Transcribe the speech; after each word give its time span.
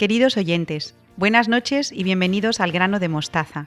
Queridos 0.00 0.38
oyentes, 0.38 0.94
buenas 1.18 1.46
noches 1.46 1.92
y 1.92 2.04
bienvenidos 2.04 2.60
al 2.60 2.72
grano 2.72 3.00
de 3.00 3.10
mostaza. 3.10 3.66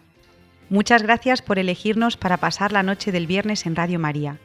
Muchas 0.68 1.04
gracias 1.04 1.44
por 1.44 1.60
elegirnos 1.60 2.18
para 2.18 2.38
pasar 2.38 2.72
la 2.72 2.82
noche 2.82 3.12
del 3.12 3.28
viernes 3.28 3.68
en 3.68 3.76
Radio 3.76 4.00
María. 4.00 4.40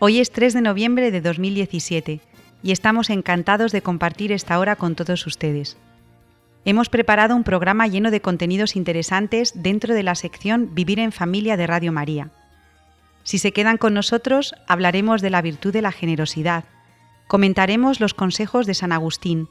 Hoy 0.00 0.18
es 0.18 0.30
3 0.32 0.52
de 0.52 0.60
noviembre 0.60 1.10
de 1.10 1.22
2017 1.22 2.20
y 2.62 2.72
estamos 2.72 3.08
encantados 3.08 3.72
de 3.72 3.80
compartir 3.80 4.32
esta 4.32 4.58
hora 4.58 4.76
con 4.76 4.96
todos 4.96 5.26
ustedes. 5.26 5.78
Hemos 6.66 6.90
preparado 6.90 7.34
un 7.34 7.42
programa 7.42 7.86
lleno 7.86 8.10
de 8.10 8.20
contenidos 8.20 8.76
interesantes 8.76 9.54
dentro 9.54 9.94
de 9.94 10.02
la 10.02 10.14
sección 10.14 10.74
Vivir 10.74 10.98
en 10.98 11.12
Familia 11.12 11.56
de 11.56 11.66
Radio 11.66 11.90
María. 11.90 12.32
Si 13.22 13.38
se 13.38 13.54
quedan 13.54 13.78
con 13.78 13.94
nosotros, 13.94 14.54
hablaremos 14.66 15.22
de 15.22 15.30
la 15.30 15.40
virtud 15.40 15.72
de 15.72 15.80
la 15.80 15.90
generosidad, 15.90 16.64
comentaremos 17.28 17.98
los 17.98 18.12
consejos 18.12 18.66
de 18.66 18.74
San 18.74 18.92
Agustín 18.92 19.48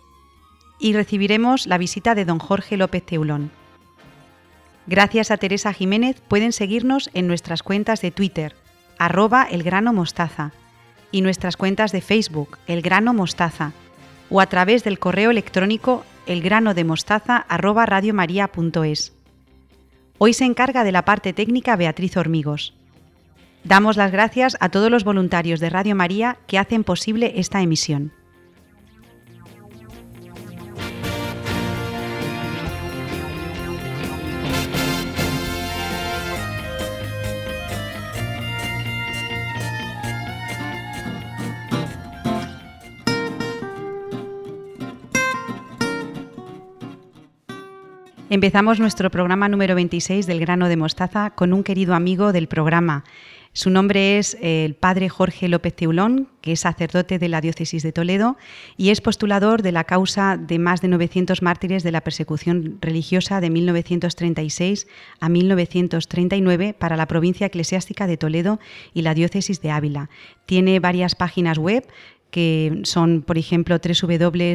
y 0.79 0.93
recibiremos 0.93 1.67
la 1.67 1.77
visita 1.77 2.15
de 2.15 2.25
don 2.25 2.39
Jorge 2.39 2.77
López 2.77 3.05
Teulón. 3.05 3.51
Gracias 4.85 5.31
a 5.31 5.37
Teresa 5.37 5.73
Jiménez 5.73 6.21
pueden 6.27 6.53
seguirnos 6.53 7.09
en 7.13 7.27
nuestras 7.27 7.63
cuentas 7.63 8.01
de 8.01 8.11
Twitter, 8.11 8.55
arroba 8.97 9.47
elgrano 9.49 9.93
mostaza, 9.93 10.51
y 11.11 11.21
nuestras 11.21 11.57
cuentas 11.57 11.91
de 11.91 11.99
Facebook, 12.01 12.57
El 12.67 12.81
Grano 12.81 13.13
Mostaza, 13.13 13.73
o 14.29 14.41
a 14.41 14.47
través 14.47 14.83
del 14.83 14.99
correo 14.99 15.31
electrónico 15.31 16.03
elgranodemostaza@radiomaria.es. 16.25 19.13
Hoy 20.17 20.33
se 20.33 20.43
encarga 20.45 20.83
de 20.83 20.91
la 20.91 21.05
parte 21.05 21.31
técnica 21.33 21.75
Beatriz 21.75 22.17
Hormigos. 22.17 22.73
Damos 23.63 23.97
las 23.97 24.11
gracias 24.11 24.57
a 24.59 24.69
todos 24.69 24.91
los 24.91 25.03
voluntarios 25.03 25.59
de 25.59 25.69
Radio 25.69 25.95
María 25.95 26.37
que 26.47 26.57
hacen 26.57 26.83
posible 26.83 27.33
esta 27.35 27.61
emisión. 27.61 28.13
Empezamos 48.29 48.81
nuestro 48.81 49.09
programa 49.09 49.47
número 49.47 49.73
26 49.73 50.27
del 50.27 50.41
grano 50.41 50.67
de 50.67 50.75
mostaza 50.75 51.29
con 51.29 51.53
un 51.53 51.63
querido 51.63 51.95
amigo 51.95 52.33
del 52.33 52.49
programa. 52.49 53.05
Su 53.53 53.69
nombre 53.69 54.17
es 54.17 54.37
el 54.41 54.75
padre 54.75 55.07
Jorge 55.07 55.47
López 55.47 55.73
Teulón, 55.73 56.27
que 56.41 56.51
es 56.51 56.59
sacerdote 56.59 57.19
de 57.19 57.29
la 57.29 57.39
diócesis 57.39 57.83
de 57.83 57.93
Toledo 57.93 58.35
y 58.75 58.89
es 58.89 58.99
postulador 58.99 59.61
de 59.61 59.71
la 59.71 59.85
causa 59.85 60.35
de 60.35 60.59
más 60.59 60.81
de 60.81 60.89
900 60.89 61.41
mártires 61.41 61.83
de 61.83 61.91
la 61.93 62.01
persecución 62.01 62.79
religiosa 62.81 63.39
de 63.39 63.49
1936 63.49 64.87
a 65.21 65.29
1939 65.29 66.75
para 66.77 66.97
la 66.97 67.07
provincia 67.07 67.47
eclesiástica 67.47 68.07
de 68.07 68.17
Toledo 68.17 68.59
y 68.93 69.03
la 69.03 69.13
diócesis 69.13 69.61
de 69.61 69.71
Ávila. 69.71 70.09
Tiene 70.45 70.81
varias 70.81 71.15
páginas 71.15 71.57
web 71.57 71.87
que 72.29 72.81
son, 72.83 73.21
por 73.21 73.37
ejemplo, 73.37 73.77
www 73.77 74.53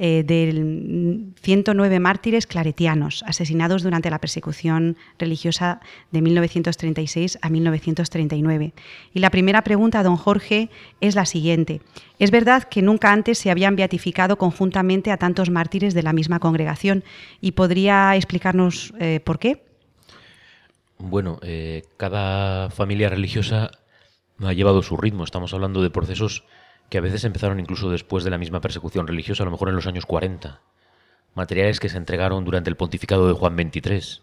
Eh, 0.00 0.22
de 0.24 1.34
109 1.42 1.98
mártires 1.98 2.46
claretianos 2.46 3.24
asesinados 3.26 3.82
durante 3.82 4.10
la 4.10 4.20
persecución 4.20 4.96
religiosa 5.18 5.80
de 6.12 6.22
1936 6.22 7.36
a 7.42 7.48
1939. 7.48 8.74
Y 9.12 9.18
la 9.18 9.30
primera 9.30 9.62
pregunta, 9.62 10.04
don 10.04 10.16
Jorge, 10.16 10.70
es 11.00 11.16
la 11.16 11.26
siguiente. 11.26 11.80
Es 12.18 12.30
verdad 12.30 12.64
que 12.64 12.82
nunca 12.82 13.12
antes 13.12 13.38
se 13.38 13.50
habían 13.50 13.76
beatificado 13.76 14.38
conjuntamente 14.38 15.12
a 15.12 15.18
tantos 15.18 15.50
mártires 15.50 15.94
de 15.94 16.02
la 16.02 16.12
misma 16.12 16.40
congregación 16.40 17.04
y 17.40 17.52
podría 17.52 18.16
explicarnos 18.16 18.92
eh, 18.98 19.20
por 19.20 19.38
qué. 19.38 19.64
Bueno, 20.98 21.38
eh, 21.42 21.84
cada 21.96 22.70
familia 22.70 23.08
religiosa 23.08 23.70
ha 24.40 24.52
llevado 24.52 24.82
su 24.82 24.96
ritmo. 24.96 25.22
Estamos 25.22 25.54
hablando 25.54 25.80
de 25.80 25.90
procesos 25.90 26.44
que 26.90 26.98
a 26.98 27.02
veces 27.02 27.24
empezaron 27.24 27.60
incluso 27.60 27.90
después 27.90 28.24
de 28.24 28.30
la 28.30 28.38
misma 28.38 28.60
persecución 28.60 29.06
religiosa, 29.06 29.44
a 29.44 29.46
lo 29.46 29.52
mejor 29.52 29.68
en 29.68 29.76
los 29.76 29.86
años 29.86 30.06
40. 30.06 30.60
Materiales 31.34 31.78
que 31.78 31.88
se 31.88 31.98
entregaron 31.98 32.44
durante 32.44 32.70
el 32.70 32.76
pontificado 32.76 33.28
de 33.28 33.34
Juan 33.34 33.56
XXIII. 33.56 34.22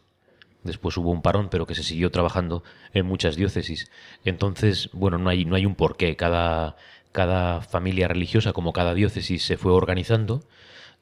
Después 0.64 0.98
hubo 0.98 1.12
un 1.12 1.22
parón, 1.22 1.50
pero 1.50 1.68
que 1.68 1.76
se 1.76 1.84
siguió 1.84 2.10
trabajando 2.12 2.64
en 2.92 3.06
muchas 3.06 3.36
diócesis. 3.36 3.90
Entonces, 4.26 4.90
bueno, 4.94 5.18
no 5.20 5.30
hay, 5.30 5.46
no 5.46 5.56
hay 5.56 5.66
un 5.66 5.76
porqué. 5.76 6.16
Cada, 6.16 6.76
cada 7.16 7.62
familia 7.62 8.08
religiosa, 8.08 8.54
como 8.54 8.74
cada 8.74 8.94
diócesis, 8.94 9.44
se 9.44 9.58
fue 9.58 9.72
organizando. 9.72 10.44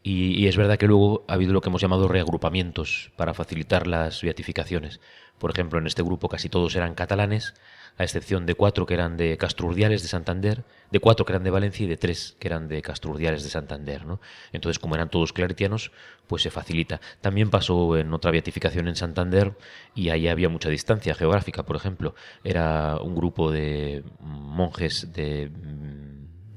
Y, 0.05 0.47
es 0.47 0.57
verdad 0.57 0.77
que 0.77 0.87
luego 0.87 1.23
ha 1.29 1.33
habido 1.33 1.53
lo 1.53 1.61
que 1.61 1.69
hemos 1.69 1.81
llamado 1.81 2.09
reagrupamientos 2.09 3.11
para 3.15 3.33
facilitar 3.33 3.87
las 3.87 4.21
beatificaciones. 4.21 4.99
Por 5.39 5.51
ejemplo, 5.51 5.79
en 5.79 5.87
este 5.87 6.03
grupo 6.03 6.27
casi 6.27 6.49
todos 6.49 6.75
eran 6.75 6.93
catalanes, 6.93 7.53
a 7.97 8.03
excepción 8.03 8.45
de 8.45 8.55
cuatro 8.55 8.85
que 8.85 8.95
eran 8.95 9.15
de 9.15 9.37
Castrurdiales 9.37 10.01
de 10.01 10.09
Santander, 10.09 10.65
de 10.91 10.99
cuatro 10.99 11.25
que 11.25 11.31
eran 11.31 11.43
de 11.43 11.51
Valencia 11.51 11.85
y 11.85 11.87
de 11.87 11.95
tres 11.95 12.35
que 12.39 12.49
eran 12.49 12.67
de 12.67 12.81
Castrurdiales 12.81 13.43
de 13.43 13.49
Santander. 13.49 14.05
¿no? 14.05 14.19
Entonces, 14.51 14.77
como 14.77 14.95
eran 14.95 15.09
todos 15.09 15.31
claretianos, 15.31 15.91
pues 16.27 16.43
se 16.43 16.51
facilita. 16.51 16.99
También 17.21 17.49
pasó 17.49 17.97
en 17.97 18.13
otra 18.13 18.31
beatificación 18.31 18.89
en 18.89 18.97
Santander 18.97 19.55
y 19.95 20.09
ahí 20.09 20.27
había 20.27 20.49
mucha 20.49 20.69
distancia 20.69 21.15
geográfica, 21.15 21.63
por 21.63 21.77
ejemplo. 21.77 22.13
Era 22.43 22.97
un 22.97 23.15
grupo 23.15 23.51
de 23.51 24.03
monjes 24.19 25.13
de, 25.13 25.49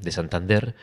de 0.01 0.11
Santander 0.11 0.75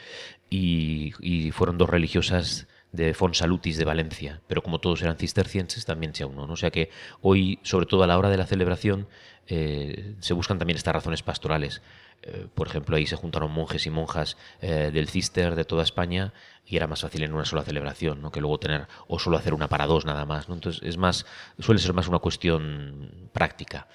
y, 0.53 1.13
y 1.19 1.51
fueron 1.51 1.79
dos 1.79 1.89
religiosas 1.89 2.67
de 2.91 3.15
Fonsalutis 3.15 3.77
de 3.77 3.85
Valencia, 3.85 4.41
pero 4.47 4.61
como 4.61 4.79
todos 4.79 5.01
eran 5.01 5.17
cistercienses 5.17 5.83
también 5.83 6.13
se 6.13 6.23
aunó. 6.23 6.45
¿no? 6.45 6.53
O 6.53 6.55
sea 6.55 6.69
que 6.69 6.91
hoy, 7.21 7.59
sobre 7.63 7.87
todo 7.87 8.03
a 8.03 8.07
la 8.07 8.17
hora 8.19 8.29
de 8.29 8.37
la 8.37 8.45
celebración, 8.45 9.07
eh, 9.47 10.13
se 10.19 10.33
buscan 10.33 10.59
también 10.59 10.77
estas 10.77 10.93
razones 10.93 11.23
pastorales. 11.23 11.81
Eh, 12.21 12.45
por 12.53 12.67
ejemplo, 12.67 12.95
ahí 12.95 13.07
se 13.07 13.15
juntaron 13.15 13.51
monjes 13.51 13.87
y 13.87 13.89
monjas 13.89 14.37
eh, 14.61 14.91
del 14.93 15.09
cister 15.09 15.55
de 15.55 15.65
toda 15.65 15.81
España 15.81 16.33
y 16.67 16.77
era 16.77 16.85
más 16.85 17.01
fácil 17.01 17.23
en 17.23 17.33
una 17.33 17.45
sola 17.45 17.63
celebración, 17.63 18.21
¿no? 18.21 18.31
que 18.31 18.39
luego 18.39 18.59
tener 18.59 18.87
o 19.07 19.17
solo 19.17 19.37
hacer 19.37 19.55
una 19.55 19.69
para 19.69 19.87
dos 19.87 20.05
nada 20.05 20.25
más. 20.25 20.47
¿no? 20.47 20.53
Entonces 20.53 20.83
es 20.83 20.97
más, 20.97 21.25
suele 21.57 21.81
ser 21.81 21.93
más 21.93 22.07
una 22.07 22.19
cuestión 22.19 23.29
práctica. 23.33 23.88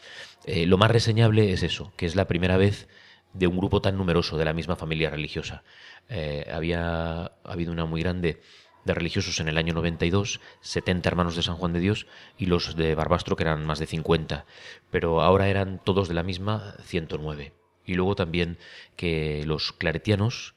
lo 0.45 0.77
más 0.77 0.91
reseñable 0.91 1.53
es 1.53 1.63
eso, 1.63 1.93
que 1.97 2.07
es 2.07 2.17
la 2.17 2.27
primera 2.27 2.57
vez 2.57 2.89
de 3.33 3.47
un 3.47 3.57
grupo 3.59 3.81
tan 3.81 3.97
numeroso 3.97 4.37
de 4.39 4.45
la 4.45 4.53
misma 4.53 4.77
familia 4.77 5.11
religiosa. 5.11 5.63
había 6.53 7.33
habido 7.45 7.73
una 7.73 7.85
muy 7.85 8.03
grande 8.03 8.41
de 8.85 8.95
religiosos 8.95 9.39
en 9.41 9.49
el 9.49 9.59
año 9.59 9.75
92, 9.75 10.41
70 10.61 11.09
hermanos 11.09 11.37
de 11.37 11.43
San 11.43 11.57
Juan 11.57 11.73
de 11.73 11.81
Dios 11.81 12.07
y 12.39 12.47
los 12.47 12.75
de 12.75 12.95
Barbastro 12.95 13.37
que 13.37 13.45
eran 13.45 13.65
más 13.67 13.79
de 13.79 13.87
50, 13.87 14.47
pero 14.91 15.21
ahora 15.21 15.49
eran 15.49 15.81
todos 15.85 16.09
de 16.09 16.15
la 16.15 16.23
misma 16.23 16.75
109. 16.85 17.53
Y 17.85 17.95
luego 17.95 18.17
también 18.17 18.59
que 18.97 19.45
los 19.45 19.73
claretianos 19.73 20.55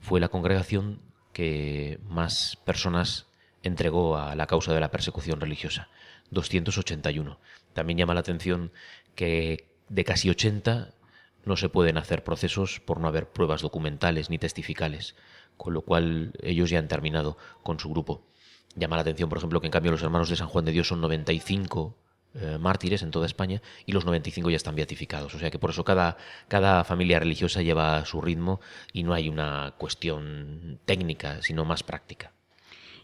fue 0.00 0.20
la 0.20 0.28
congregación 0.28 1.00
que 1.32 2.00
más 2.08 2.58
personas 2.64 3.26
entregó 3.62 4.16
a 4.16 4.34
la 4.34 4.46
causa 4.46 4.74
de 4.74 4.80
la 4.80 4.90
persecución 4.90 5.40
religiosa, 5.40 5.88
281. 6.30 7.38
También 7.74 7.98
llama 7.98 8.14
la 8.14 8.20
atención 8.20 8.72
que 9.14 9.68
de 9.88 10.04
casi 10.04 10.30
80 10.30 10.94
no 11.48 11.56
se 11.56 11.68
pueden 11.68 11.98
hacer 11.98 12.22
procesos 12.22 12.78
por 12.80 13.00
no 13.00 13.08
haber 13.08 13.28
pruebas 13.28 13.62
documentales 13.62 14.30
ni 14.30 14.38
testificales 14.38 15.16
con 15.58 15.74
lo 15.74 15.82
cual 15.82 16.32
ellos 16.42 16.70
ya 16.70 16.78
han 16.78 16.88
terminado 16.88 17.36
con 17.62 17.78
su 17.78 17.90
grupo. 17.90 18.22
Llama 18.74 18.96
la 18.96 19.02
atención, 19.02 19.28
por 19.28 19.36
ejemplo, 19.36 19.60
que 19.60 19.66
en 19.66 19.72
cambio 19.72 19.92
los 19.92 20.02
hermanos 20.02 20.30
de 20.30 20.36
San 20.36 20.48
Juan 20.48 20.64
de 20.64 20.72
Dios 20.72 20.88
son 20.88 21.02
95 21.02 21.96
eh, 22.34 22.58
mártires 22.58 23.02
en 23.02 23.10
toda 23.10 23.26
España 23.26 23.60
y 23.84 23.92
los 23.92 24.06
95 24.06 24.48
ya 24.50 24.56
están 24.56 24.76
beatificados. 24.76 25.34
O 25.34 25.38
sea 25.38 25.50
que 25.50 25.58
por 25.58 25.70
eso 25.70 25.84
cada, 25.84 26.16
cada 26.46 26.84
familia 26.84 27.18
religiosa 27.18 27.60
lleva 27.60 28.04
su 28.06 28.20
ritmo 28.20 28.60
y 28.92 29.02
no 29.02 29.12
hay 29.12 29.28
una 29.28 29.74
cuestión 29.76 30.78
técnica, 30.84 31.42
sino 31.42 31.64
más 31.64 31.82
práctica. 31.82 32.32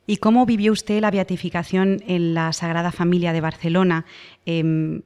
¿Y 0.07 0.19
cómo 0.19 0.47
vivió 0.47 0.73
usted 0.73 1.01
la 1.01 1.11
beatificación 1.11 2.03
en 2.07 2.35
la 2.35 2.53
Sagrada 2.53 2.93
Familia 2.93 3.33
de 3.33 3.41
Barcelona? 3.41 4.05
Em, 4.45 5.03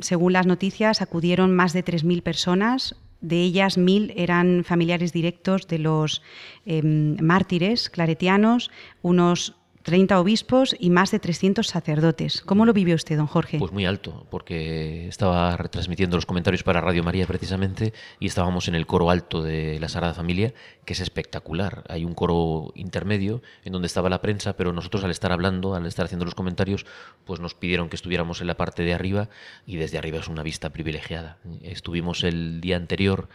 según 0.00 0.32
las 0.32 0.46
noticias, 0.46 1.02
acudieron 1.02 1.54
más 1.54 1.72
de 1.72 1.84
3.000 1.84 2.22
personas. 2.22 2.96
De 3.20 3.40
ellas, 3.40 3.78
1.000 3.78 4.12
eran 4.16 4.64
familiares 4.64 5.12
directos 5.12 5.68
de 5.68 5.78
los 5.78 6.22
em, 6.66 7.16
mártires 7.20 7.88
claretianos, 7.88 8.70
unos 9.02 9.54
30 9.82 10.20
obispos 10.20 10.76
y 10.78 10.90
más 10.90 11.10
de 11.10 11.18
300 11.18 11.66
sacerdotes. 11.66 12.42
¿Cómo 12.42 12.66
lo 12.66 12.72
vive 12.72 12.94
usted, 12.94 13.16
don 13.16 13.26
Jorge? 13.26 13.58
Pues 13.58 13.72
muy 13.72 13.84
alto, 13.84 14.26
porque 14.30 15.08
estaba 15.08 15.56
retransmitiendo 15.56 16.16
los 16.16 16.26
comentarios 16.26 16.62
para 16.62 16.80
Radio 16.80 17.02
María 17.02 17.26
precisamente 17.26 17.92
y 18.20 18.26
estábamos 18.26 18.68
en 18.68 18.74
el 18.74 18.86
coro 18.86 19.10
alto 19.10 19.42
de 19.42 19.78
la 19.80 19.88
Sagrada 19.88 20.14
Familia, 20.14 20.54
que 20.84 20.92
es 20.92 21.00
espectacular. 21.00 21.84
Hay 21.88 22.04
un 22.04 22.14
coro 22.14 22.72
intermedio 22.74 23.42
en 23.64 23.72
donde 23.72 23.86
estaba 23.86 24.08
la 24.08 24.22
prensa, 24.22 24.54
pero 24.56 24.72
nosotros 24.72 25.04
al 25.04 25.10
estar 25.10 25.32
hablando, 25.32 25.74
al 25.74 25.86
estar 25.86 26.06
haciendo 26.06 26.24
los 26.24 26.34
comentarios, 26.34 26.86
pues 27.24 27.40
nos 27.40 27.54
pidieron 27.54 27.88
que 27.88 27.96
estuviéramos 27.96 28.40
en 28.40 28.46
la 28.46 28.56
parte 28.56 28.82
de 28.82 28.94
arriba 28.94 29.28
y 29.66 29.76
desde 29.76 29.98
arriba 29.98 30.18
es 30.18 30.28
una 30.28 30.42
vista 30.42 30.70
privilegiada. 30.70 31.38
Estuvimos 31.62 32.24
el 32.24 32.60
día 32.60 32.76
anterior 32.76 33.28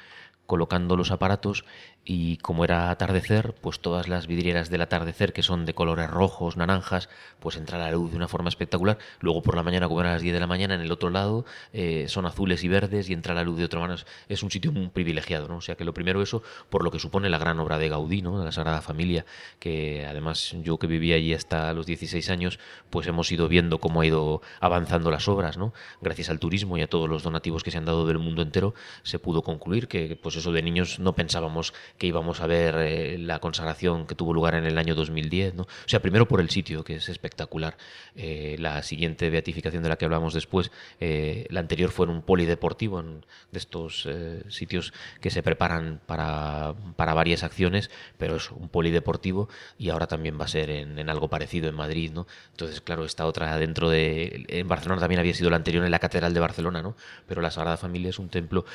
colocando 0.48 0.96
los 0.96 1.12
aparatos 1.12 1.66
y 2.10 2.38
como 2.38 2.64
era 2.64 2.90
atardecer, 2.90 3.54
pues 3.60 3.82
todas 3.82 4.08
las 4.08 4.28
vidrieras 4.28 4.70
del 4.70 4.80
atardecer 4.80 5.34
que 5.34 5.44
son 5.44 5.66
de 5.66 5.74
colores 5.74 6.10
rojos, 6.10 6.56
naranjas, 6.56 7.10
pues 7.42 7.58
entra 7.58 7.78
la 7.78 7.92
luz 7.92 8.12
de 8.12 8.16
una 8.16 8.30
forma 8.30 8.48
espectacular. 8.48 8.98
Luego 9.20 9.42
por 9.42 9.58
la 9.58 9.64
mañana, 9.64 9.90
como 9.90 10.00
era 10.00 10.12
a 10.12 10.14
las 10.14 10.22
10 10.22 10.34
de 10.34 10.40
la 10.40 10.48
mañana, 10.48 10.76
en 10.76 10.80
el 10.80 10.92
otro 10.94 11.10
lado 11.10 11.44
eh, 11.74 12.06
son 12.08 12.26
azules 12.26 12.64
y 12.64 12.70
verdes 12.70 13.10
y 13.10 13.14
entra 13.14 13.34
la 13.34 13.44
luz 13.44 13.58
de 13.58 13.66
otra 13.66 13.82
manera. 13.82 14.02
Es 14.30 14.42
un 14.42 14.50
sitio 14.50 14.72
muy 14.72 14.88
privilegiado, 14.88 15.50
¿no? 15.50 15.58
O 15.58 15.62
sea 15.62 15.76
que 15.76 15.84
lo 15.84 15.94
primero 15.94 16.22
eso, 16.22 16.44
por 16.70 16.82
lo 16.82 16.92
que 16.92 17.00
supone 17.00 17.28
la 17.28 17.40
gran 17.40 17.60
obra 17.60 17.78
de 17.78 17.90
Gaudí, 17.90 18.22
¿no? 18.22 18.40
De 18.40 18.46
la 18.46 18.54
Sagrada 18.54 18.82
Familia, 18.82 19.26
que 19.60 20.06
además 20.06 20.56
yo 20.64 20.78
que 20.78 20.88
vivía 20.88 21.18
allí 21.18 21.34
hasta 21.34 21.74
los 21.74 21.86
16 21.88 22.30
años, 22.30 22.58
pues 22.90 23.06
hemos 23.08 23.30
ido 23.34 23.50
viendo 23.50 23.80
cómo 23.80 24.00
ha 24.00 24.06
ido 24.06 24.42
avanzando 24.62 25.12
las 25.12 25.28
obras, 25.28 25.58
¿no? 25.58 25.74
Gracias 26.02 26.30
al 26.30 26.40
turismo 26.40 26.78
y 26.78 26.84
a 26.84 26.88
todos 26.88 27.10
los 27.10 27.24
donativos 27.24 27.66
que 27.66 27.72
se 27.72 27.78
han 27.78 27.86
dado 27.86 28.08
del 28.08 28.18
mundo 28.18 28.44
entero, 28.44 28.76
se 29.04 29.20
pudo 29.20 29.42
concluir 29.42 29.90
que, 29.90 30.16
pues 30.16 30.38
eso 30.38 30.54
de 30.54 30.62
niños 30.62 31.00
no 31.00 31.14
pensábamos 31.14 31.74
que 31.98 32.08
íbamos 32.08 32.42
a 32.42 32.48
ver 32.48 32.76
eh, 32.78 33.18
la 33.18 33.40
consagración 33.40 34.06
que 34.06 34.16
tuvo 34.16 34.34
lugar 34.34 34.56
en 34.56 34.66
el 34.66 34.78
año 34.78 34.96
2010. 34.96 35.56
¿no? 35.56 35.64
O 35.64 35.68
sea, 35.88 36.02
primero 36.02 36.28
por 36.28 36.42
el 36.42 36.50
sitio, 36.50 36.84
que 36.84 36.96
es 36.96 37.10
espectacular. 37.10 37.78
Eh, 38.16 38.56
la 38.60 38.84
siguiente 38.84 39.30
beatificación 39.30 39.84
de 39.84 39.90
la 39.90 39.98
que 39.98 40.06
hablamos 40.06 40.34
después, 40.34 40.72
eh, 41.00 41.46
la 41.50 41.60
anterior 41.60 41.92
fue 41.92 42.06
en 42.06 42.12
un 42.12 42.22
polideportivo, 42.22 42.98
de 42.98 43.60
estos 43.60 44.08
sitios 44.50 44.94
que 45.22 45.30
se 45.30 45.44
preparan 45.44 46.00
para, 46.06 46.74
para, 46.96 47.14
varias 47.14 47.44
acciones, 47.44 47.90
pero 48.18 48.38
es 48.38 48.52
un 48.52 48.70
polideportivo 48.70 49.50
y 49.78 49.90
ahora 49.90 50.08
también 50.08 50.40
va 50.40 50.46
a 50.46 50.48
ser 50.48 50.70
en, 50.70 50.98
en, 50.98 51.10
algo 51.10 51.30
parecido 51.30 51.70
en 51.70 51.76
Madrid. 51.76 52.12
¿no? 52.14 52.28
Entonces, 52.52 52.82
claro, 52.82 53.06
esta 53.06 53.26
otra 53.26 53.58
dentro 53.58 53.90
de... 53.90 54.46
En 54.48 54.68
Barcelona 54.68 55.02
también 55.02 55.20
había 55.20 55.34
sido 55.34 55.50
la 55.50 55.58
anterior 55.58 55.86
en 55.86 55.92
la 55.92 56.00
Catedral 56.00 56.34
de 56.34 56.40
Barcelona, 56.40 56.82
¿no? 56.82 56.96
pero 57.28 57.42
la 57.42 57.52
Sagrada 57.52 57.78
Familia 57.78 58.10
es 58.10 58.20
un 58.20 58.30
templo 58.30 58.66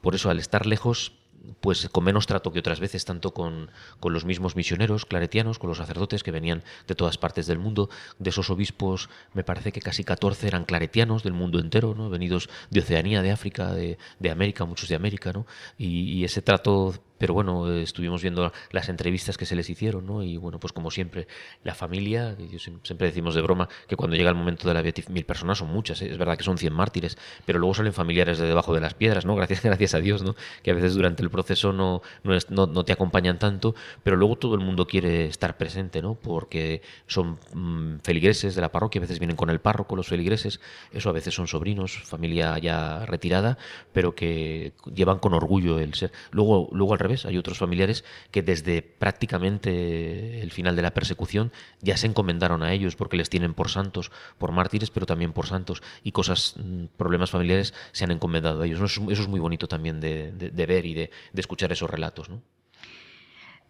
por 0.00 0.14
eso, 0.14 0.30
al 0.30 0.38
estar 0.38 0.66
lejos, 0.66 1.12
pues 1.60 1.88
con 1.88 2.04
menos 2.04 2.26
trato 2.26 2.52
que 2.52 2.58
otras 2.60 2.80
veces, 2.80 3.04
tanto 3.04 3.32
con, 3.32 3.70
con, 4.00 4.12
los 4.12 4.24
mismos 4.24 4.56
misioneros 4.56 5.06
claretianos, 5.06 5.58
con 5.58 5.68
los 5.68 5.78
sacerdotes 5.78 6.22
que 6.22 6.30
venían 6.30 6.62
de 6.86 6.94
todas 6.94 7.18
partes 7.18 7.46
del 7.46 7.58
mundo. 7.58 7.90
De 8.18 8.30
esos 8.30 8.50
obispos, 8.50 9.08
me 9.34 9.44
parece 9.44 9.72
que 9.72 9.80
casi 9.80 10.04
14 10.04 10.46
eran 10.46 10.64
claretianos 10.64 11.22
del 11.22 11.32
mundo 11.32 11.58
entero, 11.58 11.94
¿no? 11.94 12.10
venidos 12.10 12.48
de 12.70 12.80
Oceanía, 12.80 13.22
de 13.22 13.30
África, 13.30 13.72
de, 13.72 13.98
de 14.18 14.30
América, 14.30 14.64
muchos 14.64 14.88
de 14.88 14.94
América. 14.94 15.32
¿no? 15.32 15.46
Y, 15.76 16.12
y, 16.12 16.24
ese 16.24 16.42
trato 16.42 16.94
pero 17.18 17.34
bueno, 17.34 17.70
estuvimos 17.72 18.22
viendo 18.22 18.52
las 18.70 18.88
entrevistas 18.88 19.36
que 19.36 19.46
se 19.46 19.56
les 19.56 19.68
hicieron, 19.68 20.06
¿no? 20.06 20.22
Y 20.22 20.36
bueno, 20.36 20.58
pues 20.60 20.72
como 20.72 20.90
siempre, 20.90 21.26
la 21.64 21.74
familia, 21.74 22.36
siempre 22.82 23.08
decimos 23.08 23.34
de 23.34 23.42
broma 23.42 23.68
que 23.86 23.96
cuando 23.96 24.16
llega 24.16 24.30
el 24.30 24.36
momento 24.36 24.68
de 24.68 24.74
la 24.74 24.82
beatificación, 24.82 25.14
mil 25.14 25.24
personas 25.24 25.58
son 25.58 25.68
muchas, 25.68 26.00
¿eh? 26.02 26.10
es 26.10 26.18
verdad 26.18 26.36
que 26.36 26.44
son 26.44 26.58
100 26.58 26.72
mártires, 26.72 27.18
pero 27.44 27.58
luego 27.58 27.74
salen 27.74 27.92
familiares 27.92 28.38
de 28.38 28.46
debajo 28.46 28.74
de 28.74 28.80
las 28.80 28.94
piedras, 28.94 29.24
¿no? 29.24 29.34
Gracias, 29.48 29.62
gracias 29.62 29.94
a 29.94 30.00
Dios, 30.00 30.22
¿no? 30.22 30.34
Que 30.62 30.70
a 30.70 30.74
veces 30.74 30.94
durante 30.94 31.22
el 31.22 31.30
proceso 31.30 31.72
no, 31.72 32.02
no, 32.22 32.66
no, 32.66 32.84
te 32.84 32.92
acompañan 32.92 33.38
tanto, 33.38 33.74
pero 34.02 34.16
luego 34.16 34.36
todo 34.36 34.54
el 34.54 34.60
mundo 34.60 34.86
quiere 34.86 35.26
estar 35.26 35.56
presente, 35.56 36.02
¿no? 36.02 36.14
Porque 36.14 36.82
son 37.06 37.38
mm, 37.54 38.00
feligreses 38.02 38.54
de 38.54 38.60
la 38.60 38.70
parroquia, 38.70 39.00
a 39.00 39.02
veces 39.02 39.18
vienen 39.18 39.36
con 39.36 39.50
el 39.50 39.60
párroco 39.60 39.96
los 39.96 40.08
feligreses, 40.08 40.60
eso 40.92 41.08
a 41.08 41.12
veces 41.12 41.34
son 41.34 41.46
sobrinos, 41.46 42.02
familia 42.04 42.58
ya 42.58 43.06
retirada, 43.06 43.58
pero 43.92 44.14
que 44.14 44.72
llevan 44.94 45.18
con 45.18 45.34
orgullo 45.34 45.78
el 45.78 45.94
ser. 45.94 46.12
Luego, 46.30 46.68
luego 46.72 46.92
al 46.92 46.98
hay 47.24 47.36
otros 47.38 47.58
familiares 47.58 48.04
que 48.30 48.42
desde 48.42 48.82
prácticamente 48.82 50.40
el 50.40 50.50
final 50.50 50.76
de 50.76 50.82
la 50.82 50.92
persecución 50.92 51.52
ya 51.80 51.96
se 51.96 52.06
encomendaron 52.06 52.62
a 52.62 52.72
ellos 52.72 52.96
porque 52.96 53.16
les 53.16 53.30
tienen 53.30 53.54
por 53.54 53.70
santos, 53.70 54.10
por 54.38 54.52
mártires, 54.52 54.90
pero 54.90 55.06
también 55.06 55.32
por 55.32 55.46
santos 55.46 55.82
y 56.02 56.12
cosas, 56.12 56.54
mm, 56.56 56.86
problemas 56.96 57.30
familiares 57.30 57.74
se 57.92 58.04
han 58.04 58.10
encomendado 58.10 58.62
a 58.62 58.66
ellos. 58.66 58.80
Eso, 58.80 59.10
es 59.10 59.28
muy 59.28 59.40
bonito 59.40 59.68
también 59.68 60.00
de, 60.00 60.32
ver 60.66 60.86
y 60.86 60.94
de, 60.94 61.10
escuchar 61.34 61.72
esos 61.72 61.90
relatos. 61.90 62.30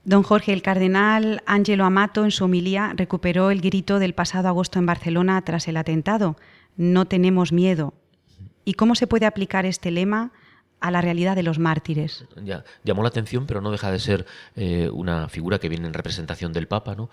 Don 0.05 0.23
Jorge, 0.23 0.53
el 0.53 0.63
cardenal 0.63 1.43
Angelo 1.47 1.85
Amato 1.85 2.25
en 2.25 2.31
su 2.31 2.45
homilía 2.45 2.95
recuperó 2.97 3.51
el 3.51 3.61
grito 3.61 3.99
del 3.99 4.15
pasado 4.15 4.49
agosto 4.49 4.79
en 4.79 4.87
Barcelona 4.87 5.43
tras 5.43 5.69
el 5.69 5.77
atentado. 5.77 6.37
No 6.77 7.07
tenemos 7.07 7.53
miedo. 7.53 7.95
¿Y 8.65 8.75
cómo 8.75 8.95
se 8.95 9.07
puede 9.07 9.27
aplicar 9.27 9.67
este 9.67 9.91
lema 9.91 10.33
a 10.81 10.91
la 10.91 11.01
realidad 11.01 11.37
de 11.37 11.43
los 11.43 11.59
mártires. 11.59 12.25
Ya, 12.43 12.65
llamó 12.85 13.03
la 13.03 13.09
atención, 13.09 13.47
pero 13.47 13.61
no 13.61 13.71
deja 13.71 13.91
de 13.91 13.99
ser 13.99 14.27
eh, 14.57 14.89
una 14.93 15.29
figura 15.29 15.59
que 15.59 15.69
viene 15.69 15.87
en 15.87 15.95
representación 15.95 16.53
del 16.53 16.69
Papa, 16.69 16.95
¿no? 16.95 17.11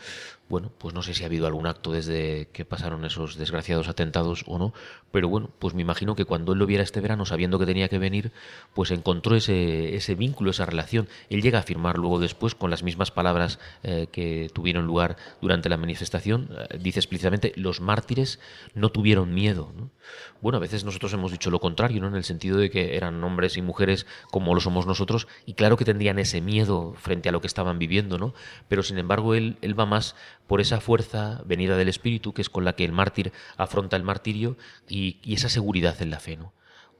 Bueno, 0.47 0.71
pues 0.77 0.93
no 0.93 1.01
sé 1.01 1.15
si 1.15 1.23
ha 1.23 1.25
habido 1.25 1.47
algún 1.47 1.65
acto 1.65 1.91
desde 1.91 2.49
que 2.53 2.65
pasaron 2.65 3.03
esos 3.03 3.35
desgraciados 3.35 3.87
atentados 3.87 4.43
o 4.45 4.59
no, 4.59 4.73
pero 5.11 5.27
bueno, 5.27 5.49
pues 5.57 5.73
me 5.73 5.81
imagino 5.81 6.15
que 6.15 6.25
cuando 6.25 6.53
él 6.53 6.59
lo 6.59 6.67
viera 6.67 6.83
este 6.83 7.01
verano, 7.01 7.25
sabiendo 7.25 7.57
que 7.57 7.65
tenía 7.65 7.89
que 7.89 7.97
venir, 7.97 8.31
pues 8.75 8.91
encontró 8.91 9.35
ese, 9.35 9.95
ese 9.95 10.13
vínculo, 10.13 10.51
esa 10.51 10.67
relación. 10.67 11.07
Él 11.29 11.41
llega 11.41 11.57
a 11.57 11.61
afirmar 11.61 11.97
luego 11.97 12.19
después, 12.19 12.53
con 12.53 12.69
las 12.69 12.83
mismas 12.83 13.09
palabras 13.09 13.57
eh, 13.81 14.07
que 14.11 14.51
tuvieron 14.53 14.85
lugar 14.85 15.17
durante 15.41 15.67
la 15.67 15.77
manifestación, 15.77 16.49
eh, 16.69 16.77
dice 16.79 16.99
explícitamente, 16.99 17.51
los 17.55 17.81
mártires 17.81 18.39
no 18.75 18.89
tuvieron 18.89 19.33
miedo. 19.33 19.71
Bueno, 20.41 20.57
a 20.57 20.61
veces 20.61 20.83
nosotros 20.83 21.11
hemos 21.13 21.31
dicho 21.31 21.49
lo 21.49 21.59
contrario, 21.59 22.01
¿no? 22.01 22.07
En 22.07 22.15
el 22.15 22.23
sentido 22.23 22.57
de 22.57 22.69
que 22.69 22.95
eran 22.95 23.23
hombres 23.23 23.57
y 23.57 23.63
mujeres 23.63 24.05
como 24.29 24.53
lo 24.53 24.61
somos 24.61 24.85
nosotros, 24.85 25.27
y 25.47 25.55
claro 25.55 25.75
que 25.75 25.85
tendrían 25.85 26.19
ese 26.19 26.39
miedo 26.39 26.93
frente 26.97 27.29
a 27.29 27.31
lo 27.31 27.41
que 27.41 27.47
estaban 27.47 27.79
viviendo, 27.79 28.19
¿no? 28.19 28.35
Pero 28.67 28.83
sin 28.83 28.99
embargo, 28.99 29.33
él, 29.33 29.57
él 29.61 29.79
va 29.79 29.87
más 29.87 30.15
por 30.47 30.61
esa 30.61 30.79
fuerza 30.79 31.41
venida 31.45 31.77
del 31.77 31.89
Espíritu, 31.89 32.33
que 32.33 32.41
es 32.41 32.49
con 32.49 32.65
la 32.65 32.73
que 32.73 32.85
el 32.85 32.91
mártir 32.91 33.31
afronta 33.57 33.95
el 33.95 34.03
martirio, 34.03 34.57
y, 34.87 35.19
esa 35.25 35.49
seguridad 35.49 36.01
en 36.01 36.11
la 36.11 36.19
fe. 36.19 36.37
¿no? 36.37 36.53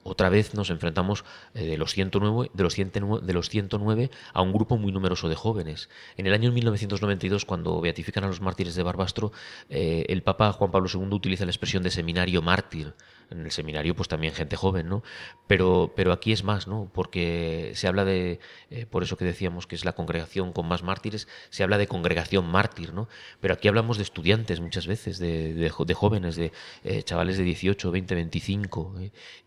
Otra 0.04 0.30
vez 0.30 0.54
nos 0.54 0.70
enfrentamos 0.70 1.26
eh, 1.54 1.66
de, 1.66 1.78
los 1.78 1.94
109, 1.94 2.52
de, 2.54 2.64
los 2.64 2.74
109, 2.74 3.26
de 3.26 3.34
los 3.34 3.50
109 3.50 4.12
a 4.34 4.42
un 4.42 4.54
grupo 4.54 4.78
muy 4.78 4.92
numeroso 4.92 5.30
de 5.30 5.36
jóvenes. 5.36 5.90
En 6.18 6.28
el 6.28 6.34
año 6.34 6.52
1992, 6.52 7.46
cuando 7.46 7.82
beatifican 7.82 8.24
a 8.24 8.28
los 8.28 8.42
mártires 8.42 8.76
de 8.76 8.84
Barbastro, 8.84 9.32
eh, 9.70 10.06
el 10.10 10.22
Papa 10.22 10.52
Juan 10.52 10.72
Pablo 10.72 10.90
II 10.94 11.08
utiliza 11.12 11.46
la 11.46 11.52
expresión 11.52 11.82
de 11.82 11.92
seminario 11.92 12.42
mártir 12.42 12.94
en 13.30 13.46
el 13.46 13.52
seminario 13.52 13.96
pues 13.96 14.08
también 14.08 14.34
gente 14.34 14.56
joven, 14.56 14.90
¿no? 14.90 15.04
Pero, 15.48 15.94
pero 15.96 16.12
aquí 16.12 16.32
es 16.32 16.44
más, 16.44 16.68
¿no? 16.68 16.90
Porque 16.94 17.72
se 17.76 17.88
habla 17.88 18.06
de, 18.06 18.40
eh, 18.70 18.86
por 18.86 19.04
eso 19.04 19.18
que 19.18 19.26
decíamos 19.26 19.68
que 19.68 19.76
es 19.76 19.86
la 19.86 19.94
congregación 19.94 20.54
con 20.54 20.68
más 20.68 20.84
mártires, 20.84 21.28
se 21.50 21.64
habla 21.64 21.78
de 21.78 21.88
congregación 21.88 22.46
mártir, 22.48 22.94
¿no? 22.94 23.08
Pero 23.42 23.54
aquí 23.54 23.68
hablamos 23.68 23.98
de 23.98 24.04
estudiantes 24.04 24.60
muchas 24.60 24.88
veces, 24.88 25.20
de, 25.20 25.54
de, 25.54 25.94
jóvenes, 25.94 26.36
de 26.36 26.52
eh, 26.84 27.04
chavales 27.04 27.38
de 27.38 27.44
18, 27.44 27.92
20, 27.92 28.16
25, 28.16 28.96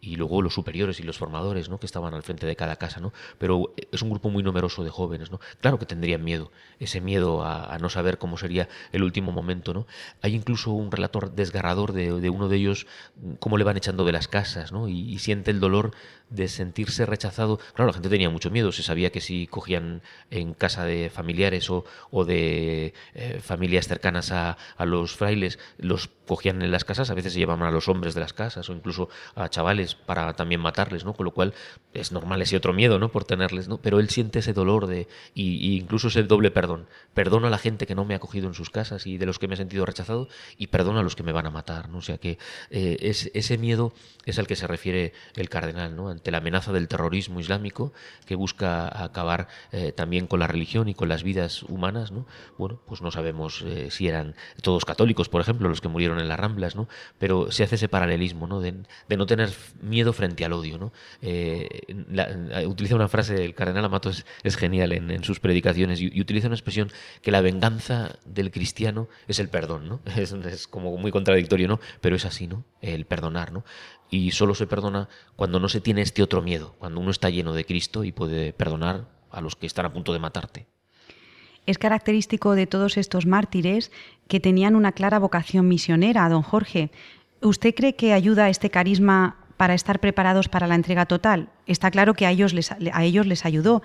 y 0.00 0.16
luego 0.16 0.42
los 0.42 0.54
superiores 0.54 1.00
y 1.00 1.02
los 1.02 1.18
formadores, 1.18 1.68
¿no? 1.68 1.78
Que 1.78 1.87
estaban 1.87 2.14
al 2.14 2.23
frente 2.23 2.47
de 2.47 2.56
cada 2.56 2.76
casa, 2.76 3.00
¿no? 3.00 3.12
Pero 3.38 3.75
es 3.90 4.02
un 4.02 4.11
grupo 4.11 4.30
muy 4.30 4.42
numeroso 4.42 4.85
de 4.85 4.90
jóvenes, 4.90 5.30
¿no? 5.30 5.40
Claro 5.61 5.78
que 5.78 5.87
tendrían 5.87 6.25
miedo, 6.25 6.52
ese 6.78 7.00
miedo 7.00 7.44
a, 7.44 7.76
no 7.78 7.90
saber 7.90 8.18
cómo 8.18 8.37
sería 8.37 8.68
el 8.92 9.02
último 9.02 9.30
momento, 9.32 9.73
¿no? 9.75 9.87
Hay 10.23 10.35
incluso 10.35 10.73
un 10.73 10.90
relator 10.90 11.32
desgarrador 11.32 11.92
de, 11.92 12.20
de 12.20 12.30
uno 12.30 12.49
de 12.49 12.56
ellos, 12.56 12.87
cómo 13.38 13.56
le 13.56 13.64
van 13.68 13.76
echando 13.76 14.04
de 14.04 14.12
las 14.12 14.28
casas, 14.28 14.72
¿no? 14.72 14.88
Y, 14.88 15.18
siente 15.18 15.50
el 15.50 15.60
dolor 15.60 15.92
de 16.30 16.49
sentirse 16.49 17.06
rechazado. 17.06 17.58
Claro, 17.75 17.87
la 17.88 17.92
gente 17.94 18.08
tenía 18.08 18.30
mucho 18.30 18.50
miedo, 18.50 18.73
se 18.73 18.82
sabía 18.82 19.11
que 19.11 19.20
si 19.20 19.47
cogían 19.47 20.02
en 20.30 20.54
casa 20.54 20.85
de 20.85 21.11
familiares 21.11 21.70
o, 21.70 21.85
o 22.11 22.25
de 22.25 22.94
eh, 23.14 23.40
familias 23.42 23.88
cercanas 23.88 24.32
a, 24.32 24.56
a, 24.76 24.85
los 24.85 25.16
frailes, 25.16 25.58
los 25.78 26.11
cogían 26.26 26.62
en 26.62 26.70
las 26.70 26.85
casas, 26.85 27.11
a 27.11 27.14
veces 27.14 27.32
se 27.32 27.38
llevaban 27.38 27.66
a 27.66 27.70
los 27.70 27.88
hombres 27.88 28.14
de 28.14 28.20
las 28.20 28.32
casas 28.32 28.68
o 28.68 28.73
incluso 28.73 29.08
a 29.35 29.49
chavales 29.49 29.94
para 29.94 30.35
también 30.35 30.61
matarles, 30.61 31.04
¿no? 31.04 31.14
Con 31.14 31.25
lo 31.25 31.32
cual 31.32 31.54
es 31.94 32.12
normal 32.12 32.42
ese 32.42 32.56
otro 32.56 32.73
miedo, 32.73 32.99
¿no? 32.99 33.11
Por 33.11 33.25
tenerles, 33.25 33.68
¿no? 33.68 33.78
Pero 33.78 33.99
él 33.99 34.11
siente 34.11 34.40
ese 34.40 34.52
dolor 34.52 34.87
de, 34.87 35.08
y, 35.35 35.76
incluso 35.76 36.08
ese 36.08 36.23
doble 36.23 36.50
perdón. 36.50 36.87
Perdono 37.14 37.47
a 37.47 37.50
la 37.50 37.58
gente 37.58 37.87
que 37.87 37.94
no 37.94 38.04
me 38.04 38.14
ha 38.14 38.18
acogido 38.18 38.47
en 38.47 38.54
sus 38.54 38.70
casas 38.70 39.06
y 39.06 39.18
de 39.18 39.26
los 39.26 39.38
que 39.38 39.49
me 39.49 39.54
he 39.54 39.56
sentido 39.56 39.87
rechazado 39.87 40.28
y 40.56 40.68
perdono 40.68 41.00
a 41.00 41.02
los 41.02 41.16
que 41.16 41.23
me 41.23 41.32
van 41.32 41.47
a 41.47 41.50
matar, 41.50 41.88
¿no? 41.88 41.99
O 41.99 42.02
sea 42.02 42.18
que 42.18 42.38
eh, 42.70 42.99
es, 43.00 43.30
ese 43.35 43.58
miedo 43.58 43.92
es 44.26 44.38
al 44.38 44.47
que 44.47 44.56
se 44.56 44.66
refiere 44.66 45.14
el 45.35 45.49
cardenal, 45.49 45.97
¿no? 45.97 46.17
Ante 46.18 46.30
la 46.30 46.38
amenaza 46.38 46.72
del 46.72 46.88
terrorismo 46.88 47.40
islámico 47.40 47.92
que 48.26 48.34
busca 48.34 49.04
acabar 49.04 49.48
eh, 49.72 49.92
también 49.92 50.26
con 50.26 50.40
la 50.40 50.46
religión 50.46 50.88
y 50.88 50.94
con 50.94 51.08
las 51.08 51.22
vidas 51.22 51.62
humanas. 51.62 52.10
¿no? 52.10 52.26
Bueno, 52.58 52.80
pues 52.87 53.00
no 53.02 53.10
sabemos 53.10 53.62
eh, 53.62 53.90
si 53.90 54.08
eran 54.08 54.34
todos 54.62 54.84
católicos, 54.84 55.28
por 55.28 55.40
ejemplo, 55.40 55.68
los 55.68 55.80
que 55.80 55.88
murieron 55.88 56.18
en 56.18 56.28
las 56.28 56.38
Ramblas, 56.38 56.76
¿no? 56.76 56.88
pero 57.18 57.52
se 57.52 57.64
hace 57.64 57.76
ese 57.76 57.88
paralelismo 57.88 58.46
¿no? 58.46 58.60
De, 58.60 58.75
no 59.16 59.26
tener 59.26 59.50
miedo 59.80 60.12
frente 60.12 60.44
al 60.44 60.52
odio. 60.52 60.78
¿no? 60.78 60.92
utiliza 62.66 62.94
una 62.94 63.08
frase 63.08 63.34
del 63.34 63.54
cardenal 63.54 63.84
Amato, 63.84 64.10
es, 64.10 64.56
genial 64.56 64.92
en, 64.92 65.25
sus 65.25 65.40
predicaciones, 65.40 66.00
y, 66.00 66.20
utiliza 66.20 66.48
una 66.48 66.56
expresión 66.56 66.90
que 67.22 67.30
la 67.30 67.40
venganza 67.40 68.18
del 68.25 68.50
cristiano 68.50 69.08
es 69.28 69.38
el 69.38 69.48
perdón. 69.48 69.88
¿no? 69.88 70.00
Es, 70.18 70.32
es 70.32 70.66
como 70.66 70.96
muy 70.96 71.12
contradictorio, 71.12 71.68
¿no? 71.68 71.80
pero 72.00 72.16
es 72.16 72.25
así, 72.25 72.48
¿no? 72.48 72.64
el 72.80 73.04
perdonar. 73.06 73.52
¿no? 73.52 73.64
Y 74.11 74.31
solo 74.31 74.55
se 74.55 74.67
perdona 74.67 75.09
cuando 75.37 75.61
no 75.61 75.69
se 75.69 75.81
tiene 75.81 76.03
este 76.03 76.23
otro 76.23 76.43
miedo, 76.43 76.75
cuando 76.79 77.00
uno 77.00 77.11
está 77.11 77.31
lleno 77.31 77.53
de 77.53 77.65
Cristo 77.65 78.05
y 78.05 78.12
puede 78.12 78.53
perdonar 78.53 79.07
a 79.31 79.41
los 79.41 79.57
que 79.57 79.67
están 79.67 79.87
a 79.87 79.93
punto 79.93 80.12
de 80.12 80.19
matarte. 80.19 80.67
Es 81.67 81.79
característico 81.79 82.55
de 82.55 82.67
todos 82.67 82.97
estos 82.97 83.27
mártires 83.27 83.93
que 84.27 84.41
tenían 84.41 84.75
una 84.75 84.93
clara 84.93 85.19
vocación 85.19 85.69
misionera, 85.69 86.29
don 86.29 86.43
Jorge. 86.43 86.91
¿Usted 87.43 87.75
cree 87.75 87.95
que 87.95 88.15
ayuda 88.15 88.49
este 88.49 88.71
carisma 88.71 89.37
para 89.59 89.75
estar 89.75 89.99
preparados 89.99 90.49
para 90.49 90.69
la 90.69 90.77
entrega 90.77 91.05
total. 91.05 91.50
Está 91.67 91.91
claro 91.91 92.15
que 92.15 92.27
a 92.27 92.31
ellos 92.31 92.55
les, 92.55 92.71
a 92.71 93.05
ellos 93.05 93.27
les 93.27 93.45
ayudó. 93.45 93.83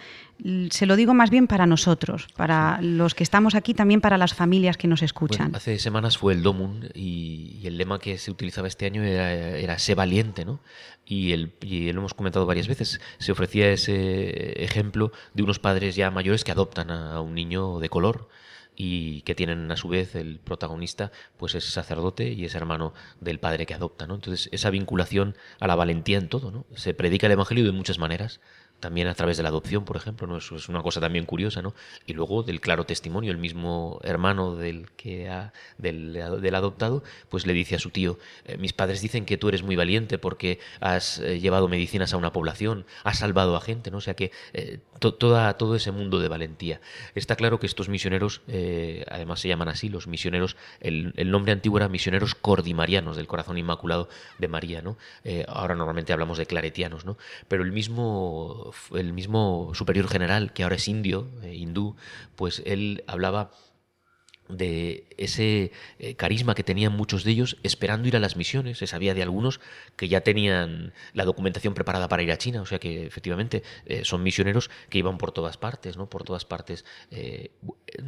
Se 0.69 0.85
lo 0.85 0.95
digo 0.95 1.15
más 1.15 1.31
bien 1.31 1.47
para 1.47 1.65
nosotros, 1.65 2.27
para 2.37 2.79
los 2.79 3.15
que 3.15 3.23
estamos 3.23 3.55
aquí, 3.55 3.73
también 3.73 3.99
para 3.99 4.19
las 4.19 4.35
familias 4.35 4.77
que 4.77 4.87
nos 4.87 5.01
escuchan. 5.01 5.53
hace 5.55 5.79
semanas 5.79 6.17
fue 6.17 6.33
el 6.33 6.43
Domun 6.43 6.89
y, 6.93 7.59
el 7.63 7.77
lema 7.77 7.97
que 7.97 8.19
se 8.19 8.29
utilizaba 8.29 8.67
este 8.67 8.85
año 8.85 9.03
era, 9.03 9.31
era 9.33 9.79
sé 9.79 9.95
valiente, 9.95 10.45
¿no? 10.45 10.59
Y, 11.05 11.31
el, 11.31 11.51
y 11.61 11.91
lo 11.91 12.01
hemos 12.01 12.13
comentado 12.13 12.45
varias 12.45 12.67
veces, 12.67 13.01
se 13.17 13.31
ofrecía 13.31 13.71
ese 13.71 14.63
ejemplo 14.63 15.11
de 15.33 15.41
unos 15.41 15.57
padres 15.57 15.95
ya 15.95 16.11
mayores 16.11 16.43
que 16.43 16.51
adoptan 16.51 16.91
a 16.91 17.19
un 17.19 17.33
niño 17.33 17.79
de 17.79 17.89
color 17.89 18.29
y 18.75 19.21
que 19.21 19.35
tienen 19.35 19.71
a 19.71 19.77
su 19.77 19.87
vez 19.87 20.15
el 20.15 20.39
protagonista 20.39 21.11
pues 21.37 21.55
es 21.55 21.65
sacerdote 21.65 22.31
y 22.31 22.45
es 22.45 22.55
hermano 22.55 22.93
del 23.19 23.39
padre 23.39 23.65
que 23.65 23.73
adopta, 23.73 24.07
¿no? 24.07 24.15
Entonces 24.15 24.49
esa 24.51 24.69
vinculación 24.69 25.35
a 25.59 25.67
la 25.67 25.75
valentía 25.75 26.17
en 26.17 26.29
todo, 26.29 26.51
¿no? 26.51 26.65
Se 26.75 26.93
predica 26.93 27.27
el 27.27 27.33
evangelio 27.33 27.65
de 27.65 27.71
muchas 27.71 27.99
maneras, 27.99 28.39
también 28.83 29.07
a 29.07 29.13
través 29.13 29.37
de 29.37 29.43
la 29.43 29.49
adopción, 29.49 29.85
por 29.85 29.95
ejemplo, 29.95 30.27
¿no? 30.27 30.37
Eso 30.37 30.57
es 30.57 30.67
una 30.67 30.83
cosa 30.83 30.99
también 30.99 31.25
curiosa, 31.25 31.61
¿no? 31.61 31.73
Y 32.05 32.11
luego 32.11 32.43
del 32.43 32.59
claro 32.59 32.85
testimonio, 32.85 33.31
el 33.31 33.37
mismo 33.37 33.99
hermano 34.03 34.55
del 34.57 34.91
que 34.91 35.29
ha, 35.29 35.53
del, 35.77 36.17
adoptado, 36.53 37.01
pues 37.29 37.47
le 37.47 37.53
dice 37.53 37.75
a 37.75 37.79
su 37.79 37.91
tío, 37.91 38.19
eh, 38.43 38.57
mis 38.57 38.73
padres 38.73 39.01
dicen 39.01 39.25
que 39.25 39.37
tú 39.37 39.47
eres 39.47 39.63
muy 39.63 39.77
valiente 39.77 40.17
porque 40.17 40.59
has 40.81 41.19
eh, 41.19 41.39
llevado 41.39 41.69
medicinas 41.69 42.13
a 42.13 42.17
una 42.17 42.33
población, 42.33 42.85
has 43.05 43.19
salvado 43.19 43.55
a 43.55 43.61
gente, 43.61 43.89
¿no? 43.89 43.99
O 43.99 44.01
sea 44.01 44.15
que 44.15 44.31
eh, 44.51 44.79
toda, 44.99 45.53
todo 45.57 45.77
ese 45.77 45.91
mundo 45.91 46.19
de 46.19 46.27
valentía. 46.27 46.81
Está 47.15 47.37
claro 47.37 47.59
que 47.61 47.65
estos 47.65 47.87
misioneros, 47.87 48.41
además 49.07 49.39
se 49.39 49.47
llaman 49.47 49.69
así, 49.69 49.87
los 49.87 50.07
misioneros, 50.07 50.57
el, 50.81 51.13
el, 51.15 51.31
nombre 51.31 51.53
antiguo 51.53 51.77
era 51.77 51.87
misioneros 51.87 52.35
cordimarianos 52.35 53.15
del 53.15 53.27
corazón 53.27 53.57
inmaculado 53.57 54.09
de 54.39 54.47
María, 54.49 54.81
¿no? 54.81 54.97
ahora 55.47 55.75
normalmente 55.75 56.11
hablamos 56.11 56.37
de 56.37 56.45
claretianos, 56.45 57.05
¿no? 57.05 57.17
Pero 57.47 57.63
el 57.63 57.71
mismo 57.71 58.72
el 58.95 59.13
mismo 59.13 59.71
superior 59.73 60.07
general, 60.07 60.53
que 60.53 60.63
ahora 60.63 60.75
es 60.75 60.87
indio, 60.87 61.27
eh, 61.41 61.53
hindú, 61.53 61.95
pues 62.35 62.61
él 62.65 63.03
hablaba 63.07 63.51
de 64.49 65.05
ese 65.17 65.71
eh, 65.99 66.15
carisma 66.15 66.55
que 66.55 66.63
tenían 66.63 66.93
muchos 66.93 67.23
de 67.23 67.31
ellos 67.31 67.57
esperando 67.63 68.07
ir 68.07 68.15
a 68.15 68.19
las 68.19 68.35
misiones. 68.35 68.77
Se 68.77 68.87
sabía 68.87 69.13
de 69.13 69.21
algunos 69.21 69.59
que 69.95 70.07
ya 70.07 70.21
tenían 70.21 70.93
la 71.13 71.25
documentación 71.25 71.73
preparada 71.73 72.07
para 72.07 72.23
ir 72.23 72.31
a 72.31 72.37
China, 72.37 72.61
o 72.61 72.65
sea 72.65 72.79
que 72.79 73.05
efectivamente 73.05 73.63
eh, 73.85 74.03
son 74.03 74.23
misioneros 74.23 74.69
que 74.89 74.97
iban 74.97 75.17
por 75.17 75.31
todas 75.31 75.57
partes, 75.57 75.97
¿no? 75.97 76.09
Por 76.09 76.23
todas 76.23 76.45
partes. 76.45 76.85
Eh, 77.11 77.51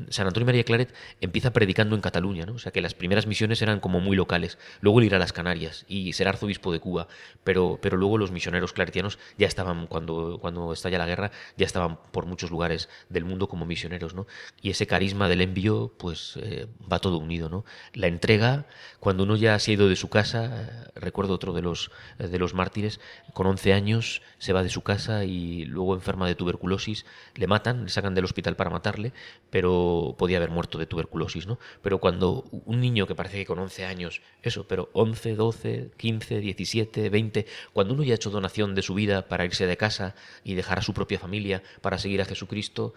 San 0.10 0.28
Antonio 0.28 0.46
María 0.46 0.64
Claret 0.64 0.94
empieza 1.22 1.54
predicando 1.54 1.96
en 1.96 2.02
Cataluña, 2.02 2.46
¿no? 2.46 2.54
O 2.54 2.60
sea 2.60 2.72
que 2.72 2.82
las 2.82 2.94
primeras 2.94 3.28
misiones 3.28 3.62
eran 3.62 3.80
como 3.80 4.00
muy 4.00 4.16
locales. 4.16 4.58
Luego 4.82 5.00
él 5.00 5.06
irá 5.06 5.18
a 5.18 5.20
las 5.20 5.34
Canarias 5.34 5.86
y 5.88 6.14
ser 6.14 6.28
arzobispo 6.28 6.72
de 6.72 6.80
Cuba, 6.80 7.08
pero, 7.44 7.80
pero 7.82 7.98
luego 7.98 8.18
los 8.18 8.32
misioneros 8.32 8.74
claretianos 8.74 9.20
ya 9.38 9.48
estaban, 9.48 9.88
cuando, 9.88 10.40
cuando 10.42 10.74
estalla 10.74 10.98
la 10.98 11.06
guerra, 11.06 11.32
ya 11.58 11.66
estaban 11.66 11.98
por 12.12 12.26
muchos 12.26 12.52
lugares 12.52 12.90
del 13.10 13.26
mundo 13.26 13.48
como 13.48 13.66
misioneros, 13.66 14.14
¿no? 14.14 14.28
Y 14.62 14.72
ese 14.72 14.88
carisma 14.88 15.30
del 15.30 15.42
envío, 15.42 15.94
pues 15.98 16.25
eh, 16.38 16.68
va 16.92 17.00
todo 17.00 17.18
unido, 17.18 17.50
¿no? 17.50 17.66
La 17.94 18.08
entrega, 18.08 18.66
cuando 19.00 19.24
uno 19.24 19.36
ya 19.36 19.58
se 19.60 19.72
ha 19.72 19.74
ido 19.74 19.90
de 19.90 19.96
su 19.96 20.10
casa, 20.10 20.90
recuerdo 20.96 21.34
otro 21.34 21.54
de 21.54 21.62
los, 21.62 21.92
eh, 22.20 22.28
de 22.28 22.40
los 22.40 22.54
mártires, 22.54 23.00
con 23.34 23.48
11 23.48 23.74
años 23.74 24.22
se 24.38 24.54
va 24.54 24.64
de 24.64 24.70
su 24.70 24.82
casa 24.82 25.26
y 25.26 25.66
luego 25.66 25.94
enferma 25.94 26.28
de 26.28 26.36
tuberculosis, 26.36 27.06
le 27.36 27.48
matan, 27.48 27.84
le 27.84 27.90
sacan 27.90 28.16
del 28.16 28.26
hospital 28.26 28.56
para 28.56 28.70
matarle, 28.70 29.14
pero 29.50 30.16
podía 30.18 30.38
haber 30.38 30.52
muerto 30.52 30.78
de 30.78 30.86
tuberculosis, 30.86 31.48
¿no? 31.48 31.60
Pero 31.82 32.00
cuando 32.00 32.46
un 32.66 32.80
niño 32.82 33.08
que 33.08 33.16
parece 33.16 33.38
que 33.38 33.46
con 33.46 33.60
11 33.60 33.86
años, 33.86 34.22
eso, 34.42 34.68
pero 34.68 34.90
11, 34.94 35.36
12, 35.36 35.92
15, 35.98 36.40
17, 36.40 37.10
20, 37.10 37.46
cuando 37.74 37.94
uno 37.94 38.04
ya 38.04 38.14
ha 38.14 38.16
hecho 38.16 38.30
donación 38.30 38.76
de 38.76 38.82
su 38.82 38.94
vida 38.94 39.28
para 39.28 39.46
irse 39.46 39.66
de 39.66 39.78
casa 39.78 40.16
y 40.44 40.56
dejar 40.56 40.80
a 40.80 40.82
su 40.82 40.94
propia 40.94 41.20
familia 41.20 41.64
para 41.82 41.98
seguir 41.98 42.22
a 42.22 42.26
Jesucristo, 42.26 42.94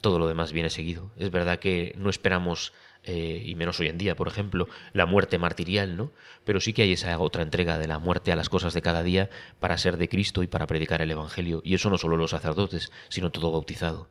todo 0.00 0.18
lo 0.18 0.28
demás 0.28 0.52
viene 0.52 0.70
seguido. 0.70 1.10
Es 1.16 1.30
verdad 1.30 1.58
que 1.58 1.94
no 1.98 2.10
esperamos, 2.10 2.72
eh, 3.02 3.42
y 3.44 3.54
menos 3.54 3.80
hoy 3.80 3.88
en 3.88 3.98
día, 3.98 4.16
por 4.16 4.28
ejemplo, 4.28 4.68
la 4.92 5.06
muerte 5.06 5.38
martirial, 5.38 5.96
¿no? 5.96 6.12
Pero 6.44 6.60
sí 6.60 6.72
que 6.72 6.82
hay 6.82 6.92
esa 6.92 7.18
otra 7.18 7.42
entrega 7.42 7.78
de 7.78 7.88
la 7.88 7.98
muerte 7.98 8.32
a 8.32 8.36
las 8.36 8.48
cosas 8.48 8.74
de 8.74 8.82
cada 8.82 9.02
día 9.02 9.30
para 9.60 9.78
ser 9.78 9.96
de 9.96 10.08
Cristo 10.08 10.42
y 10.42 10.46
para 10.46 10.66
predicar 10.66 11.02
el 11.02 11.10
Evangelio. 11.10 11.60
Y 11.64 11.74
eso 11.74 11.90
no 11.90 11.98
solo 11.98 12.16
los 12.16 12.30
sacerdotes, 12.30 12.92
sino 13.08 13.30
todo 13.30 13.52
bautizado. 13.52 14.08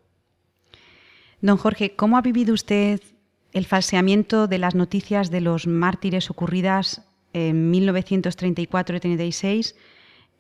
Don 1.42 1.58
Jorge, 1.58 1.96
¿cómo 1.96 2.18
ha 2.18 2.22
vivido 2.22 2.54
usted 2.54 3.02
el 3.52 3.66
falseamiento 3.66 4.48
de 4.48 4.58
las 4.58 4.76
noticias 4.76 5.30
de 5.30 5.42
los 5.42 5.68
mártires 5.68 6.30
ocurridas 6.30 7.02
en 7.34 7.70
1934 7.72 8.98
y 8.98 9.00
36? 9.00 9.76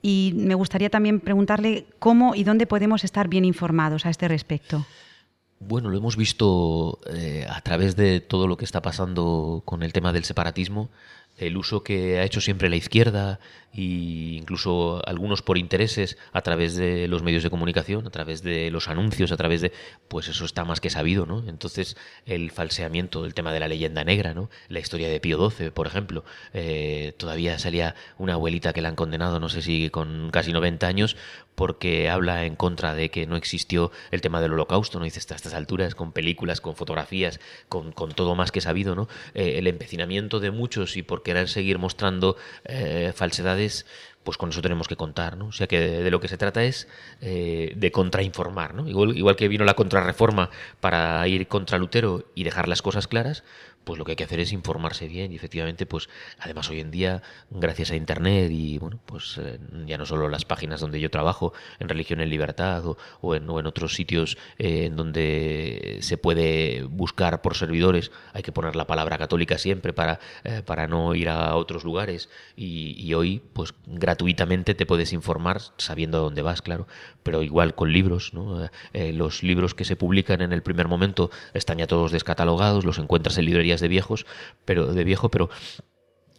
Y 0.01 0.34
me 0.36 0.56
gustaría 0.56 0.89
también 0.89 1.22
preguntarle 1.22 1.88
cómo 2.00 2.36
y 2.36 2.44
dónde 2.44 2.68
podemos 2.68 3.03
estar 3.03 3.30
bien 3.30 3.46
informados 3.46 4.06
a 4.06 4.10
este 4.10 4.27
respecto. 4.27 4.86
Bueno, 5.65 5.89
lo 5.89 5.98
hemos 5.98 6.17
visto 6.17 7.00
eh, 7.08 7.46
a 7.50 7.62
través 7.62 7.96
de 7.96 8.20
todo 8.20 8.48
lo 8.48 8.58
que 8.58 8.65
está 8.65 8.82
pasando 8.82 9.62
con 9.65 9.82
el 9.82 9.93
tema 9.93 10.12
del 10.12 10.25
separatismo, 10.25 10.89
el 11.38 11.58
uso 11.58 11.84
que 11.84 12.20
ha 12.20 12.24
hecho 12.24 12.42
siempre 12.42 12.70
la 12.70 12.75
izquierda 12.75 13.40
e 13.74 14.38
incluso 14.38 15.02
algunos 15.08 15.42
por 15.42 15.58
intereses 15.58 16.18
a 16.32 16.42
través 16.42 16.75
de 16.75 17.08
los 17.08 17.24
medios 17.24 17.42
de 17.42 17.50
comunicación, 17.50 18.06
a 18.06 18.12
través 18.12 18.44
de 18.44 18.70
los 18.70 18.88
anuncios, 18.88 19.32
a 19.32 19.38
través 19.38 19.62
de, 19.62 19.72
pues 20.08 20.28
eso 20.28 20.46
está 20.46 20.63
más 20.63 20.80
que 20.80 20.92
sabido, 20.92 21.25
¿no? 21.25 21.44
Entonces 21.48 21.98
el 22.25 22.52
falseamiento 22.52 23.24
del 23.24 23.34
tema 23.34 23.52
de 23.52 23.60
la 23.60 23.68
leyenda 23.68 24.04
negra, 24.04 24.36
¿no? 24.36 24.52
La 24.68 24.80
historia 24.80 25.10
de 25.10 25.20
Pío 25.20 25.50
XII, 25.50 25.72
por 25.72 25.88
ejemplo, 25.88 26.24
eh, 26.54 27.16
todavía 27.18 27.58
salía 27.58 27.96
una 28.20 28.34
abuelita 28.34 28.74
que 28.74 28.82
la 28.84 28.90
han 28.90 28.96
condenado, 28.96 29.40
no 29.40 29.50
sé 29.50 29.63
si 29.63 29.90
con 29.90 30.30
casi 30.32 30.54
90 30.54 30.86
años, 30.86 31.18
porque 31.56 32.10
habla 32.10 32.46
en 32.46 32.56
contra 32.56 32.94
de 32.94 33.10
que 33.10 33.25
no 33.25 33.36
existió 33.36 33.92
el 34.12 34.22
tema 34.22 34.42
del 34.42 34.54
holocausto, 34.54 35.00
¿no? 35.00 35.06
Dice 35.06 35.20
hasta 35.20 35.36
estas 35.36 35.54
alturas, 35.56 35.96
con 35.96 36.12
películas, 36.12 36.62
con 36.62 36.75
fotografías, 36.75 37.40
con, 37.70 37.92
con 37.92 38.12
todo 38.12 38.36
más 38.36 38.52
que 38.52 38.62
sabido, 38.62 38.96
¿no? 38.96 39.08
Eh, 39.34 39.58
el 39.58 39.68
empecinamiento 39.68 40.40
de 40.40 40.52
muchos 40.52 40.96
y 40.96 41.02
por 41.02 41.23
querer 41.24 41.50
seguir 41.50 41.80
mostrando 41.80 42.38
eh, 42.65 43.12
falsedades 43.15 43.86
pues 44.24 44.38
con 44.38 44.50
eso 44.50 44.62
tenemos 44.62 44.88
que 44.88 44.96
contar, 44.96 45.38
¿no? 45.38 45.48
O 45.48 45.51
sea 45.51 45.68
que 45.68 45.80
de, 45.80 46.12
lo 46.12 46.20
que 46.20 46.27
se 46.27 46.38
trata 46.38 46.63
es 46.63 46.88
eh, 47.22 47.74
de 47.75 47.92
contrainformar, 47.92 48.74
¿no? 48.74 48.88
Igual, 48.88 49.18
igual 49.18 49.36
que 49.36 49.48
vino 49.48 49.65
la 49.65 49.74
contrarreforma 49.74 50.50
para 50.80 51.27
ir 51.27 51.48
contra 51.48 51.77
Lutero 51.77 52.25
y 52.34 52.44
dejar 52.44 52.68
las 52.68 52.82
cosas 52.82 53.08
claras, 53.08 53.44
pues 53.84 54.00
lo 54.00 54.06
que 54.06 54.12
hay 54.12 54.16
que 54.16 54.24
hacer 54.24 54.40
es 54.40 54.52
informarse 54.52 55.08
bien 55.08 55.32
y 55.32 55.36
efectivamente, 55.36 55.86
pues 55.86 56.10
además 56.40 56.70
hoy 56.70 56.80
en 56.80 56.92
día, 56.92 57.22
gracias 57.50 57.92
a 57.92 57.96
Internet 57.96 58.52
y 58.52 58.78
bueno, 58.78 59.00
pues 59.06 59.40
eh, 59.42 59.60
ya 59.86 59.98
no 59.98 60.06
solo 60.06 60.30
las 60.30 60.46
páginas 60.46 60.82
donde 60.82 61.00
yo 61.00 61.10
trabajo, 61.10 61.54
en 61.80 61.90
Religión 61.90 62.22
en 62.22 62.30
Libertad 62.30 62.84
o, 63.22 63.36
en, 63.36 63.50
otros 63.50 63.96
sitios 63.96 64.38
eh, 64.58 64.86
en 64.86 64.96
donde 64.96 65.98
se 66.02 66.18
puede 66.18 66.84
buscar 66.84 67.42
por 67.42 67.56
servidores, 67.56 68.12
hay 68.34 68.42
que 68.42 68.52
poner 68.52 68.75
la 68.75 68.88
palabra 68.88 69.18
católica 69.18 69.58
siempre 69.58 69.94
para, 69.94 70.20
eh, 70.44 70.62
para 70.66 70.88
no 70.88 71.16
ir 71.16 71.30
a 71.30 71.56
otros 71.56 71.84
lugares 71.84 72.30
y, 72.56 72.96
y, 72.98 73.13
hoy 73.13 73.42
pues 73.54 73.74
gratuitamente 73.86 74.75
te 74.75 74.86
puedes 74.86 75.13
informar 75.13 75.62
sabiendo 75.78 76.18
a 76.18 76.22
dónde 76.22 76.42
vas, 76.42 76.62
claro, 76.62 76.88
pero 77.22 77.44
igual 77.44 77.75
con 77.75 77.92
libros, 77.92 78.34
¿no? 78.34 78.70
los 78.94 79.44
libros 79.44 79.75
que 79.75 79.86
se 79.86 79.96
publican 79.96 80.42
en 80.42 80.52
el 80.54 80.63
primer 80.63 80.88
momento 80.88 81.32
están 81.54 81.78
ya 81.78 81.88
todos 81.88 82.12
descatalogados, 82.12 82.86
los 82.86 82.98
encuentras 82.98 83.38
en 83.38 83.46
de 83.82 83.88
viejos, 83.88 84.25
pero 84.65 84.94
de 84.94 85.03
viejo, 85.03 85.30
pero 85.30 85.50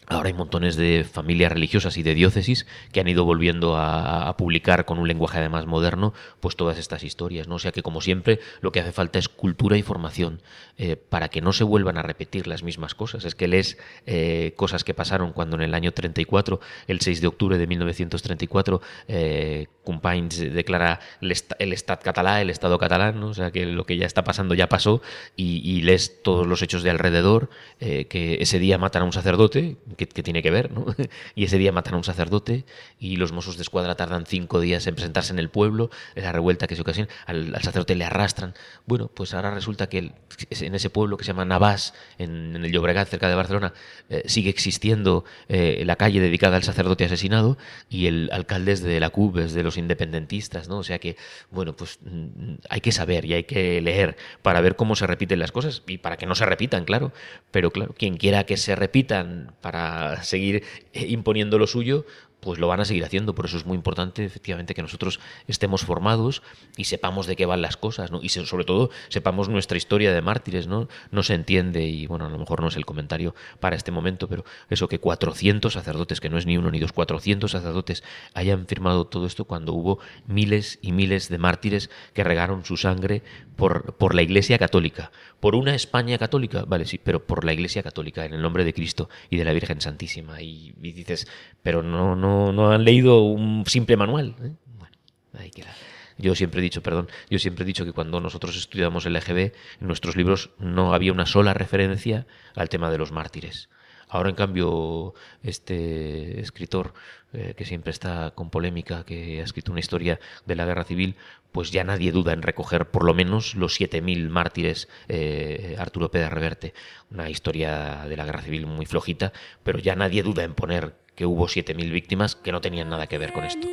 Ahora 0.07 0.29
hay 0.29 0.35
montones 0.35 0.76
de 0.76 1.03
familias 1.11 1.50
religiosas 1.50 1.97
y 1.97 2.03
de 2.03 2.14
diócesis 2.14 2.67
que 2.93 3.00
han 3.00 3.09
ido 3.09 3.25
volviendo 3.25 3.79
a, 3.79 4.37
publicar 4.37 4.85
con 4.85 4.99
un 4.99 5.09
lenguaje 5.09 5.38
además 5.38 5.64
moderno, 5.64 6.12
pues 6.41 6.57
todas 6.57 6.76
estas 6.79 7.05
historias, 7.05 7.49
¿no? 7.49 7.55
O 7.55 7.59
sea 7.59 7.73
que 7.73 7.83
como 7.83 8.03
siempre 8.03 8.41
lo 8.61 8.71
que 8.71 8.81
hace 8.81 8.93
falta 8.93 9.19
es 9.19 9.31
cultura 9.31 9.79
y 9.79 9.83
formación 9.83 10.43
eh, 10.76 10.97
para 10.97 11.29
que 11.29 11.41
no 11.41 11.55
se 11.55 11.64
vuelvan 11.64 11.97
a 11.97 12.03
repetir 12.03 12.47
las 12.47 12.62
mismas 12.62 12.95
cosas. 12.95 13.25
Es 13.25 13.35
que 13.35 13.49
lees 13.49 13.79
eh, 14.05 14.53
cosas 14.57 14.85
que 14.85 14.93
pasaron 14.93 15.33
cuando 15.33 15.57
en 15.57 15.62
el 15.62 15.73
año 15.73 15.93
34, 15.93 16.61
el 16.87 17.00
6 17.00 17.23
de 17.23 17.26
octubre 17.26 17.57
de 17.57 17.67
1934, 17.67 18.83
eh, 19.09 19.69
Companys 19.85 20.38
declara 20.53 21.00
el, 21.21 21.33
Estado 21.73 22.00
catalán, 22.03 22.41
el 22.41 22.50
Estado 22.50 22.79
catalán, 22.79 23.21
¿no? 23.21 23.29
o 23.29 23.35
sea 23.35 23.50
que 23.50 23.67
lo 23.67 23.85
que 23.87 23.97
ya 23.97 24.07
está 24.07 24.25
pasando 24.25 24.55
ya 24.55 24.69
pasó 24.69 25.03
y, 25.37 25.83
lees 25.83 26.23
todos 26.23 26.47
los 26.47 26.62
hechos 26.62 26.83
de 26.83 26.91
alrededor, 26.91 27.50
que 27.79 28.38
ese 28.41 28.59
día 28.59 28.79
matan 28.79 29.03
a 29.03 29.05
un 29.05 29.12
sacerdote, 29.12 29.76
que, 29.97 30.07
tiene 30.07 30.43
que 30.43 30.50
ver, 30.50 30.71
¿no? 30.71 30.87
y 31.35 31.45
ese 31.45 31.59
día 31.59 31.73
matan 31.73 31.95
a 31.95 31.97
un 31.99 32.05
sacerdote 32.05 32.64
y 32.99 33.17
los 33.17 33.33
mozos 33.33 33.57
de 33.57 33.62
escuadra 33.62 33.95
tardan 33.97 34.25
cinco 34.26 34.61
días 34.61 34.87
en 34.87 34.95
presentarse 34.95 35.33
en 35.33 35.38
el 35.38 35.50
pueblo, 35.50 35.91
la 36.14 36.33
revuelta 36.33 36.67
que 36.67 36.76
se 36.76 36.83
ocasiona, 36.83 37.09
al, 37.26 37.55
sacerdote 37.62 37.95
le 37.95 38.05
arrastran. 38.05 38.55
Bueno, 38.87 39.11
pues 39.12 39.35
ahora 39.35 39.50
resulta 39.50 39.88
que 39.88 40.12
en 40.50 40.75
ese 40.75 40.91
pueblo 40.91 41.17
que 41.17 41.25
se 41.25 41.33
llama 41.33 41.45
Navás, 41.45 41.95
en, 42.19 42.57
el 42.57 42.73
Llobregat, 42.73 43.09
cerca 43.09 43.29
de 43.29 43.35
Barcelona, 43.35 43.73
eh, 44.09 44.23
sigue 44.26 44.50
existiendo 44.50 45.25
eh, 45.49 45.83
la 45.85 45.97
calle 45.97 46.21
dedicada 46.21 46.57
al 46.57 46.62
sacerdote 46.62 47.05
asesinado 47.05 47.59
y 47.88 48.07
el 48.07 48.31
alcalde 48.33 48.73
es 48.73 48.83
de 48.83 49.00
la 49.00 49.11
CUB, 49.11 49.38
es 49.38 49.55
de 49.55 49.62
los 49.62 49.74
independentistas, 49.76 50.69
¿no? 50.69 50.78
O 50.78 50.85
sea 50.85 50.99
que, 50.99 51.16
bueno, 51.50 51.76
pues 51.76 51.99
mm, 52.02 52.54
hay 52.69 52.81
que 52.81 52.93
saber 52.93 53.25
y 53.25 53.35
hay 53.35 53.45
que 53.45 53.81
leer 53.81 54.16
para 54.43 54.61
ver 54.61 54.76
cómo 54.76 54.97
se 54.97 55.07
repiten 55.07 55.38
las 55.38 55.52
cosas 55.52 55.83
y 55.87 55.99
para 55.99 56.16
que 56.16 56.26
no 56.26 56.35
se 56.35 56.47
repitan, 56.47 56.85
claro. 56.85 57.12
Pero 57.50 57.71
claro, 57.71 57.95
quien 57.97 58.16
quiera 58.16 58.45
que 58.45 58.57
se 58.57 58.76
repitan 58.76 59.54
para 59.61 60.23
seguir 60.23 60.64
eh, 60.93 61.07
imponiendo 61.09 61.59
lo 61.59 61.66
suyo, 61.66 62.07
pues 62.45 62.59
lo 62.59 62.69
van 62.69 62.81
a 62.81 62.85
seguir 62.85 63.05
haciendo. 63.05 63.35
Por 63.35 63.47
eso 63.47 63.57
es 63.57 63.65
muy 63.65 63.75
importante, 63.75 64.25
efectivamente, 64.25 64.75
que 64.75 64.83
nosotros 64.83 65.19
estemos 65.49 65.83
formados 65.83 66.43
y 66.77 66.85
sepamos 66.85 67.27
de 67.27 67.37
qué 67.37 67.47
van 67.47 67.63
las 67.63 67.79
cosas, 67.79 68.11
¿no? 68.13 68.21
Y 68.23 68.29
sobre 68.29 68.65
todo 68.65 68.91
sepamos 69.09 69.49
nuestra 69.49 69.79
historia 69.79 70.13
de 70.13 70.21
mártires, 70.21 70.67
¿no? 70.67 70.89
No 71.11 71.23
se 71.23 71.35
entiende, 71.35 71.87
y 71.87 72.07
bueno, 72.07 72.27
a 72.27 72.29
lo 72.29 72.39
mejor 72.39 72.61
no 72.61 72.69
es 72.69 72.77
el 72.77 72.85
comentario 72.85 73.35
para 73.61 73.77
este 73.77 73.91
momento, 73.91 74.29
pero 74.29 74.45
eso 74.69 74.89
que 74.89 75.01
400 75.01 75.73
sacerdotes, 75.73 76.21
que 76.21 76.29
no 76.29 76.37
es 76.37 76.45
ni 76.45 76.59
uno 76.59 76.71
ni 76.71 76.81
dos, 76.81 76.93
400 76.93 77.51
sacerdotes 77.51 78.05
hayan 78.35 78.67
firmado 78.67 79.07
todo 79.07 79.27
esto 79.27 79.47
cuando 79.47 79.73
hubo 79.73 79.99
miles 80.27 80.79
y 80.83 80.93
miles 80.93 81.31
de 81.31 81.39
mártires 81.39 81.89
que 82.13 82.25
regaron 82.25 82.65
su 82.67 82.77
sangre 82.77 83.23
por, 83.57 83.97
por 83.97 84.15
la 84.15 84.23
Iglesia 84.23 84.59
Católica, 84.59 85.11
por 85.41 85.55
una 85.55 85.75
España 85.75 86.19
católica, 86.19 86.65
vale, 86.67 86.85
sí, 86.85 86.99
pero 87.03 87.27
por 87.27 87.45
la 87.45 87.53
Iglesia 87.53 87.83
Católica, 87.83 88.25
en 88.25 88.35
el 88.35 88.43
nombre 88.43 88.65
de 88.65 88.75
Cristo 88.75 89.09
y 89.31 89.37
de 89.37 89.45
la 89.45 89.53
Virgen 89.53 89.81
Santísima. 89.81 90.41
Y, 90.43 90.73
dices, 90.77 91.27
pero 91.63 91.83
no, 91.83 92.17
no 92.17 92.53
no, 92.53 92.71
han 92.71 92.85
leído 92.85 93.23
un 93.23 93.65
simple 93.67 93.97
manual. 93.97 94.37
¿eh? 94.43 94.53
Bueno, 94.79 94.97
ahí 95.35 95.51
queda. 95.51 95.75
Yo 96.17 96.35
siempre 96.35 96.61
he 96.61 96.63
dicho, 96.63 96.83
perdón, 96.83 97.09
yo 97.29 97.39
siempre 97.39 97.65
he 97.65 97.67
dicho 97.67 97.85
que 97.85 97.93
cuando 97.93 98.21
nosotros 98.21 98.57
estudiamos 98.57 99.05
el 99.07 99.17
EGB, 99.17 99.53
en 99.81 99.87
nuestros 99.87 100.17
libros 100.17 100.51
no 100.59 100.95
había 100.95 101.13
una 101.13 101.27
sola 101.27 101.55
referencia 101.55 102.27
al 102.55 102.69
tema 102.69 102.91
de 102.91 102.99
los 102.99 103.11
mártires. 103.11 103.69
Ahora, 104.09 104.31
en 104.31 104.37
cambio, 104.37 105.15
este 105.43 106.41
escritor, 106.41 106.95
eh, 107.33 107.55
que 107.57 107.65
siempre 107.65 107.91
está 107.91 108.33
con 108.33 108.51
polémica, 108.51 109.05
que 109.05 109.41
ha 109.41 109.45
escrito 109.45 109.73
una 109.73 109.81
historia 109.81 110.21
de 110.47 110.55
la 110.55 110.65
guerra 110.65 110.85
civil, 110.85 111.17
pues 111.53 111.71
ya 111.71 111.85
nadie 111.85 112.13
duda 112.13 112.33
en 112.33 112.43
recoger 112.43 112.91
por 112.91 113.05
lo 113.05 113.15
menos 113.15 113.55
los 113.55 113.81
7.000 113.81 114.29
mártires 114.29 114.89
eh, 115.09 115.77
Arturo 115.79 116.11
Pérez 116.11 116.31
Reverte. 116.31 116.75
Una 117.11 117.31
historia 117.31 118.07
de 118.09 118.17
la 118.17 118.25
guerra 118.25 118.43
civil 118.43 118.67
muy 118.67 118.87
flojita, 118.87 119.33
pero 119.63 119.79
ya 119.79 119.95
nadie 119.95 120.23
duda 120.23 120.43
en 120.45 120.55
poner 120.55 120.95
que 121.15 121.27
hubo 121.27 121.47
7.000 121.47 121.91
víctimas 121.91 122.35
que 122.35 122.53
no 122.53 122.61
tenían 122.61 122.89
nada 122.89 123.07
que 123.07 123.19
ver 123.19 123.33
con 123.33 123.45
esto. 123.45 123.69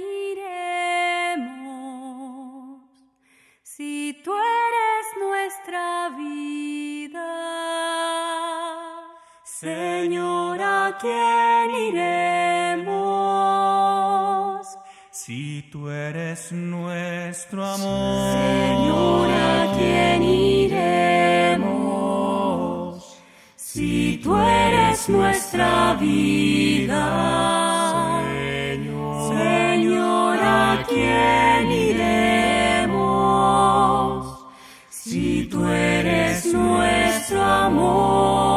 Señora, 9.62 10.98
quién 11.00 11.70
iremos? 11.89 12.88
Si 15.12 15.70
tú 15.72 15.88
eres 15.88 16.51
nuestro 16.51 17.63
amor, 17.63 18.34
Señora, 18.34 19.71
quién 19.78 20.24
iremos? 20.24 21.62
Si 23.56 24.19
tú 24.24 24.36
eres 24.36 25.08
nuestra 25.10 25.93
vida. 25.93 27.52
quién 30.88 31.71
iremos 31.71 33.12
si 34.89 35.45
tú 35.45 35.67
eres 35.67 36.45
nuestro 36.47 37.43
amor? 37.43 38.51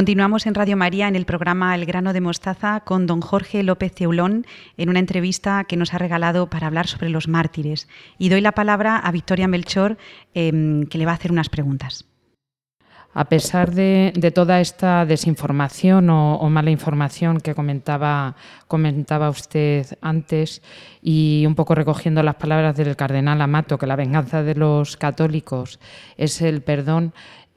Continuamos 0.00 0.46
en 0.46 0.54
Radio 0.54 0.78
María 0.78 1.08
en 1.08 1.14
el 1.14 1.26
programa 1.26 1.74
El 1.74 1.84
grano 1.84 2.14
de 2.14 2.22
mostaza 2.22 2.80
con 2.80 3.06
don 3.06 3.20
Jorge 3.20 3.62
López 3.62 3.92
Ceulón 3.94 4.46
en 4.78 4.88
una 4.88 4.98
entrevista 4.98 5.64
que 5.64 5.76
nos 5.76 5.92
ha 5.92 5.98
regalado 5.98 6.48
para 6.48 6.68
hablar 6.68 6.86
sobre 6.86 7.10
los 7.10 7.28
mártires. 7.28 7.86
Y 8.16 8.30
doy 8.30 8.40
la 8.40 8.52
palabra 8.52 8.96
a 8.96 9.12
Victoria 9.12 9.46
Melchor, 9.46 9.98
em, 10.32 10.86
que 10.86 10.96
le 10.96 11.04
va 11.04 11.12
a 11.12 11.16
hacer 11.16 11.32
unas 11.32 11.50
preguntas. 11.50 12.06
A 13.12 13.26
pesar 13.26 13.74
de, 13.74 14.12
toda 14.32 14.60
esta 14.60 15.04
desinformación 15.04 16.08
o, 16.08 16.36
o 16.36 16.48
mala 16.48 16.70
información 16.70 17.38
que 17.40 17.56
comentaba, 17.56 18.36
comentaba 18.68 19.28
usted 19.28 19.84
antes, 20.00 20.62
y 21.02 21.44
un 21.46 21.56
poco 21.56 21.74
recogiendo 21.74 22.22
las 22.22 22.36
palabras 22.36 22.76
del 22.76 22.96
cardenal 22.96 23.42
Amato, 23.42 23.76
que 23.76 23.86
la 23.86 23.96
venganza 23.96 24.44
de 24.44 24.54
los 24.54 24.96
católicos 24.96 25.80
es 26.16 26.40
el 26.40 26.62
perdón, 26.62 27.12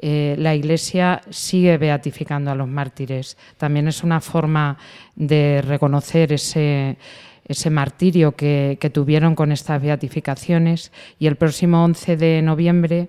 eh, 0.05 0.35
la 0.37 0.53
Iglesia 0.53 1.21
sigue 1.29 1.77
beatificando 1.77 2.51
a 2.51 2.55
los 2.55 2.67
mártires. 2.67 3.37
También 3.55 3.87
es 3.87 4.03
una 4.03 4.19
forma 4.19 4.77
de 5.15 5.63
reconocer 5.65 6.33
ese, 6.33 6.97
ese 7.45 7.69
martirio 7.69 8.35
que, 8.35 8.77
que 8.81 8.89
tuvieron 8.89 9.33
con 9.33 9.53
estas 9.53 9.81
beatificaciones 9.81 10.91
y 11.19 11.27
el 11.27 11.37
próximo 11.37 11.85
11 11.85 12.17
de 12.17 12.41
noviembre 12.41 13.07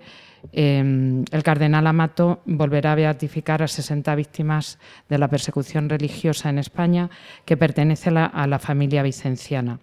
eh, 0.53 1.25
el 1.33 1.43
cardenal 1.43 1.89
Amato 1.89 2.43
volverá 2.45 2.93
a 2.93 2.95
beatificar 2.95 3.65
a 3.65 3.67
60 3.67 4.15
víctimas 4.15 4.79
de 5.09 5.19
la 5.19 5.27
persecución 5.27 5.89
religiosa 5.89 6.49
en 6.49 6.61
España 6.61 7.11
que 7.45 7.57
pertenece 7.57 8.11
a 8.11 8.47
la 8.47 8.59
familia 8.61 9.03
vicenciana. 9.03 9.81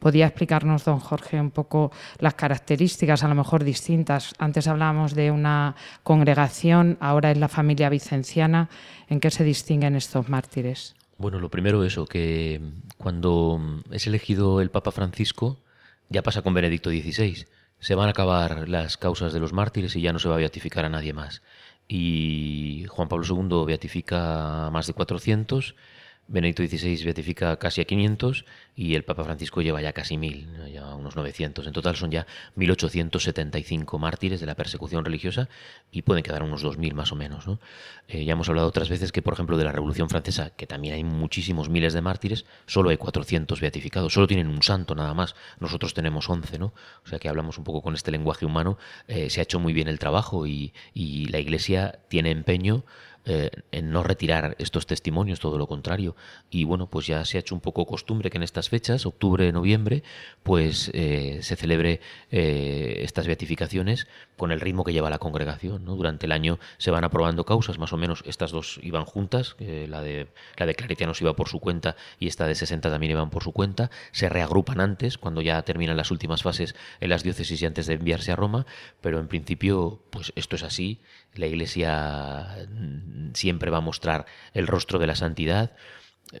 ¿Podría 0.00 0.26
explicarnos, 0.26 0.84
don 0.84 0.98
Jorge, 0.98 1.38
un 1.38 1.50
poco 1.50 1.92
las 2.18 2.34
características, 2.34 3.22
a 3.22 3.28
lo 3.28 3.34
mejor 3.34 3.64
distintas? 3.64 4.34
Antes 4.38 4.66
hablábamos 4.66 5.14
de 5.14 5.30
una 5.30 5.76
congregación, 6.02 6.96
ahora 7.00 7.30
es 7.30 7.38
la 7.38 7.48
familia 7.48 7.90
vicenciana. 7.90 8.70
¿En 9.08 9.20
qué 9.20 9.30
se 9.30 9.44
distinguen 9.44 9.94
estos 9.94 10.28
mártires? 10.28 10.96
Bueno, 11.18 11.38
lo 11.38 11.50
primero 11.50 11.84
eso, 11.84 12.06
que 12.06 12.62
cuando 12.96 13.60
es 13.90 14.06
elegido 14.06 14.62
el 14.62 14.70
Papa 14.70 14.90
Francisco, 14.90 15.58
ya 16.08 16.22
pasa 16.22 16.40
con 16.40 16.54
Benedicto 16.54 16.88
XVI. 16.88 17.44
Se 17.78 17.94
van 17.94 18.08
a 18.08 18.12
acabar 18.12 18.70
las 18.70 18.96
causas 18.96 19.34
de 19.34 19.40
los 19.40 19.52
mártires 19.52 19.94
y 19.96 20.00
ya 20.00 20.14
no 20.14 20.18
se 20.18 20.30
va 20.30 20.36
a 20.36 20.38
beatificar 20.38 20.86
a 20.86 20.88
nadie 20.88 21.12
más. 21.12 21.42
Y 21.88 22.86
Juan 22.88 23.08
Pablo 23.08 23.26
II 23.26 23.66
beatifica 23.66 24.66
a 24.66 24.70
más 24.70 24.86
de 24.86 24.94
400, 24.94 25.74
Benedicto 26.30 26.62
XVI 26.62 27.04
beatifica 27.04 27.56
casi 27.56 27.80
a 27.80 27.84
500 27.84 28.44
y 28.76 28.94
el 28.94 29.02
Papa 29.02 29.24
Francisco 29.24 29.62
lleva 29.62 29.82
ya 29.82 29.92
casi 29.92 30.16
1000, 30.16 30.52
¿no? 30.52 30.68
ya 30.68 30.94
unos 30.94 31.16
900. 31.16 31.66
En 31.66 31.72
total 31.72 31.96
son 31.96 32.12
ya 32.12 32.24
1875 32.54 33.98
mártires 33.98 34.38
de 34.38 34.46
la 34.46 34.54
persecución 34.54 35.04
religiosa 35.04 35.48
y 35.90 36.02
pueden 36.02 36.22
quedar 36.22 36.44
unos 36.44 36.62
2000 36.62 36.94
más 36.94 37.10
o 37.10 37.16
menos. 37.16 37.48
¿no? 37.48 37.58
Eh, 38.06 38.24
ya 38.24 38.34
hemos 38.34 38.48
hablado 38.48 38.68
otras 38.68 38.88
veces 38.88 39.10
que, 39.10 39.22
por 39.22 39.34
ejemplo, 39.34 39.56
de 39.56 39.64
la 39.64 39.72
Revolución 39.72 40.08
Francesa, 40.08 40.50
que 40.50 40.68
también 40.68 40.94
hay 40.94 41.02
muchísimos 41.02 41.68
miles 41.68 41.94
de 41.94 42.00
mártires, 42.00 42.46
solo 42.66 42.90
hay 42.90 42.96
400 42.96 43.60
beatificados, 43.60 44.12
solo 44.12 44.28
tienen 44.28 44.46
un 44.46 44.62
santo 44.62 44.94
nada 44.94 45.14
más. 45.14 45.34
Nosotros 45.58 45.94
tenemos 45.94 46.30
11, 46.30 46.60
¿no? 46.60 46.72
O 47.04 47.08
sea 47.08 47.18
que 47.18 47.28
hablamos 47.28 47.58
un 47.58 47.64
poco 47.64 47.82
con 47.82 47.94
este 47.94 48.12
lenguaje 48.12 48.46
humano. 48.46 48.78
Eh, 49.08 49.30
se 49.30 49.40
ha 49.40 49.42
hecho 49.42 49.58
muy 49.58 49.72
bien 49.72 49.88
el 49.88 49.98
trabajo 49.98 50.46
y 50.46 50.72
la 50.94 51.40
Iglesia 51.40 51.98
tiene 52.08 52.30
empeño 52.30 52.84
eh, 53.26 53.50
en 53.70 53.90
no 53.90 54.02
retirar 54.02 54.56
estos 54.58 54.86
testimonios, 54.86 55.40
todo 55.40 55.58
lo 55.58 55.66
contrario. 55.66 56.16
Y 56.50 56.64
bueno, 56.64 56.86
pues 56.86 57.06
ya 57.06 57.24
se 57.26 57.36
ha 57.36 57.40
hecho 57.40 57.54
un 57.54 57.60
poco 57.60 57.84
costumbre 57.84 58.30
que 58.30 58.38
en 58.38 58.42
estas 58.42 58.70
fechas, 58.70 59.04
octubre, 59.04 59.52
noviembre, 59.52 60.02
pues 60.42 60.90
eh, 60.94 61.40
se 61.42 61.56
celebre 61.56 62.00
eh, 62.30 63.00
estas 63.02 63.26
beatificaciones 63.26 64.06
con 64.38 64.52
el 64.52 64.60
ritmo 64.60 64.84
que 64.84 64.94
lleva 64.94 65.10
la 65.10 65.18
congregación. 65.18 65.84
¿no? 65.84 65.96
Durante 65.96 66.24
el 66.24 66.32
año 66.32 66.58
se 66.78 66.90
van 66.90 67.04
aprobando 67.04 67.44
causas, 67.44 67.78
más 67.78 67.92
o 67.92 67.98
menos 67.98 68.24
estas 68.26 68.52
dos 68.52 68.80
iban 68.82 69.04
juntas, 69.04 69.54
la, 69.58 70.00
de, 70.00 70.28
la 70.56 70.66
de 70.66 70.74
Claretianos 70.74 71.20
iba 71.20 71.36
por 71.36 71.48
su 71.48 71.60
cuenta 71.60 71.96
y 72.18 72.26
esta 72.26 72.46
de 72.46 72.54
60 72.54 72.90
también 72.90 73.12
iban 73.12 73.30
por 73.30 73.44
su 73.44 73.52
cuenta, 73.52 73.90
se 74.12 74.28
reagrupan 74.28 74.80
antes, 74.80 75.18
cuando 75.18 75.42
ya 75.42 75.60
terminan 75.62 75.96
las 75.96 76.10
últimas 76.10 76.42
fases 76.42 76.74
en 77.00 77.10
las 77.10 77.22
diócesis 77.22 77.60
y 77.60 77.66
antes 77.66 77.86
de 77.86 77.94
enviarse 77.94 78.32
a 78.32 78.36
Roma, 78.36 78.66
pero 79.00 79.18
en 79.18 79.28
principio, 79.28 80.00
pues 80.10 80.32
esto 80.36 80.56
es 80.56 80.62
así, 80.62 81.00
la 81.34 81.46
Iglesia 81.46 82.66
mm, 82.68 83.32
siempre 83.34 83.70
va 83.70 83.78
a 83.78 83.82
mostrar 83.82 84.26
el 84.54 84.66
rostro 84.66 84.98
de 84.98 85.06
la 85.06 85.14
santidad. 85.14 85.72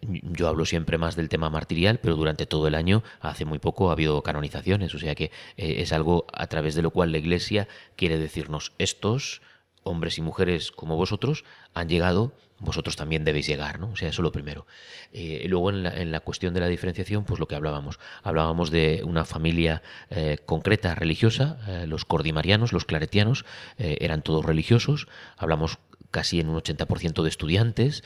Yo 0.02 0.48
hablo 0.48 0.66
siempre 0.66 0.98
más 0.98 1.16
del 1.16 1.28
tema 1.28 1.50
martirial, 1.50 1.98
pero 1.98 2.16
durante 2.16 2.46
todo 2.46 2.68
el 2.68 2.76
año, 2.76 3.02
hace 3.20 3.44
muy 3.44 3.58
poco, 3.58 3.88
ha 3.88 3.92
habido 3.92 4.22
canonizaciones, 4.22 4.94
o 4.94 4.98
sea 4.98 5.14
que 5.14 5.32
eh, 5.56 5.76
es 5.78 5.92
algo 5.92 6.26
a 6.32 6.46
través 6.46 6.74
de 6.74 6.82
lo 6.82 6.90
cual 6.90 7.10
la 7.10 7.18
Iglesia 7.18 7.66
quiere 7.96 8.18
decirnos, 8.18 8.72
estos 8.78 9.42
hombres 9.82 10.18
y 10.18 10.22
mujeres 10.22 10.70
como 10.70 10.96
vosotros 10.96 11.44
han 11.74 11.88
llegado, 11.88 12.34
vosotros 12.60 12.94
también 12.94 13.24
debéis 13.24 13.46
llegar, 13.46 13.80
¿no? 13.80 13.90
O 13.90 13.96
sea, 13.96 14.10
eso 14.10 14.22
lo 14.22 14.32
primero. 14.32 14.66
Eh, 15.12 15.44
luego 15.48 15.70
en 15.70 15.82
la, 15.82 15.96
en 16.00 16.12
la 16.12 16.20
cuestión 16.20 16.54
de 16.54 16.60
la 16.60 16.68
diferenciación, 16.68 17.24
pues 17.24 17.40
lo 17.40 17.48
que 17.48 17.54
hablábamos. 17.54 17.98
Hablábamos 18.22 18.70
de 18.70 19.02
una 19.04 19.24
familia 19.24 19.82
eh, 20.10 20.38
concreta 20.44 20.94
religiosa, 20.94 21.58
eh, 21.66 21.86
los 21.86 22.04
cordimarianos, 22.04 22.72
los 22.72 22.84
claretianos, 22.84 23.44
eh, 23.78 23.98
eran 24.00 24.22
todos 24.22 24.44
religiosos. 24.44 25.08
Hablamos 25.36 25.78
casi 26.10 26.40
en 26.40 26.48
un 26.48 26.56
80% 26.60 27.22
de 27.22 27.28
estudiantes, 27.28 28.02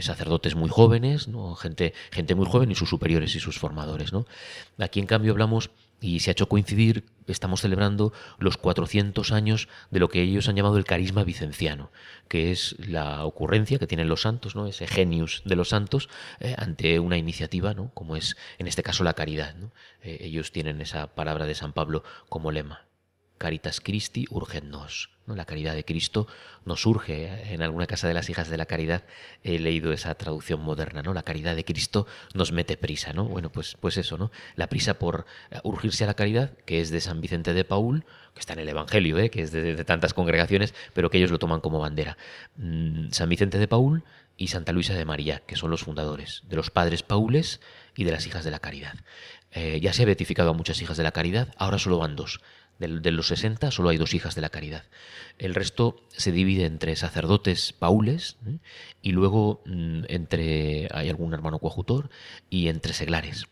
sacerdotes 0.00 0.56
muy 0.56 0.68
jóvenes, 0.68 1.28
gente, 1.56 1.94
gente 2.10 2.34
muy 2.34 2.46
joven 2.46 2.72
y 2.72 2.74
sus 2.74 2.88
superiores 2.88 3.36
y 3.36 3.38
sus 3.38 3.60
formadores. 3.60 4.12
¿no? 4.12 4.26
Aquí 4.78 4.98
en 4.98 5.06
cambio 5.06 5.30
hablamos 5.30 5.70
y 6.00 6.20
se 6.20 6.30
ha 6.30 6.32
hecho 6.32 6.48
coincidir, 6.48 7.06
estamos 7.26 7.60
celebrando 7.62 8.12
los 8.38 8.56
400 8.56 9.32
años 9.32 9.68
de 9.90 10.00
lo 10.00 10.08
que 10.08 10.20
ellos 10.20 10.48
han 10.48 10.56
llamado 10.56 10.76
el 10.76 10.84
carisma 10.84 11.24
vicenciano, 11.24 11.90
que 12.28 12.52
es 12.52 12.76
la 12.78 13.24
ocurrencia 13.24 13.78
que 13.78 13.86
tienen 13.86 14.08
los 14.08 14.22
santos, 14.22 14.54
¿no? 14.54 14.66
ese 14.66 14.86
genius 14.86 15.42
de 15.44 15.56
los 15.56 15.70
santos, 15.70 16.08
eh, 16.40 16.54
ante 16.58 16.98
una 16.98 17.16
iniciativa, 17.16 17.74
¿no? 17.74 17.90
como 17.94 18.16
es 18.16 18.36
en 18.58 18.66
este 18.66 18.82
caso 18.82 19.04
la 19.04 19.14
caridad. 19.14 19.54
Eh, 20.02 20.18
ellos 20.20 20.52
tienen 20.52 20.80
esa 20.80 21.14
palabra 21.14 21.46
de 21.46 21.54
San 21.54 21.72
Pablo 21.72 22.04
como 22.28 22.52
lema. 22.52 22.84
Caritas 23.44 23.82
Christi 23.82 24.24
urget 24.30 24.64
nos. 24.64 25.10
¿no? 25.26 25.36
La 25.36 25.44
caridad 25.44 25.74
de 25.74 25.84
Cristo 25.84 26.26
nos 26.64 26.86
urge. 26.86 27.52
En 27.52 27.60
alguna 27.60 27.86
casa 27.86 28.08
de 28.08 28.14
las 28.14 28.30
hijas 28.30 28.48
de 28.48 28.56
la 28.56 28.64
caridad 28.64 29.04
he 29.42 29.58
leído 29.58 29.92
esa 29.92 30.14
traducción 30.14 30.62
moderna, 30.62 31.02
¿no? 31.02 31.12
La 31.12 31.24
caridad 31.24 31.54
de 31.54 31.62
Cristo 31.62 32.06
nos 32.32 32.52
mete 32.52 32.78
prisa, 32.78 33.12
¿no? 33.12 33.26
Bueno, 33.26 33.52
pues, 33.52 33.76
pues 33.78 33.98
eso, 33.98 34.16
¿no? 34.16 34.30
La 34.56 34.68
prisa 34.68 34.98
por 34.98 35.26
eh, 35.50 35.60
urgirse 35.62 36.04
a 36.04 36.06
la 36.06 36.14
caridad, 36.14 36.56
que 36.64 36.80
es 36.80 36.88
de 36.88 37.02
San 37.02 37.20
Vicente 37.20 37.52
de 37.52 37.66
Paul, 37.66 38.06
que 38.32 38.40
está 38.40 38.54
en 38.54 38.60
el 38.60 38.68
Evangelio, 38.70 39.18
¿eh? 39.18 39.28
que 39.28 39.42
es 39.42 39.52
de, 39.52 39.76
de 39.76 39.84
tantas 39.84 40.14
congregaciones, 40.14 40.72
pero 40.94 41.10
que 41.10 41.18
ellos 41.18 41.30
lo 41.30 41.38
toman 41.38 41.60
como 41.60 41.80
bandera. 41.80 42.16
Mm, 42.56 43.10
San 43.10 43.28
Vicente 43.28 43.58
de 43.58 43.68
Paul 43.68 44.04
y 44.38 44.48
Santa 44.48 44.72
Luisa 44.72 44.94
de 44.94 45.04
María, 45.04 45.42
que 45.46 45.56
son 45.56 45.70
los 45.70 45.82
fundadores 45.82 46.44
de 46.48 46.56
los 46.56 46.70
padres 46.70 47.02
paules 47.02 47.60
y 47.94 48.04
de 48.04 48.12
las 48.12 48.26
hijas 48.26 48.42
de 48.42 48.52
la 48.52 48.58
caridad. 48.58 48.94
Eh, 49.50 49.80
ya 49.80 49.92
se 49.92 50.02
ha 50.02 50.06
beatificado 50.06 50.50
a 50.50 50.54
muchas 50.54 50.80
hijas 50.82 50.96
de 50.96 51.04
la 51.04 51.12
caridad, 51.12 51.54
ahora 51.58 51.78
solo 51.78 51.98
van 51.98 52.16
dos. 52.16 52.40
De, 52.78 53.00
de 53.00 53.10
los 53.12 53.28
60 53.28 53.70
solo 53.70 53.88
hay 53.88 53.98
dos 53.98 54.14
hijas 54.14 54.34
de 54.34 54.40
la 54.40 54.50
caridad. 54.50 54.84
El 55.38 55.54
resto 55.54 55.96
se 56.08 56.32
divide 56.32 56.64
entre 56.64 56.96
sacerdotes 56.96 57.72
paules 57.72 58.36
¿eh? 58.46 58.58
y 59.02 59.12
luego 59.12 59.62
mm, 59.66 60.04
entre 60.08 60.88
hay 60.92 61.08
algún 61.08 61.34
hermano 61.34 61.58
coadjutor 61.58 62.10
y 62.50 62.68
entre 62.68 62.92
seglares. 62.92 63.46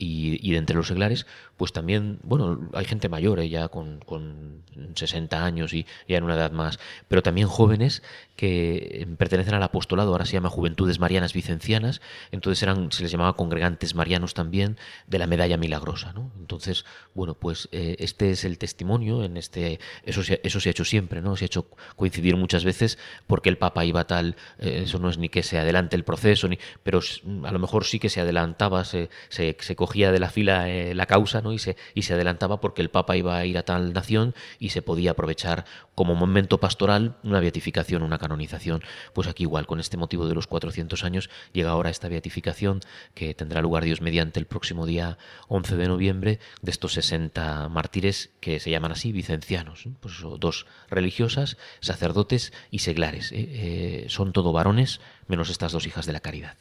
Y, 0.00 0.38
y, 0.48 0.52
de 0.52 0.58
entre 0.58 0.76
los 0.76 0.86
seglares, 0.86 1.26
pues 1.56 1.72
también, 1.72 2.20
bueno, 2.22 2.70
hay 2.72 2.84
gente 2.84 3.08
mayor, 3.08 3.40
¿eh? 3.40 3.48
ya 3.48 3.68
con, 3.68 3.98
con, 3.98 4.62
60 4.94 5.44
años 5.44 5.74
y 5.74 5.86
ya 6.06 6.18
en 6.18 6.22
una 6.22 6.36
edad 6.36 6.52
más, 6.52 6.78
pero 7.08 7.20
también 7.20 7.48
jóvenes 7.48 8.04
que 8.36 9.08
pertenecen 9.18 9.54
al 9.54 9.62
apostolado, 9.64 10.12
ahora 10.12 10.24
se 10.24 10.34
llama 10.34 10.50
Juventudes 10.50 11.00
Marianas 11.00 11.32
Vicencianas, 11.32 12.00
entonces 12.30 12.62
eran, 12.62 12.92
se 12.92 13.02
les 13.02 13.10
llamaba 13.10 13.34
congregantes 13.34 13.96
marianos 13.96 14.34
también 14.34 14.76
de 15.08 15.18
la 15.18 15.26
medalla 15.26 15.56
milagrosa, 15.56 16.12
¿no? 16.12 16.30
Entonces, 16.38 16.84
bueno, 17.12 17.34
pues 17.34 17.68
eh, 17.72 17.96
este 17.98 18.30
es 18.30 18.44
el 18.44 18.56
testimonio, 18.56 19.24
en 19.24 19.36
este, 19.36 19.80
eso 20.04 20.22
se, 20.22 20.40
eso 20.44 20.60
se 20.60 20.68
ha 20.68 20.70
hecho 20.70 20.84
siempre, 20.84 21.22
¿no? 21.22 21.34
Se 21.34 21.44
ha 21.44 21.46
hecho 21.46 21.66
coincidir 21.96 22.36
muchas 22.36 22.64
veces 22.64 22.98
porque 23.26 23.48
el 23.48 23.58
Papa 23.58 23.84
iba 23.84 24.06
tal, 24.06 24.36
eh, 24.60 24.82
eso 24.84 25.00
no 25.00 25.10
es 25.10 25.18
ni 25.18 25.28
que 25.28 25.42
se 25.42 25.58
adelante 25.58 25.96
el 25.96 26.04
proceso, 26.04 26.46
ni, 26.46 26.60
pero 26.84 27.00
a 27.42 27.50
lo 27.50 27.58
mejor 27.58 27.84
sí 27.84 27.98
que 27.98 28.10
se 28.10 28.20
adelantaba, 28.20 28.84
se, 28.84 29.10
se, 29.28 29.56
se 29.58 29.74
cogía 29.74 29.87
de 29.94 30.18
la 30.18 30.30
fila 30.30 30.68
eh, 30.68 30.94
la 30.94 31.06
causa, 31.06 31.40
¿no? 31.40 31.52
Y 31.52 31.58
se, 31.58 31.76
y 31.94 32.02
se 32.02 32.14
adelantaba 32.14 32.60
porque 32.60 32.82
el 32.82 32.90
Papa 32.90 33.16
iba 33.16 33.36
a 33.36 33.44
ir 33.46 33.58
a 33.58 33.64
tal 33.64 33.92
nación 33.92 34.34
y 34.58 34.70
se 34.70 34.82
podía 34.82 35.12
aprovechar 35.12 35.64
como 35.94 36.14
momento 36.14 36.60
pastoral 36.60 37.16
una 37.22 37.40
beatificación, 37.40 38.02
una 38.02 38.18
canonización. 38.18 38.82
Pues 39.14 39.28
aquí 39.28 39.44
igual, 39.44 39.66
con 39.66 39.80
este 39.80 39.96
motivo 39.96 40.28
de 40.28 40.34
los 40.34 40.46
400 40.46 41.04
años, 41.04 41.30
llega 41.52 41.70
ahora 41.70 41.90
esta 41.90 42.08
beatificación 42.08 42.80
que 43.14 43.34
tendrá 43.34 43.62
lugar 43.62 43.84
Dios 43.84 44.00
mediante 44.00 44.38
el 44.38 44.46
próximo 44.46 44.86
día 44.86 45.18
11 45.48 45.76
de 45.76 45.88
noviembre 45.88 46.38
de 46.62 46.70
estos 46.70 46.92
60 46.92 47.68
mártires 47.68 48.30
que 48.40 48.60
se 48.60 48.70
llaman 48.70 48.92
así, 48.92 49.12
vicencianos. 49.12 49.84
Pues 50.00 50.14
dos 50.38 50.66
religiosas, 50.88 51.56
sacerdotes 51.80 52.52
y 52.70 52.80
seglares. 52.80 53.32
¿eh? 53.32 53.48
Eh, 53.50 54.06
son 54.08 54.32
todo 54.32 54.52
varones, 54.52 55.00
menos 55.26 55.50
estas 55.50 55.72
dos 55.72 55.86
hijas 55.86 56.06
de 56.06 56.12
la 56.12 56.20
caridad. 56.20 56.56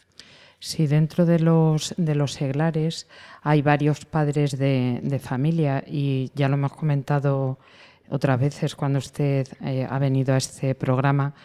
Sí, 0.60 0.88
dentro 0.88 1.26
de 1.26 1.40
los, 1.40 1.94
de 1.98 2.16
los 2.16 2.34
seglares 2.34 3.08
hay 3.44 3.62
varios 3.62 4.06
padres 4.06 4.58
de, 4.58 5.22
familia 5.24 5.84
y 5.86 6.32
ya 6.34 6.50
lo 6.50 6.56
hemos 6.56 6.74
comentado 6.74 7.60
otras 8.10 8.40
veces 8.40 8.76
cuando 8.76 9.00
usted 9.00 9.48
eh, 9.62 9.86
ha 9.88 10.00
venido 10.00 10.34
a 10.34 10.38
este 10.38 10.74
programa, 10.74 11.36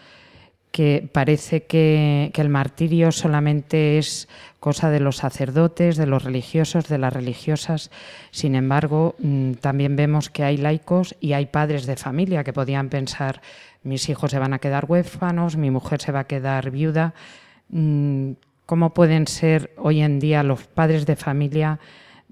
que 0.70 1.06
parece 1.12 1.64
que, 1.64 2.30
que, 2.32 2.40
el 2.40 2.48
martirio 2.48 3.12
solamente 3.12 3.98
es 3.98 4.28
cosa 4.58 4.88
de 4.88 5.00
los 5.00 5.16
sacerdotes, 5.16 5.98
de 5.98 6.06
los 6.06 6.24
religiosos, 6.24 6.88
de 6.88 6.96
las 6.96 7.12
religiosas. 7.12 7.90
Sin 8.30 8.54
embargo, 8.54 9.14
mmm, 9.18 9.52
también 9.54 9.96
vemos 9.96 10.30
que 10.30 10.44
hay 10.44 10.56
laicos 10.56 11.14
y 11.20 11.34
hay 11.34 11.46
padres 11.46 11.84
de 11.84 11.96
familia 11.96 12.44
que 12.44 12.54
podían 12.54 12.88
pensar, 12.88 13.42
mis 13.82 14.08
hijos 14.08 14.30
se 14.30 14.38
van 14.38 14.54
a 14.54 14.60
quedar 14.60 14.86
huérfanos, 14.88 15.58
mi 15.58 15.70
mujer 15.70 16.00
se 16.00 16.12
va 16.12 16.20
a 16.20 16.26
quedar 16.26 16.70
viuda. 16.70 17.12
¿Cómo 18.66 18.94
pueden 18.94 19.26
ser 19.26 19.72
hoy 19.76 20.00
en 20.00 20.20
día 20.20 20.42
los 20.42 20.64
padres 20.64 21.06
de 21.06 21.16
familia 21.16 21.80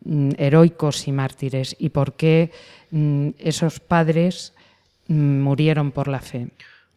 mmm, 0.04 0.30
heroicos 0.38 1.06
y 1.08 1.12
mártires? 1.12 1.76
¿Y 1.78 1.90
por 1.90 2.14
qué 2.14 2.50
esos 3.38 3.80
padres 3.80 4.54
murieron 5.08 5.90
por 5.92 6.08
la 6.08 6.20
fe? 6.20 6.48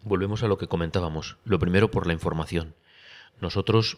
Volvemos 0.03 0.43
a 0.43 0.47
lo 0.47 0.57
que 0.57 0.67
comentábamos. 0.67 1.37
Lo 1.45 1.59
primero 1.59 1.89
por 1.89 2.07
la 2.07 2.13
información. 2.13 2.75
Nosotros 3.41 3.97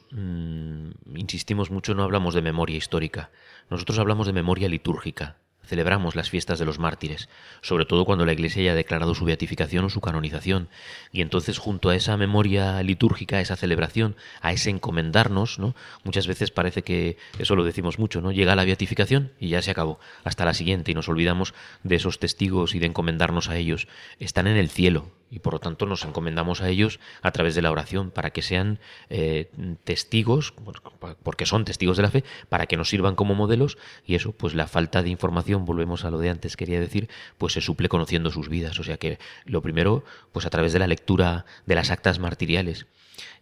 insistimos 1.13 1.69
mucho, 1.69 1.93
no 1.93 2.03
hablamos 2.03 2.33
de 2.33 2.41
memoria 2.41 2.77
histórica, 2.77 3.29
nosotros 3.69 3.99
hablamos 3.99 4.25
de 4.25 4.33
memoria 4.33 4.69
litúrgica. 4.69 5.37
Celebramos 5.65 6.15
las 6.15 6.29
fiestas 6.29 6.59
de 6.59 6.65
los 6.65 6.79
mártires, 6.79 7.29
sobre 7.61 7.85
todo 7.85 8.05
cuando 8.05 8.25
la 8.25 8.33
Iglesia 8.33 8.61
haya 8.61 8.75
declarado 8.75 9.15
su 9.15 9.25
beatificación 9.25 9.85
o 9.85 9.89
su 9.89 10.01
canonización. 10.01 10.69
Y 11.11 11.21
entonces, 11.21 11.57
junto 11.57 11.89
a 11.89 11.95
esa 11.95 12.17
memoria 12.17 12.81
litúrgica, 12.83 13.37
a 13.37 13.41
esa 13.41 13.55
celebración, 13.55 14.15
a 14.41 14.51
ese 14.51 14.69
encomendarnos, 14.69 15.59
¿no? 15.59 15.75
muchas 16.03 16.27
veces 16.27 16.51
parece 16.51 16.83
que 16.83 17.17
eso 17.39 17.55
lo 17.55 17.63
decimos 17.63 17.99
mucho, 17.99 18.21
¿no? 18.21 18.31
Llega 18.31 18.55
la 18.55 18.65
beatificación 18.65 19.31
y 19.39 19.49
ya 19.49 19.61
se 19.61 19.71
acabó, 19.71 19.99
hasta 20.23 20.45
la 20.45 20.53
siguiente, 20.53 20.91
y 20.91 20.95
nos 20.95 21.09
olvidamos 21.09 21.53
de 21.83 21.95
esos 21.95 22.19
testigos 22.19 22.75
y 22.75 22.79
de 22.79 22.87
encomendarnos 22.87 23.49
a 23.49 23.57
ellos. 23.57 23.87
Están 24.19 24.47
en 24.47 24.57
el 24.57 24.69
cielo, 24.69 25.11
y 25.35 25.39
por 25.39 25.53
lo 25.53 25.59
tanto 25.59 25.85
nos 25.85 26.05
encomendamos 26.05 26.61
a 26.61 26.69
ellos 26.69 27.01
a 27.21 27.31
través 27.31 27.55
de 27.55 27.61
la 27.61 27.69
oración 27.69 28.09
para 28.09 28.29
que 28.29 28.41
sean 28.41 28.79
eh, 29.09 29.51
testigos, 29.83 30.53
porque 31.23 31.45
son 31.45 31.65
testigos 31.65 31.97
de 31.97 32.03
la 32.03 32.09
fe, 32.09 32.23
para 32.47 32.67
que 32.67 32.77
nos 32.77 32.87
sirvan 32.87 33.15
como 33.15 33.35
modelos 33.35 33.77
y 34.07 34.15
eso, 34.15 34.31
pues 34.31 34.55
la 34.55 34.67
falta 34.67 35.03
de 35.03 35.09
información, 35.09 35.65
volvemos 35.65 36.05
a 36.05 36.09
lo 36.09 36.19
de 36.19 36.29
antes, 36.29 36.55
quería 36.55 36.79
decir, 36.79 37.09
pues 37.37 37.51
se 37.51 37.59
suple 37.59 37.89
conociendo 37.89 38.31
sus 38.31 38.47
vidas. 38.47 38.79
O 38.79 38.83
sea 38.83 38.95
que 38.95 39.19
lo 39.43 39.61
primero, 39.61 40.05
pues 40.31 40.45
a 40.45 40.49
través 40.49 40.71
de 40.71 40.79
la 40.79 40.87
lectura 40.87 41.45
de 41.65 41.75
las 41.75 41.91
actas 41.91 42.17
martiriales. 42.17 42.85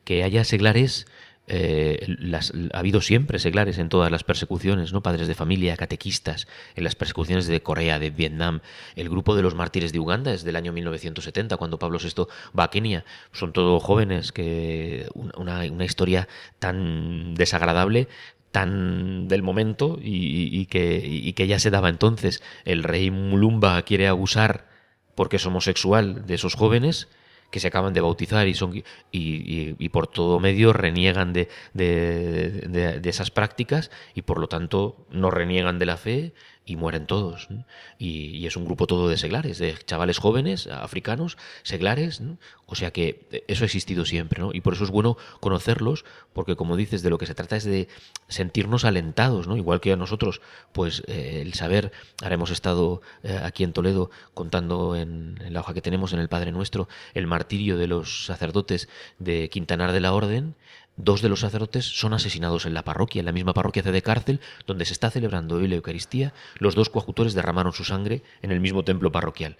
Que 0.04 0.24
haya 0.24 0.44
seglares 0.44 1.06
eh, 1.48 2.06
las, 2.20 2.54
ha 2.72 2.80
habido 2.80 3.02
siempre 3.02 3.38
seglares 3.38 3.78
en 3.78 3.90
todas 3.90 4.10
las 4.10 4.24
persecuciones, 4.24 4.94
¿no? 4.94 5.04
Padres 5.04 5.28
de 5.28 5.36
familia, 5.36 5.76
catequistas, 5.76 6.48
en 6.76 6.86
las 6.86 6.96
persecuciones 6.96 7.48
de 7.48 7.62
Corea, 7.62 8.00
de 8.00 8.12
Vietnam. 8.12 8.62
El 8.96 9.10
grupo 9.10 9.36
de 9.36 9.42
los 9.42 9.54
mártires 9.54 9.92
de 9.92 10.00
Uganda 10.00 10.34
es 10.34 10.44
del 10.44 10.56
año 10.56 10.72
1970, 10.72 11.58
cuando 11.58 11.80
Pablo 11.80 12.00
VI 12.00 12.28
va 12.58 12.66
a 12.66 12.70
Kenia. 12.70 13.04
Son 13.34 13.52
todos 13.52 13.84
jóvenes 13.84 14.32
que 14.32 15.08
una, 15.36 15.66
historia 15.86 16.30
tan 16.60 17.36
desagradable 17.36 18.08
tan 18.52 19.28
del 19.28 19.42
momento 19.42 19.98
y, 20.00 20.68
que, 20.68 21.48
ya 21.48 21.60
se 21.60 21.72
daba 21.72 21.90
entonces. 21.90 22.42
El 22.64 22.84
rey 22.84 23.12
Mulumba 23.12 23.82
quiere 23.82 24.08
abusar 24.08 24.68
porque 25.16 25.38
es 25.38 25.46
homosexual 25.46 26.26
de 26.26 26.36
esos 26.36 26.54
jóvenes 26.54 27.10
que 27.54 27.60
se 27.60 27.68
acaban 27.68 27.94
de 27.94 28.02
bautizar 28.02 28.48
y, 28.48 28.56
son, 28.56 28.84
y, 29.12 29.90
por 29.90 30.08
todo 30.08 30.40
medio 30.40 30.74
reniegan 30.74 31.34
de, 31.34 31.50
de, 31.76 32.98
de, 33.00 33.10
esas 33.10 33.30
prácticas 33.30 33.92
y 34.16 34.24
por 34.24 34.40
lo 34.40 34.48
tanto 34.48 35.06
no 35.12 35.30
reniegan 35.30 35.78
de 35.78 35.86
la 35.86 35.98
fe 35.98 36.34
y 36.66 36.76
mueren 36.76 37.06
todos. 37.06 37.48
Y, 37.98 38.46
es 38.46 38.56
un 38.56 38.66
grupo 38.66 38.88
todo 38.88 39.10
de 39.10 39.18
seglares, 39.18 39.58
de 39.58 39.78
chavales 39.86 40.18
jóvenes, 40.18 40.68
africanos, 40.68 41.38
seglares. 41.64 42.22
O 42.66 42.76
sea 42.76 42.92
que 42.92 43.44
eso 43.48 43.64
ha 43.64 43.66
existido 43.66 44.06
siempre, 44.06 44.42
¿no? 44.42 44.52
Y 44.54 44.62
por 44.62 44.74
eso 44.74 44.84
es 44.84 44.90
bueno 44.90 45.18
conocerlos, 45.40 46.06
porque 46.34 46.56
como 46.56 46.76
dices, 46.76 47.04
de 47.04 47.10
lo 47.10 47.18
que 47.18 47.26
se 47.26 47.36
trata 47.36 47.56
es 47.56 47.66
de 47.66 47.88
sentirnos 48.28 48.86
alentados, 48.86 49.48
¿no? 49.48 49.58
Igual 49.58 49.82
que 49.82 49.92
a 49.92 49.96
nosotros, 49.96 50.42
pues 50.72 51.04
eh, 51.08 51.42
el 51.42 51.54
saber, 51.54 51.92
ahora 52.22 52.36
hemos 52.36 52.52
estado 52.52 53.02
eh, 53.24 53.40
aquí 53.44 53.64
en 53.64 53.74
Toledo 53.74 54.10
contando 54.34 54.96
en, 54.96 55.40
en, 55.44 55.54
la 55.54 55.60
hoja 55.60 55.74
que 55.74 55.82
tenemos 55.82 56.14
en 56.14 56.20
el 56.20 56.30
Padre 56.30 56.52
Nuestro, 56.52 56.88
el 57.14 57.28
martirio 57.28 57.78
de 57.78 57.88
los 57.88 58.26
sacerdotes 58.26 58.90
de 59.20 59.50
Quintanar 59.50 59.92
de 59.92 60.00
la 60.00 60.14
Orden, 60.14 60.56
Dos 60.96 61.24
de 61.24 61.30
los 61.30 61.40
sacerdotes 61.40 61.86
son 61.86 62.14
asesinados 62.14 62.68
en 62.68 62.76
la 62.76 62.84
parroquia, 62.84 63.20
en 63.20 63.26
la 63.26 63.32
misma 63.32 63.54
parroquia 63.54 63.82
de 63.82 64.02
cárcel, 64.04 64.40
donde 64.68 64.86
se 64.86 64.94
está 64.94 65.10
celebrando 65.10 65.56
hoy 65.56 65.68
la 65.68 65.76
Eucaristía. 65.76 66.34
Los 66.60 66.76
dos 66.76 66.90
coadjutores 66.90 67.34
derramaron 67.34 67.74
su 67.74 67.84
sangre 67.84 68.22
en 68.44 68.52
el 68.52 68.60
mismo 68.60 68.84
templo 68.84 69.12
parroquial. 69.12 69.58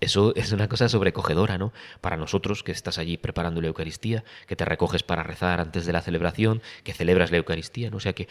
Eso 0.00 0.32
es 0.36 0.52
una 0.52 0.68
cosa 0.68 0.88
sobrecogedora, 0.88 1.58
¿no? 1.58 1.72
Para 2.00 2.16
nosotros 2.16 2.62
que 2.62 2.70
estás 2.70 2.98
allí 2.98 3.16
preparando 3.16 3.60
la 3.60 3.66
Eucaristía, 3.66 4.22
que 4.46 4.54
te 4.54 4.64
recoges 4.64 5.02
para 5.02 5.24
rezar 5.24 5.60
antes 5.60 5.86
de 5.86 5.92
la 5.92 6.02
celebración, 6.02 6.62
que 6.84 6.94
celebras 6.94 7.32
la 7.32 7.38
Eucaristía, 7.38 7.90
¿no? 7.90 7.96
O 7.96 8.00
sea 8.00 8.12
que 8.12 8.28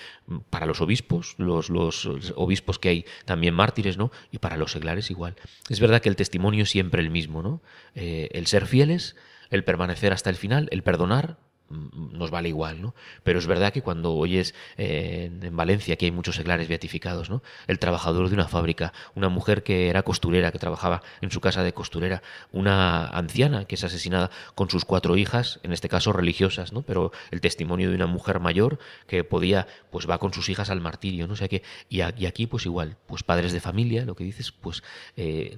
para 0.49 0.65
los 0.65 0.79
obispos, 0.79 1.35
los, 1.37 1.69
los 1.69 2.05
obispos 2.35 2.79
que 2.79 2.89
hay 2.89 3.05
también 3.25 3.53
mártires, 3.53 3.97
¿no? 3.97 4.11
Y 4.31 4.39
para 4.39 4.55
los 4.55 4.71
seglares 4.71 5.11
igual. 5.11 5.35
Es 5.69 5.81
verdad 5.81 6.01
que 6.01 6.09
el 6.09 6.15
testimonio 6.15 6.63
es 6.63 6.69
siempre 6.69 7.01
el 7.01 7.09
mismo, 7.09 7.43
¿no? 7.43 7.61
Eh, 7.95 8.29
el 8.31 8.47
ser 8.47 8.65
fieles, 8.65 9.17
el 9.49 9.65
permanecer 9.65 10.13
hasta 10.13 10.29
el 10.29 10.37
final, 10.37 10.69
el 10.71 10.83
perdonar, 10.83 11.37
nos 11.69 12.31
vale 12.31 12.49
igual, 12.49 12.81
¿no? 12.81 12.93
Pero 13.23 13.39
es 13.39 13.47
verdad 13.47 13.73
que 13.73 13.81
cuando 13.81 14.13
oyes 14.13 14.53
eh, 14.77 15.31
en 15.41 15.55
Valencia 15.55 15.95
que 15.95 16.05
hay 16.05 16.11
muchos 16.11 16.35
seglares 16.35 16.67
beatificados, 16.67 17.29
¿no? 17.29 17.41
El 17.67 17.79
trabajador 17.79 18.29
de 18.29 18.35
una 18.35 18.47
fábrica, 18.47 18.93
una 19.15 19.29
mujer 19.29 19.63
que 19.63 19.89
era 19.89 20.03
costurera, 20.03 20.51
que 20.51 20.59
trabajaba 20.59 21.01
en 21.21 21.31
su 21.31 21.41
casa 21.41 21.63
de 21.63 21.73
costurera, 21.73 22.21
una 22.51 23.07
anciana 23.07 23.65
que 23.65 23.75
es 23.75 23.83
asesinada 23.83 24.29
con 24.53 24.69
sus 24.69 24.85
cuatro 24.85 25.17
hijas, 25.17 25.59
en 25.63 25.73
este 25.73 25.89
caso 25.89 26.13
religiosas, 26.13 26.71
¿no? 26.71 26.83
Pero 26.83 27.11
el 27.31 27.41
testimonio 27.41 27.89
de 27.89 27.95
una 27.95 28.07
mujer 28.07 28.39
mayor 28.39 28.79
que 29.07 29.23
podía, 29.23 29.67
pues 29.91 30.09
va 30.09 30.19
con 30.19 30.33
sus 30.33 30.49
hijas 30.49 30.69
al 30.69 30.81
martirio, 30.81 31.27
¿no? 31.27 31.33
O 31.33 31.37
sea 31.37 31.47
que, 31.47 31.63
y 31.89 32.01
aquí 32.01 32.47
pues 32.47 32.65
igual, 32.65 32.97
pues 33.07 33.23
padres 33.23 33.53
de 33.53 33.59
familia, 33.59 34.05
lo 34.05 34.15
que 34.15 34.23
dices, 34.23 34.51
pues, 34.51 34.83
eh, 35.17 35.57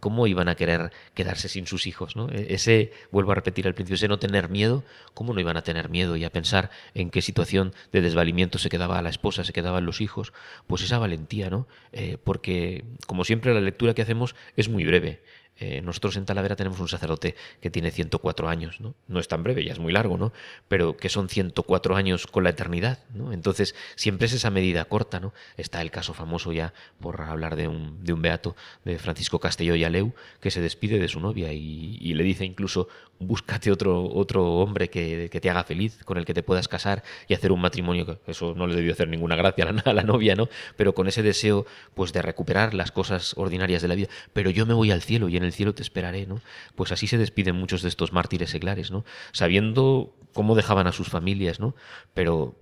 ¿cómo 0.00 0.26
iban 0.26 0.48
a 0.48 0.54
querer 0.54 0.92
quedarse 1.14 1.48
sin 1.48 1.66
sus 1.66 1.86
hijos, 1.86 2.16
¿no? 2.16 2.28
E-, 2.30 2.54
ese, 2.54 2.92
vuelvo 3.10 3.32
a 3.32 3.34
repetir 3.34 3.66
al 3.66 3.74
principio, 3.74 3.96
ese 3.96 4.08
no 4.08 4.18
tener 4.18 4.48
miedo, 4.48 4.84
¿cómo 5.14 5.32
no 5.32 5.40
iban 5.40 5.47
a 5.56 5.62
tener 5.62 5.88
miedo 5.88 6.16
y 6.16 6.24
a 6.24 6.30
pensar 6.30 6.70
en 6.94 7.10
qué 7.10 7.22
situación 7.22 7.72
de 7.92 8.00
desvalimiento 8.00 8.58
se 8.58 8.68
quedaba 8.68 9.00
la 9.02 9.10
esposa, 9.10 9.44
se 9.44 9.52
quedaban 9.52 9.86
los 9.86 10.00
hijos, 10.00 10.32
pues 10.66 10.82
esa 10.82 10.98
valentía, 10.98 11.50
¿no? 11.50 11.66
Eh, 11.92 12.18
porque, 12.22 12.84
como 13.06 13.24
siempre, 13.24 13.54
la 13.54 13.60
lectura 13.60 13.94
que 13.94 14.02
hacemos 14.02 14.34
es 14.56 14.68
muy 14.68 14.84
breve. 14.84 15.22
Eh, 15.60 15.80
nosotros 15.82 16.16
en 16.16 16.24
Talavera 16.24 16.54
tenemos 16.54 16.78
un 16.78 16.88
sacerdote 16.88 17.34
que 17.60 17.70
tiene 17.70 17.90
104 17.90 18.48
años, 18.48 18.80
¿no? 18.80 18.94
No 19.08 19.18
es 19.18 19.26
tan 19.26 19.42
breve, 19.42 19.64
ya 19.64 19.72
es 19.72 19.78
muy 19.78 19.92
largo, 19.92 20.16
¿no? 20.16 20.32
Pero 20.68 20.96
que 20.96 21.08
son 21.08 21.28
104 21.28 21.96
años 21.96 22.26
con 22.28 22.44
la 22.44 22.50
eternidad, 22.50 23.00
¿no? 23.12 23.32
Entonces, 23.32 23.74
siempre 23.96 24.26
es 24.26 24.32
esa 24.32 24.50
medida 24.50 24.84
corta, 24.84 25.18
¿no? 25.18 25.32
Está 25.56 25.82
el 25.82 25.90
caso 25.90 26.14
famoso 26.14 26.52
ya, 26.52 26.74
por 27.00 27.20
hablar 27.22 27.56
de 27.56 27.66
un, 27.66 28.04
de 28.04 28.12
un 28.12 28.22
beato, 28.22 28.54
de 28.84 28.98
Francisco 28.98 29.40
Castelló 29.40 29.74
y 29.74 29.84
Aleu, 29.84 30.12
que 30.40 30.50
se 30.50 30.60
despide 30.60 30.98
de 30.98 31.08
su 31.08 31.20
novia 31.20 31.52
y, 31.52 32.14
le 32.18 32.24
dice 32.24 32.44
incluso, 32.44 32.88
búscate 33.20 33.70
otro, 33.70 34.04
otro 34.04 34.44
hombre 34.54 34.88
que, 34.90 35.28
que, 35.30 35.40
te 35.40 35.50
haga 35.50 35.64
feliz, 35.64 35.98
con 36.04 36.18
el 36.18 36.24
que 36.24 36.34
te 36.34 36.42
puedas 36.42 36.68
casar 36.68 37.02
y 37.28 37.34
hacer 37.34 37.52
un 37.52 37.60
matrimonio, 37.60 38.18
eso 38.26 38.54
no 38.54 38.66
le 38.66 38.74
debió 38.74 38.92
hacer 38.92 39.08
ninguna 39.08 39.36
gracia 39.36 39.64
a 39.64 39.72
la, 39.72 39.80
a 39.84 39.92
la 39.92 40.02
novia, 40.02 40.34
¿no? 40.34 40.48
Pero 40.76 40.94
con 40.94 41.08
ese 41.08 41.22
deseo, 41.22 41.66
pues, 41.94 42.12
de 42.12 42.22
recuperar 42.22 42.74
las 42.74 42.92
cosas 42.92 43.34
ordinarias 43.36 43.82
de 43.82 43.88
la 43.88 43.94
vida. 43.94 44.08
Pero 44.32 44.50
yo 44.50 44.66
me 44.66 44.74
voy 44.74 44.90
al 44.90 45.02
cielo 45.02 45.28
y 45.28 45.36
en 45.36 45.44
el 45.44 45.47
cielo 45.52 45.74
te 45.74 45.82
esperaré, 45.82 46.26
¿no? 46.26 46.40
Pues 46.74 46.92
así 46.92 47.06
se 47.06 47.18
despiden 47.18 47.56
muchos 47.56 47.82
de 47.82 47.88
estos 47.88 48.12
mártires 48.12 48.50
seglares, 48.50 48.90
¿no? 48.90 49.04
Sabiendo 49.32 50.14
cómo 50.32 50.54
dejaban 50.54 50.86
a 50.86 50.92
sus 50.92 51.08
familias, 51.08 51.60
¿no? 51.60 51.74
Pero, 52.14 52.56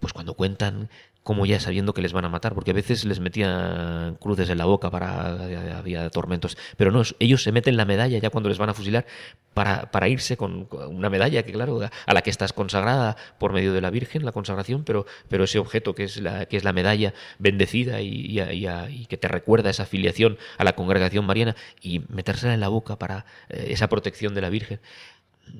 pues 0.00 0.12
cuando 0.12 0.34
cuentan 0.34 0.88
como 1.26 1.44
ya 1.44 1.58
sabiendo 1.58 1.92
que 1.92 2.02
les 2.02 2.12
van 2.12 2.24
a 2.24 2.28
matar, 2.28 2.54
porque 2.54 2.70
a 2.70 2.74
veces 2.74 3.04
les 3.04 3.18
metían 3.18 4.14
cruces 4.20 4.48
en 4.48 4.58
la 4.58 4.64
boca 4.64 4.92
para 4.92 5.76
había 5.76 6.08
tormentos, 6.08 6.56
pero 6.76 6.92
no, 6.92 7.02
ellos 7.18 7.42
se 7.42 7.50
meten 7.50 7.76
la 7.76 7.84
medalla 7.84 8.16
ya 8.18 8.30
cuando 8.30 8.48
les 8.48 8.58
van 8.58 8.68
a 8.68 8.74
fusilar 8.74 9.06
para, 9.52 9.90
para 9.90 10.08
irse 10.08 10.36
con, 10.36 10.68
una 10.88 11.10
medalla 11.10 11.42
que 11.42 11.50
claro, 11.50 11.80
a 12.06 12.14
la 12.14 12.22
que 12.22 12.30
estás 12.30 12.52
consagrada 12.52 13.16
por 13.40 13.52
medio 13.52 13.72
de 13.72 13.80
la 13.80 13.90
Virgen, 13.90 14.24
la 14.24 14.30
consagración, 14.30 14.84
pero, 14.84 15.04
pero 15.28 15.42
ese 15.42 15.58
objeto 15.58 15.96
que 15.96 16.04
es 16.04 16.18
la, 16.18 16.46
que 16.46 16.58
es 16.58 16.62
la 16.62 16.72
medalla 16.72 17.12
bendecida 17.40 18.00
y 18.02 19.06
que 19.08 19.16
te 19.16 19.26
recuerda 19.26 19.68
esa 19.68 19.82
afiliación 19.82 20.38
a 20.58 20.62
la 20.62 20.76
congregación 20.76 21.26
mariana 21.26 21.56
y 21.82 22.02
metérsela 22.08 22.54
en 22.54 22.60
la 22.60 22.68
boca 22.68 23.00
para 23.00 23.26
eh, 23.48 23.66
esa 23.70 23.88
protección 23.88 24.32
de 24.32 24.42
la 24.42 24.48
Virgen 24.48 24.78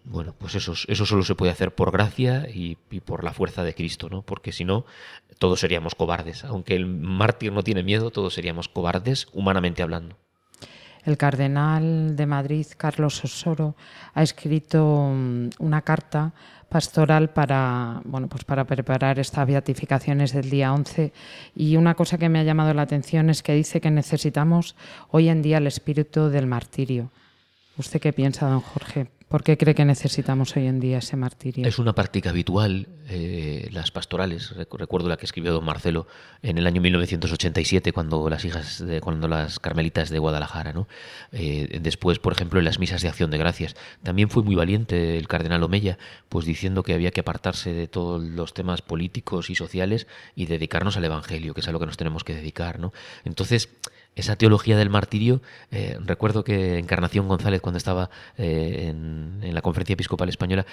bueno, 0.04 0.34
pues 0.38 0.54
eso, 0.54 0.74
eso 0.86 1.06
solo 1.06 1.22
se 1.22 1.34
puede 1.34 1.52
hacer 1.52 1.74
por 1.74 1.90
gracia 1.90 2.46
y, 2.52 2.76
por 3.04 3.24
la 3.24 3.32
fuerza 3.32 3.64
de 3.64 3.74
Cristo, 3.74 4.08
¿no? 4.08 4.22
Porque 4.22 4.52
si 4.52 4.64
no, 4.64 4.84
todos 5.38 5.60
seríamos 5.60 5.94
cobardes. 5.94 6.44
Aunque 6.44 6.74
el 6.74 6.86
mártir 6.86 7.52
no 7.52 7.62
tiene 7.62 7.82
miedo, 7.82 8.10
todos 8.10 8.34
seríamos 8.34 8.68
cobardes, 8.68 9.28
humanamente 9.32 9.82
hablando. 9.82 10.16
El 11.04 11.16
cardenal 11.16 12.16
de 12.16 12.26
Madrid, 12.26 12.66
Carlos 12.76 13.22
Osoro, 13.24 13.76
ha 14.12 14.22
escrito 14.22 15.10
mm, 15.14 15.50
una 15.60 15.82
carta 15.82 16.32
pastoral 16.68 17.30
para, 17.30 18.00
bueno, 18.04 18.26
pues 18.26 18.44
para 18.44 18.64
preparar 18.64 19.20
estas 19.20 19.46
beatificaciones 19.46 20.32
del 20.32 20.50
día 20.50 20.72
11 20.72 21.12
y 21.54 21.76
una 21.76 21.94
cosa 21.94 22.18
que 22.18 22.28
me 22.28 22.40
ha 22.40 22.42
llamado 22.42 22.74
la 22.74 22.82
atención 22.82 23.30
es 23.30 23.44
que 23.44 23.54
dice 23.54 23.80
que 23.80 23.90
necesitamos 23.92 24.74
hoy 25.10 25.28
en 25.28 25.42
día 25.42 25.58
el 25.58 25.68
espíritu 25.68 26.28
del 26.28 26.48
martirio. 26.48 27.10
¿Usted 27.78 28.00
qué 28.00 28.12
piensa, 28.12 28.48
don 28.48 28.60
Jorge? 28.60 29.15
¿Por 29.28 29.42
qué 29.42 29.58
cree 29.58 29.74
que 29.74 29.84
necesitamos 29.84 30.56
hoy 30.56 30.66
en 30.66 30.78
día 30.78 30.98
ese 30.98 31.16
martirio? 31.16 31.66
Es 31.66 31.80
una 31.80 31.94
práctica 31.94 32.30
habitual, 32.30 32.86
eh, 33.08 33.68
las 33.72 33.90
pastorales. 33.90 34.54
Recuerdo 34.70 35.08
la 35.08 35.16
que 35.16 35.26
escribió 35.26 35.52
don 35.52 35.64
Marcelo 35.64 36.06
en 36.42 36.58
el 36.58 36.66
año 36.68 36.80
1987, 36.80 37.92
cuando 37.92 38.30
las 38.30 38.44
hijas, 38.44 38.84
cuando 39.00 39.26
las 39.26 39.58
carmelitas 39.58 40.10
de 40.10 40.20
Guadalajara, 40.20 40.72
¿no? 40.72 40.86
Eh, 41.32 41.80
después, 41.82 42.20
por 42.20 42.34
ejemplo, 42.34 42.60
en 42.60 42.64
las 42.64 42.78
misas 42.78 43.02
de 43.02 43.08
acción 43.08 43.32
de 43.32 43.38
gracias. 43.38 43.74
También 44.04 44.30
fue 44.30 44.44
muy 44.44 44.54
valiente 44.54 45.18
el 45.18 45.26
cardenal 45.26 45.64
Omeya, 45.64 45.98
pues 46.28 46.46
diciendo 46.46 46.84
que 46.84 46.94
había 46.94 47.10
que 47.10 47.18
apartarse 47.18 47.72
de 47.72 47.88
todos 47.88 48.22
los 48.22 48.54
temas 48.54 48.80
políticos 48.80 49.50
y 49.50 49.56
sociales 49.56 50.06
y 50.36 50.46
dedicarnos 50.46 50.96
al 50.96 51.04
Evangelio, 51.04 51.52
que 51.52 51.62
es 51.62 51.68
a 51.68 51.72
lo 51.72 51.80
que 51.80 51.86
nos 51.86 51.96
tenemos 51.96 52.22
que 52.22 52.36
dedicar, 52.36 52.78
¿no? 52.78 52.92
Entonces, 53.24 53.70
esa 54.16 54.34
teología 54.36 54.76
del 54.76 54.90
martirio, 54.90 55.42
eh, 55.70 55.98
recuerdo 56.00 56.42
que 56.42 56.78
Encarnación 56.78 57.28
González, 57.28 57.60
cuando 57.60 57.76
estaba 57.76 58.10
eh, 58.38 58.86
en, 58.88 59.54
la 59.54 59.60
Conferencia 59.60 59.92
Episcopal 59.92 60.28
Española, 60.28 60.66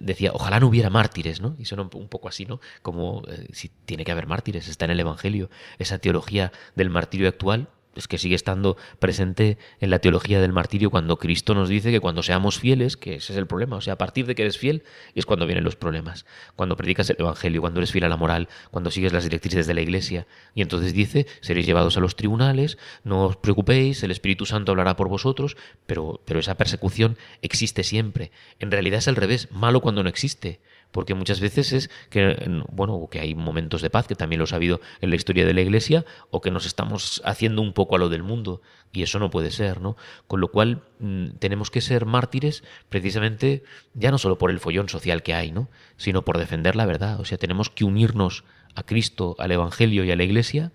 decía, 0.00 0.32
ojalá 0.32 0.58
no 0.58 0.66
hubiera 0.66 0.90
mártires, 0.90 1.40
¿no? 1.40 1.54
Y 1.58 1.66
suena 1.66 1.88
un 1.92 2.08
poco 2.08 2.28
así, 2.28 2.46
¿no? 2.46 2.60
Como 2.82 3.22
eh, 3.28 3.46
si 3.52 3.70
tiene 3.84 4.04
que 4.04 4.12
haber 4.12 4.26
mártires, 4.26 4.66
está 4.68 4.86
en 4.86 4.92
el 4.92 5.00
Evangelio. 5.00 5.50
Esa 5.78 5.98
teología 5.98 6.52
del 6.74 6.90
martirio 6.90 7.28
actual, 7.28 7.68
es 7.96 8.08
que 8.08 8.18
sigue 8.18 8.34
estando 8.34 8.76
presente 8.98 9.58
en 9.80 9.90
la 9.90 9.98
teología 9.98 10.40
del 10.40 10.52
martirio 10.52 10.90
cuando 10.90 11.18
Cristo 11.18 11.54
nos 11.54 11.68
dice 11.68 11.90
que 11.90 12.00
cuando 12.00 12.22
seamos 12.22 12.58
fieles, 12.58 12.96
que 12.96 13.16
ese 13.16 13.32
es 13.32 13.38
el 13.38 13.46
problema, 13.46 13.76
o 13.76 13.80
sea, 13.80 13.94
a 13.94 13.98
partir 13.98 14.26
de 14.26 14.34
que 14.34 14.42
eres 14.42 14.58
fiel 14.58 14.82
es 15.14 15.26
cuando 15.26 15.46
vienen 15.46 15.64
los 15.64 15.76
problemas, 15.76 16.26
cuando 16.54 16.76
predicas 16.76 17.10
el 17.10 17.16
Evangelio, 17.18 17.60
cuando 17.60 17.80
eres 17.80 17.92
fiel 17.92 18.04
a 18.04 18.08
la 18.08 18.16
moral, 18.16 18.48
cuando 18.70 18.90
sigues 18.90 19.12
las 19.12 19.24
directrices 19.24 19.66
de 19.66 19.74
la 19.74 19.80
Iglesia, 19.80 20.26
y 20.54 20.62
entonces 20.62 20.92
dice, 20.92 21.26
seréis 21.40 21.66
llevados 21.66 21.96
a 21.96 22.00
los 22.00 22.16
tribunales, 22.16 22.78
no 23.04 23.26
os 23.26 23.36
preocupéis, 23.36 24.02
el 24.02 24.10
Espíritu 24.10 24.46
Santo 24.46 24.72
hablará 24.72 24.96
por 24.96 25.08
vosotros, 25.08 25.56
pero, 25.86 26.20
pero 26.24 26.40
esa 26.40 26.56
persecución 26.56 27.16
existe 27.42 27.82
siempre. 27.82 28.30
En 28.58 28.70
realidad 28.70 28.98
es 28.98 29.08
al 29.08 29.16
revés, 29.16 29.50
malo 29.50 29.80
cuando 29.80 30.02
no 30.02 30.08
existe 30.08 30.60
porque 30.96 31.12
muchas 31.12 31.40
veces 31.40 31.74
es 31.74 31.90
que, 32.08 32.38
bueno, 32.72 33.06
que 33.10 33.20
hay 33.20 33.34
momentos 33.34 33.82
de 33.82 33.90
paz, 33.90 34.06
que 34.06 34.14
también 34.14 34.40
los 34.40 34.54
ha 34.54 34.56
habido 34.56 34.80
en 35.02 35.10
la 35.10 35.16
historia 35.16 35.44
de 35.44 35.52
la 35.52 35.60
Iglesia, 35.60 36.06
o 36.30 36.40
que 36.40 36.50
nos 36.50 36.64
estamos 36.64 37.20
haciendo 37.22 37.60
un 37.60 37.74
poco 37.74 37.96
a 37.96 37.98
lo 37.98 38.08
del 38.08 38.22
mundo, 38.22 38.62
y 38.94 39.02
eso 39.02 39.18
no 39.18 39.28
puede 39.28 39.50
ser, 39.50 39.82
¿no? 39.82 39.98
Con 40.26 40.40
lo 40.40 40.48
cual 40.48 40.84
mmm, 40.98 41.32
tenemos 41.38 41.70
que 41.70 41.82
ser 41.82 42.06
mártires 42.06 42.64
precisamente 42.88 43.62
ya 43.92 44.10
no 44.10 44.16
solo 44.16 44.38
por 44.38 44.50
el 44.50 44.58
follón 44.58 44.88
social 44.88 45.22
que 45.22 45.34
hay, 45.34 45.52
¿no? 45.52 45.68
Sino 45.98 46.24
por 46.24 46.38
defender 46.38 46.76
la 46.76 46.86
verdad, 46.86 47.20
o 47.20 47.26
sea, 47.26 47.36
tenemos 47.36 47.68
que 47.68 47.84
unirnos 47.84 48.44
a 48.74 48.82
Cristo, 48.82 49.36
al 49.38 49.52
Evangelio 49.52 50.02
y 50.02 50.10
a 50.12 50.16
la 50.16 50.24
Iglesia, 50.24 50.72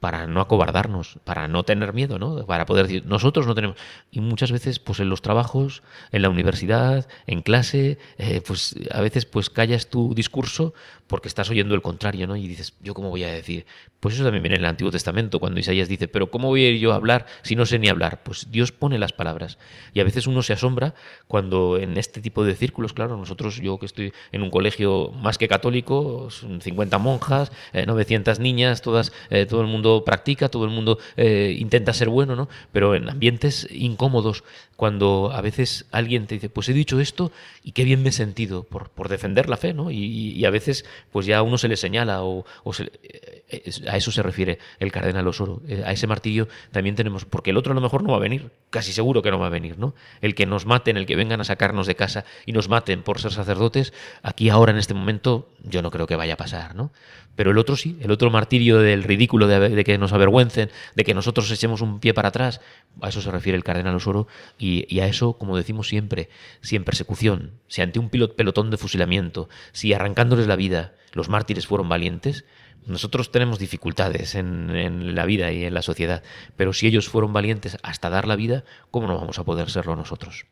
para 0.00 0.26
no 0.26 0.40
acobardarnos, 0.40 1.18
para 1.24 1.48
no 1.48 1.64
tener 1.64 1.92
miedo, 1.92 2.18
¿no? 2.18 2.46
Para 2.46 2.66
poder 2.66 2.86
decir, 2.86 3.06
nosotros 3.06 3.46
no 3.46 3.54
tenemos. 3.54 3.76
Y 4.10 4.20
muchas 4.20 4.52
veces, 4.52 4.78
pues 4.78 5.00
en 5.00 5.08
los 5.08 5.22
trabajos, 5.22 5.82
en 6.12 6.22
la 6.22 6.30
universidad, 6.30 7.08
en 7.26 7.42
clase, 7.42 7.98
eh, 8.16 8.40
pues 8.46 8.76
a 8.92 9.00
veces 9.00 9.26
pues 9.26 9.50
callas 9.50 9.88
tu 9.88 10.14
discurso 10.14 10.72
porque 11.08 11.28
estás 11.28 11.50
oyendo 11.50 11.74
el 11.74 11.82
contrario, 11.82 12.26
¿no? 12.26 12.36
Y 12.36 12.46
dices, 12.46 12.74
¿yo 12.80 12.94
cómo 12.94 13.10
voy 13.10 13.24
a 13.24 13.32
decir? 13.32 13.66
Pues 13.98 14.14
eso 14.14 14.24
también 14.24 14.42
viene 14.42 14.56
en 14.56 14.62
el 14.62 14.68
Antiguo 14.68 14.92
Testamento, 14.92 15.40
cuando 15.40 15.58
Isaías 15.58 15.88
dice, 15.88 16.06
pero 16.06 16.30
¿cómo 16.30 16.48
voy 16.48 16.64
a 16.64 16.68
ir 16.70 16.78
yo 16.78 16.92
a 16.92 16.96
hablar 16.96 17.26
si 17.42 17.56
no 17.56 17.66
sé 17.66 17.78
ni 17.78 17.88
hablar? 17.88 18.22
Pues 18.22 18.50
Dios 18.50 18.70
pone 18.70 18.98
las 18.98 19.12
palabras. 19.12 19.58
Y 19.94 20.00
a 20.00 20.04
veces 20.04 20.26
uno 20.26 20.42
se 20.42 20.52
asombra 20.52 20.94
cuando 21.26 21.78
en 21.78 21.96
este 21.96 22.20
tipo 22.20 22.44
de 22.44 22.54
círculos, 22.54 22.92
claro, 22.92 23.16
nosotros, 23.16 23.56
yo 23.60 23.78
que 23.78 23.86
estoy 23.86 24.12
en 24.32 24.42
un 24.42 24.50
colegio 24.50 25.10
más 25.12 25.38
que 25.38 25.48
católico, 25.48 26.28
50 26.30 26.98
monjas, 26.98 27.50
eh, 27.72 27.86
900 27.86 28.38
niñas, 28.38 28.82
todas, 28.82 29.12
eh, 29.30 29.46
todo 29.46 29.62
el 29.62 29.66
mundo 29.66 30.04
practica, 30.04 30.48
todo 30.48 30.64
el 30.64 30.70
mundo 30.70 30.98
eh, 31.16 31.56
intenta 31.58 31.92
ser 31.92 32.10
bueno, 32.10 32.36
¿no? 32.36 32.48
Pero 32.72 32.94
en 32.94 33.08
ambientes 33.08 33.66
incómodos, 33.70 34.44
cuando 34.78 35.32
a 35.32 35.40
veces 35.40 35.86
alguien 35.90 36.28
te 36.28 36.36
dice, 36.36 36.50
pues 36.50 36.68
he 36.68 36.72
dicho 36.72 37.00
esto 37.00 37.32
y 37.64 37.72
qué 37.72 37.82
bien 37.82 38.00
me 38.00 38.10
he 38.10 38.12
sentido 38.12 38.62
por, 38.62 39.08
defender 39.08 39.48
la 39.48 39.56
fe, 39.56 39.74
¿no? 39.74 39.90
Y, 39.90 40.44
a 40.44 40.50
veces, 40.50 40.84
pues 41.10 41.26
ya 41.26 41.38
a 41.38 41.42
uno 41.42 41.58
se 41.58 41.68
le 41.68 41.76
señala 41.76 42.22
o, 42.22 42.44
eh, 42.78 43.62
a 43.88 43.96
eso 43.96 44.10
se 44.10 44.22
refiere 44.22 44.58
el 44.78 44.92
cardenal 44.92 45.26
Osoro, 45.26 45.62
eh, 45.68 45.82
a 45.84 45.92
ese 45.92 46.06
martillo 46.06 46.48
también 46.70 46.96
tenemos, 46.96 47.24
porque 47.24 47.50
el 47.50 47.56
otro 47.56 47.72
a 47.72 47.74
lo 47.74 47.80
mejor 47.80 48.02
no 48.02 48.10
va 48.10 48.16
a 48.16 48.20
venir, 48.20 48.50
casi 48.70 48.92
seguro 48.92 49.22
que 49.22 49.30
no 49.30 49.38
va 49.38 49.46
a 49.46 49.50
venir, 49.50 49.78
¿no? 49.78 49.94
El 50.20 50.34
que 50.34 50.46
nos 50.46 50.66
maten, 50.66 50.96
el 50.96 51.06
que 51.06 51.16
vengan 51.16 51.40
a 51.40 51.44
sacarnos 51.44 51.86
de 51.86 51.94
casa 51.94 52.24
y 52.46 52.52
nos 52.52 52.68
maten 52.68 53.02
por 53.02 53.20
ser 53.20 53.32
sacerdotes, 53.32 53.92
aquí 54.22 54.50
ahora 54.50 54.72
en 54.72 54.78
este 54.78 54.94
momento 54.94 55.48
yo 55.62 55.82
no 55.82 55.90
creo 55.90 56.06
que 56.06 56.16
vaya 56.16 56.34
a 56.34 56.36
pasar, 56.36 56.74
¿no? 56.74 56.92
Pero 57.38 57.52
el 57.52 57.58
otro 57.58 57.76
sí, 57.76 57.96
el 58.00 58.10
otro 58.10 58.32
martirio 58.32 58.78
del 58.80 59.04
ridículo 59.04 59.46
de, 59.46 59.84
que 59.84 59.96
nos 59.96 60.12
avergüencen, 60.12 60.70
de 60.96 61.04
que 61.04 61.14
nosotros 61.14 61.48
echemos 61.52 61.82
un 61.82 62.00
pie 62.00 62.12
para 62.12 62.30
atrás, 62.30 62.60
a 63.00 63.10
eso 63.10 63.20
se 63.20 63.30
refiere 63.30 63.56
el 63.56 63.62
cardenal 63.62 63.94
Osoro 63.94 64.26
y, 64.58 64.98
a 64.98 65.06
eso, 65.06 65.34
como 65.34 65.56
decimos 65.56 65.86
siempre, 65.86 66.30
si 66.62 66.74
en 66.74 66.82
persecución, 66.82 67.52
si 67.68 67.80
ante 67.80 68.00
un 68.00 68.10
pelotón 68.10 68.72
de 68.72 68.76
fusilamiento, 68.76 69.48
si 69.70 69.92
arrancándoles 69.92 70.48
la 70.48 70.56
vida 70.56 70.94
los 71.12 71.28
mártires 71.28 71.68
fueron 71.68 71.88
valientes, 71.88 72.44
nosotros 72.86 73.30
tenemos 73.30 73.60
dificultades 73.60 74.34
en, 74.34 75.14
la 75.14 75.24
vida 75.24 75.52
y 75.52 75.62
en 75.62 75.74
la 75.74 75.82
sociedad, 75.82 76.24
pero 76.56 76.72
si 76.72 76.88
ellos 76.88 77.08
fueron 77.08 77.32
valientes 77.32 77.78
hasta 77.84 78.10
dar 78.10 78.26
la 78.26 78.34
vida, 78.34 78.64
¿cómo 78.90 79.06
no 79.06 79.16
vamos 79.16 79.38
a 79.38 79.44
poder 79.44 79.70
serlo 79.70 79.94
nosotros? 79.94 80.46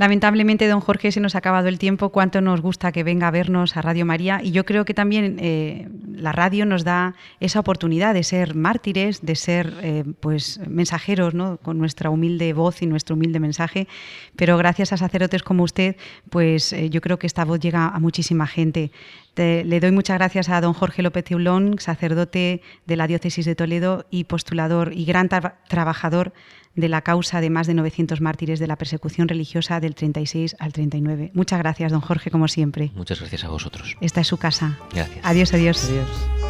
Lamentablemente, 0.00 0.66
don 0.66 0.80
Jorge, 0.80 1.12
se 1.12 1.20
nos 1.20 1.34
ha 1.34 1.38
acabado 1.40 1.68
el 1.68 1.78
tiempo. 1.78 2.08
Cuánto 2.08 2.40
nos 2.40 2.62
gusta 2.62 2.90
que 2.90 3.04
venga 3.04 3.28
a 3.28 3.30
vernos 3.30 3.76
a 3.76 3.82
Radio 3.82 4.06
María. 4.06 4.40
Y 4.42 4.50
yo 4.50 4.64
creo 4.64 4.86
que 4.86 4.94
también 4.94 5.36
eh, 5.40 5.90
la 6.14 6.32
radio 6.32 6.64
nos 6.64 6.84
da 6.84 7.14
esa 7.38 7.60
oportunidad 7.60 8.14
de 8.14 8.22
ser 8.22 8.54
mártires, 8.54 9.20
de 9.20 9.36
ser 9.36 9.74
eh, 9.82 10.04
pues 10.20 10.58
mensajeros, 10.66 11.34
¿no? 11.34 11.58
con 11.58 11.76
nuestra 11.76 12.08
humilde 12.08 12.54
voz 12.54 12.80
y 12.80 12.86
nuestro 12.86 13.14
humilde 13.14 13.40
mensaje. 13.40 13.88
Pero 14.36 14.56
gracias 14.56 14.94
a 14.94 14.96
sacerdotes 14.96 15.42
como 15.42 15.64
usted, 15.64 15.96
pues 16.30 16.72
eh, 16.72 16.88
yo 16.88 17.02
creo 17.02 17.18
que 17.18 17.26
esta 17.26 17.44
voz 17.44 17.60
llega 17.60 17.86
a 17.86 18.00
muchísima 18.00 18.46
gente. 18.46 18.92
Te, 19.40 19.64
le 19.64 19.80
doy 19.80 19.90
muchas 19.90 20.18
gracias 20.18 20.50
a 20.50 20.60
don 20.60 20.74
Jorge 20.74 21.00
López 21.00 21.24
Teulón, 21.24 21.76
sacerdote 21.78 22.60
de 22.84 22.96
la 22.96 23.06
diócesis 23.06 23.46
de 23.46 23.54
Toledo 23.54 24.04
y 24.10 24.24
postulador 24.24 24.92
y 24.92 25.06
gran 25.06 25.30
tra 25.30 25.62
trabajador 25.66 26.34
de 26.74 26.90
la 26.90 27.00
causa 27.00 27.40
de 27.40 27.48
más 27.48 27.66
de 27.66 27.72
900 27.72 28.20
mártires 28.20 28.60
de 28.60 28.66
la 28.66 28.76
persecución 28.76 29.28
religiosa 29.28 29.80
del 29.80 29.94
36 29.94 30.56
al 30.58 30.74
39. 30.74 31.30
Muchas 31.32 31.58
gracias, 31.58 31.90
don 31.90 32.02
Jorge, 32.02 32.30
como 32.30 32.48
siempre. 32.48 32.90
Muchas 32.94 33.20
gracias 33.20 33.44
a 33.44 33.48
vosotros. 33.48 33.96
Esta 34.02 34.20
es 34.20 34.26
su 34.26 34.36
casa. 34.36 34.78
Gracias. 34.92 35.24
Adiós, 35.24 35.54
adiós. 35.54 35.88
Adiós. 35.88 36.49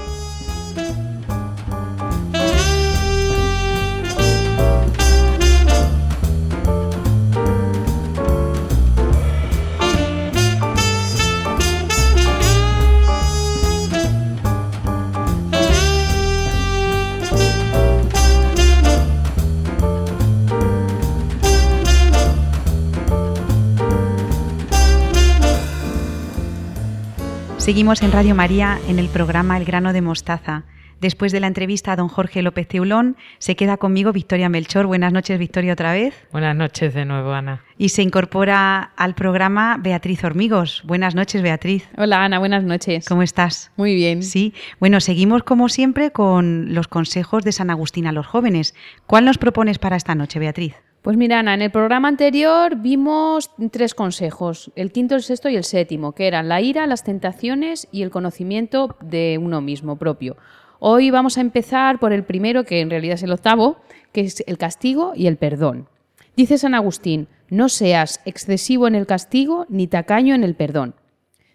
Seguimos 27.70 28.02
en 28.02 28.10
Radio 28.10 28.34
María 28.34 28.80
en 28.88 28.98
el 28.98 29.08
programa 29.08 29.56
El 29.56 29.64
grano 29.64 29.92
de 29.92 30.02
mostaza. 30.02 30.64
Después 31.00 31.30
de 31.30 31.38
la 31.38 31.46
entrevista 31.46 31.92
a 31.92 31.96
don 31.96 32.08
Jorge 32.08 32.42
López 32.42 32.66
Teulón, 32.66 33.16
se 33.38 33.54
queda 33.54 33.76
conmigo 33.76 34.12
Victoria 34.12 34.48
Melchor. 34.48 34.86
Buenas 34.86 35.12
noches, 35.12 35.38
Victoria, 35.38 35.74
otra 35.74 35.92
vez. 35.92 36.12
Buenas 36.32 36.56
noches 36.56 36.94
de 36.94 37.04
nuevo, 37.04 37.32
Ana. 37.32 37.62
Y 37.78 37.90
se 37.90 38.02
incorpora 38.02 38.90
al 38.96 39.14
programa 39.14 39.78
Beatriz 39.80 40.24
Hormigos. 40.24 40.82
Buenas 40.84 41.14
noches, 41.14 41.42
Beatriz. 41.42 41.88
Hola, 41.96 42.24
Ana, 42.24 42.40
buenas 42.40 42.64
noches. 42.64 43.06
¿Cómo 43.06 43.22
estás? 43.22 43.70
Muy 43.76 43.94
bien. 43.94 44.24
Sí. 44.24 44.52
Bueno, 44.80 44.98
seguimos 44.98 45.44
como 45.44 45.68
siempre 45.68 46.10
con 46.10 46.74
los 46.74 46.88
consejos 46.88 47.44
de 47.44 47.52
San 47.52 47.70
Agustín 47.70 48.08
a 48.08 48.12
los 48.12 48.26
jóvenes. 48.26 48.74
¿Cuál 49.06 49.26
nos 49.26 49.38
propones 49.38 49.78
para 49.78 49.94
esta 49.94 50.16
noche, 50.16 50.40
Beatriz? 50.40 50.74
Pues 51.02 51.16
mira, 51.16 51.38
Ana, 51.38 51.54
en 51.54 51.62
el 51.62 51.70
programa 51.70 52.08
anterior 52.08 52.76
vimos 52.76 53.50
tres 53.70 53.94
consejos, 53.94 54.70
el 54.76 54.92
quinto, 54.92 55.14
el 55.14 55.22
sexto 55.22 55.48
y 55.48 55.56
el 55.56 55.64
séptimo, 55.64 56.12
que 56.12 56.26
eran 56.26 56.48
la 56.48 56.60
ira, 56.60 56.86
las 56.86 57.04
tentaciones 57.04 57.88
y 57.90 58.02
el 58.02 58.10
conocimiento 58.10 58.96
de 59.00 59.38
uno 59.40 59.62
mismo 59.62 59.96
propio. 59.96 60.36
Hoy 60.78 61.10
vamos 61.10 61.38
a 61.38 61.40
empezar 61.40 61.98
por 62.00 62.12
el 62.12 62.24
primero, 62.24 62.64
que 62.64 62.80
en 62.80 62.90
realidad 62.90 63.14
es 63.14 63.22
el 63.22 63.32
octavo, 63.32 63.78
que 64.12 64.20
es 64.20 64.44
el 64.46 64.58
castigo 64.58 65.12
y 65.16 65.26
el 65.26 65.38
perdón. 65.38 65.88
Dice 66.36 66.58
San 66.58 66.74
Agustín, 66.74 67.28
no 67.48 67.70
seas 67.70 68.20
excesivo 68.26 68.86
en 68.86 68.94
el 68.94 69.06
castigo 69.06 69.64
ni 69.70 69.86
tacaño 69.86 70.34
en 70.34 70.44
el 70.44 70.54
perdón. 70.54 70.94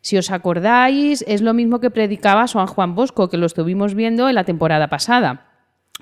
Si 0.02 0.18
os 0.18 0.32
acordáis, 0.32 1.24
es 1.28 1.42
lo 1.42 1.54
mismo 1.54 1.80
que 1.80 1.92
predicaba 1.92 2.48
San 2.48 2.66
Juan 2.66 2.96
Bosco, 2.96 3.30
que 3.30 3.38
lo 3.38 3.46
estuvimos 3.46 3.94
viendo 3.94 4.28
en 4.28 4.36
la 4.36 4.44
temporada 4.44 4.88
pasada. 4.88 5.55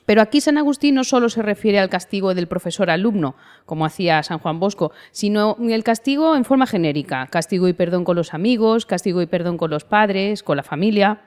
Pero 0.06 0.22
aquí 0.22 0.42
San 0.42 0.58
Agustín 0.58 0.96
no 0.96 1.04
solo 1.04 1.30
se 1.30 1.42
refiere 1.42 1.80
al 1.80 1.90
castigo 1.90 2.34
del 2.34 2.48
profesor-alumno, 2.48 3.36
como 3.66 3.86
hacía 3.86 4.22
San 4.24 4.40
Juan 4.40 4.60
Bosco, 4.60 4.92
sino 5.12 5.56
el 5.62 5.84
castigo 5.84 6.36
en 6.36 6.46
forma 6.46 6.68
genérica, 6.68 7.28
castigo 7.28 7.68
y 7.68 7.74
perdón 7.74 8.04
con 8.04 8.16
los 8.16 8.34
amigos, 8.34 8.86
castigo 8.86 9.22
y 9.22 9.28
perdón 9.28 9.58
con 9.58 9.70
los 9.70 9.86
padres, 9.86 10.44
con 10.44 10.58
la 10.58 10.64
familia. 10.64 11.22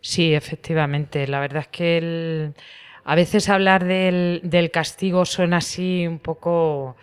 Sí, 0.00 0.34
efectivamente. 0.34 1.26
La 1.26 1.40
verdad 1.40 1.62
es 1.62 1.68
que 1.68 2.52
a 3.04 3.14
veces 3.14 3.48
hablar 3.48 3.84
del, 3.84 4.40
del 4.42 4.70
castigo 4.70 5.24
suena 5.26 5.58
así 5.58 6.06
un 6.06 6.18
poco, 6.18 6.96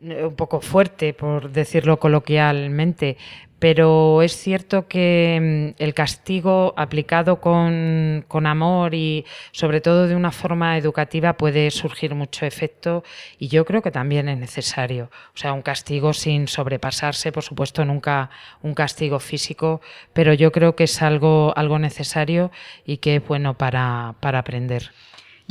un 0.00 0.34
poco 0.36 0.60
fuerte, 0.60 1.14
por 1.14 1.50
decirlo 1.50 1.98
coloquialmente, 1.98 3.16
pero 3.58 4.22
es 4.22 4.36
cierto 4.36 4.86
que 4.88 5.74
mm, 5.78 5.82
el 5.82 5.94
castigo 5.94 6.74
aplicado 6.76 7.40
con, 7.40 8.24
con 8.28 8.46
amor 8.46 8.94
y 8.94 9.24
sobre 9.52 9.80
todo 9.80 10.06
de 10.06 10.16
una 10.16 10.32
forma 10.32 10.76
educativa 10.76 11.34
puede 11.34 11.70
surgir 11.70 12.14
mucho 12.14 12.46
efecto 12.46 13.02
y 13.38 13.48
yo 13.48 13.64
creo 13.64 13.82
que 13.82 13.90
también 13.90 14.28
es 14.28 14.38
necesario. 14.38 15.10
O 15.34 15.38
sea, 15.38 15.52
un 15.52 15.62
castigo 15.62 16.12
sin 16.12 16.48
sobrepasarse, 16.48 17.32
por 17.32 17.42
supuesto, 17.42 17.84
nunca 17.84 18.30
un 18.62 18.74
castigo 18.74 19.18
físico, 19.20 19.80
pero 20.12 20.32
yo 20.34 20.52
creo 20.52 20.76
que 20.76 20.84
es 20.84 21.02
algo, 21.02 21.52
algo 21.56 21.78
necesario 21.78 22.50
y 22.84 22.98
que 22.98 23.16
es 23.16 23.26
bueno 23.26 23.54
para, 23.54 24.14
para 24.20 24.38
aprender. 24.40 24.90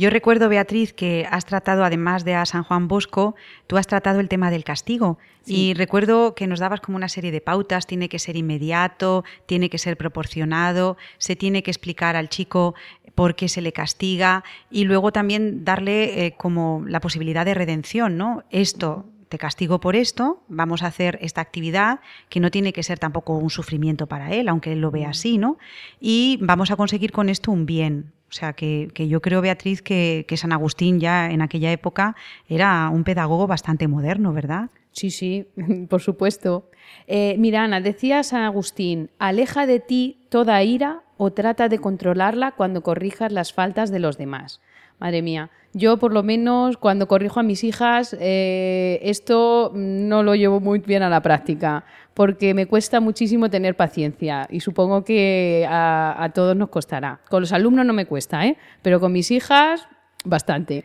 Yo 0.00 0.10
recuerdo, 0.10 0.48
Beatriz, 0.48 0.92
que 0.92 1.26
has 1.28 1.44
tratado, 1.44 1.82
además 1.82 2.24
de 2.24 2.36
a 2.36 2.46
San 2.46 2.62
Juan 2.62 2.86
Bosco, 2.86 3.34
tú 3.66 3.76
has 3.76 3.88
tratado 3.88 4.20
el 4.20 4.28
tema 4.28 4.48
del 4.52 4.62
castigo. 4.62 5.18
Y 5.44 5.74
recuerdo 5.74 6.36
que 6.36 6.46
nos 6.46 6.60
dabas 6.60 6.80
como 6.80 6.94
una 6.96 7.08
serie 7.08 7.32
de 7.32 7.40
pautas, 7.40 7.88
tiene 7.88 8.08
que 8.08 8.20
ser 8.20 8.36
inmediato, 8.36 9.24
tiene 9.46 9.68
que 9.68 9.78
ser 9.78 9.96
proporcionado, 9.96 10.96
se 11.18 11.34
tiene 11.34 11.64
que 11.64 11.72
explicar 11.72 12.14
al 12.14 12.28
chico 12.28 12.76
por 13.16 13.34
qué 13.34 13.48
se 13.48 13.60
le 13.60 13.72
castiga 13.72 14.44
y 14.70 14.84
luego 14.84 15.10
también 15.10 15.64
darle 15.64 16.26
eh, 16.26 16.34
como 16.36 16.84
la 16.86 17.00
posibilidad 17.00 17.44
de 17.44 17.54
redención, 17.54 18.16
¿no? 18.16 18.44
Esto 18.50 19.06
te 19.28 19.36
castigo 19.36 19.80
por 19.80 19.96
esto, 19.96 20.44
vamos 20.46 20.84
a 20.84 20.86
hacer 20.86 21.18
esta 21.22 21.40
actividad 21.40 21.98
que 22.28 22.38
no 22.38 22.52
tiene 22.52 22.72
que 22.72 22.84
ser 22.84 23.00
tampoco 23.00 23.36
un 23.36 23.50
sufrimiento 23.50 24.06
para 24.06 24.32
él, 24.32 24.48
aunque 24.48 24.72
él 24.74 24.80
lo 24.80 24.92
vea 24.92 25.10
así, 25.10 25.38
¿no? 25.38 25.58
Y 25.98 26.38
vamos 26.40 26.70
a 26.70 26.76
conseguir 26.76 27.10
con 27.10 27.28
esto 27.28 27.50
un 27.50 27.66
bien. 27.66 28.12
O 28.28 28.32
sea, 28.32 28.52
que, 28.52 28.88
que 28.92 29.08
yo 29.08 29.22
creo, 29.22 29.40
Beatriz, 29.40 29.80
que, 29.80 30.26
que 30.28 30.36
San 30.36 30.52
Agustín 30.52 31.00
ya 31.00 31.30
en 31.30 31.40
aquella 31.40 31.72
época 31.72 32.14
era 32.46 32.90
un 32.90 33.04
pedagogo 33.04 33.46
bastante 33.46 33.88
moderno, 33.88 34.32
¿verdad? 34.32 34.70
Sí, 34.92 35.10
sí, 35.10 35.46
por 35.88 36.02
supuesto. 36.02 36.70
Eh, 37.06 37.36
mira, 37.38 37.64
Ana, 37.64 37.80
decía 37.80 38.22
San 38.22 38.42
Agustín, 38.42 39.10
aleja 39.18 39.66
de 39.66 39.80
ti 39.80 40.18
toda 40.28 40.62
ira 40.62 41.02
o 41.18 41.32
trata 41.32 41.68
de 41.68 41.78
controlarla 41.78 42.52
cuando 42.52 42.82
corrijas 42.82 43.30
las 43.32 43.52
faltas 43.52 43.90
de 43.90 43.98
los 43.98 44.16
demás. 44.16 44.60
Madre 44.98 45.20
mía, 45.22 45.50
yo 45.74 45.98
por 45.98 46.12
lo 46.12 46.22
menos 46.22 46.76
cuando 46.76 47.06
corrijo 47.06 47.38
a 47.38 47.42
mis 47.42 47.62
hijas, 47.62 48.16
eh, 48.18 48.98
esto 49.02 49.70
no 49.74 50.22
lo 50.22 50.34
llevo 50.34 50.60
muy 50.60 50.78
bien 50.78 51.02
a 51.02 51.10
la 51.10 51.20
práctica, 51.20 51.84
porque 52.14 52.54
me 52.54 52.66
cuesta 52.66 52.98
muchísimo 53.00 53.50
tener 53.50 53.76
paciencia 53.76 54.48
y 54.50 54.60
supongo 54.60 55.04
que 55.04 55.66
a, 55.68 56.30
todos 56.34 56.56
nos 56.56 56.70
costará. 56.70 57.20
Con 57.28 57.42
los 57.42 57.52
alumnos 57.52 57.86
no 57.86 57.92
me 57.92 58.06
cuesta, 58.06 58.46
¿eh? 58.46 58.56
pero 58.82 58.98
con 58.98 59.12
mis 59.12 59.30
hijas 59.30 59.86
bastante. 60.24 60.84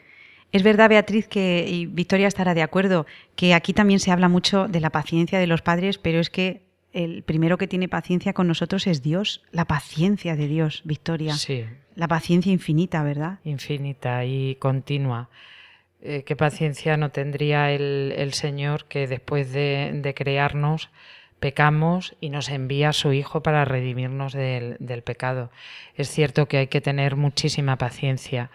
Es 0.52 0.62
verdad, 0.62 0.90
Beatriz, 0.90 1.28
que 1.28 1.66
y 1.68 1.88
Victoria 1.88 2.28
estará 2.28 2.54
de 2.54 2.62
acuerdo, 2.62 3.08
que 3.36 3.56
aquí 3.56 3.74
también 3.74 4.00
se 4.00 4.12
habla 4.12 4.30
mucho 4.30 4.68
de 4.68 4.80
la 4.80 4.92
paciencia 4.92 5.40
de 5.40 5.48
los 5.48 5.64
padres, 5.64 5.98
pero 5.98 6.20
es 6.20 6.30
que 6.30 6.73
el 6.94 7.24
primero 7.24 7.58
que 7.58 7.68
tiene 7.68 7.90
paciencia 7.90 8.34
con 8.34 8.48
nosotros 8.48 8.88
es 8.88 9.02
Dios, 9.02 9.42
la 9.52 9.66
paciencia 9.66 10.36
de 10.36 10.48
Dios, 10.48 10.82
Victoria. 10.86 11.34
Sí, 11.34 11.66
La 11.96 12.08
paciencia 12.08 12.52
infinita, 12.52 13.04
¿verdad? 13.04 13.40
infinita 13.44 14.26
y 14.26 14.56
continua. 14.56 15.30
Eh, 16.02 16.24
qué 16.26 16.36
paciencia 16.36 16.98
no 16.98 17.10
tendría 17.10 17.72
el, 17.72 18.14
el 18.18 18.34
Señor 18.34 18.86
que 18.86 19.08
después 19.08 19.52
de, 19.52 19.92
de 19.94 20.14
crearnos 20.14 20.90
pecamos 21.40 22.16
y 22.22 22.30
nos 22.30 22.50
envía 22.50 22.90
a 22.90 22.94
su 22.94 23.12
Hijo 23.12 23.42
para 23.44 23.66
redimirnos 23.66 24.34
del, 24.34 24.78
del 24.80 25.02
pecado. 25.02 25.50
Es 25.96 26.10
cierto 26.10 26.48
que 26.48 26.58
hay 26.58 26.68
que 26.68 26.80
tener 26.80 27.16
muchísima 27.16 27.78
paciencia. 27.78 28.50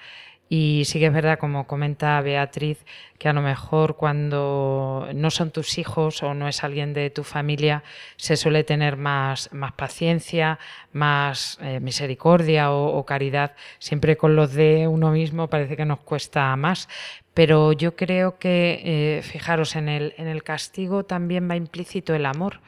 Y 0.48 0.84
sí 0.86 0.98
que 0.98 1.06
es 1.06 1.12
verdad, 1.12 1.38
como 1.38 1.66
comenta 1.66 2.20
Beatriz, 2.22 2.84
que 3.18 3.28
a 3.28 3.32
lo 3.32 3.42
mejor 3.42 3.96
cuando 3.96 5.08
no 5.14 5.30
son 5.30 5.50
tus 5.50 5.76
hijos 5.76 6.22
o 6.22 6.32
no 6.32 6.48
es 6.48 6.64
alguien 6.64 6.94
de 6.94 7.10
tu 7.10 7.22
familia, 7.22 7.82
se 8.16 8.36
suele 8.36 8.64
tener 8.64 8.96
más, 8.96 9.52
más 9.52 9.72
paciencia, 9.72 10.58
más 10.92 11.58
eh, 11.60 11.80
misericordia 11.80 12.72
o, 12.72 13.04
caridad. 13.04 13.54
Siempre 13.78 14.16
con 14.16 14.36
los 14.36 14.54
de 14.54 14.88
uno 14.88 15.10
mismo 15.10 15.48
parece 15.48 15.76
que 15.76 15.84
nos 15.84 16.00
cuesta 16.00 16.56
más. 16.56 16.88
Pero 17.34 17.72
yo 17.72 17.94
creo 17.94 18.38
que, 18.38 18.80
eh, 19.18 19.22
fijaros, 19.22 19.76
en 19.76 19.88
el, 19.88 20.14
en 20.16 20.26
el 20.28 20.42
castigo 20.42 21.04
también 21.04 21.48
va 21.48 21.56
implícito 21.56 22.14
el 22.14 22.26
amor 22.26 22.60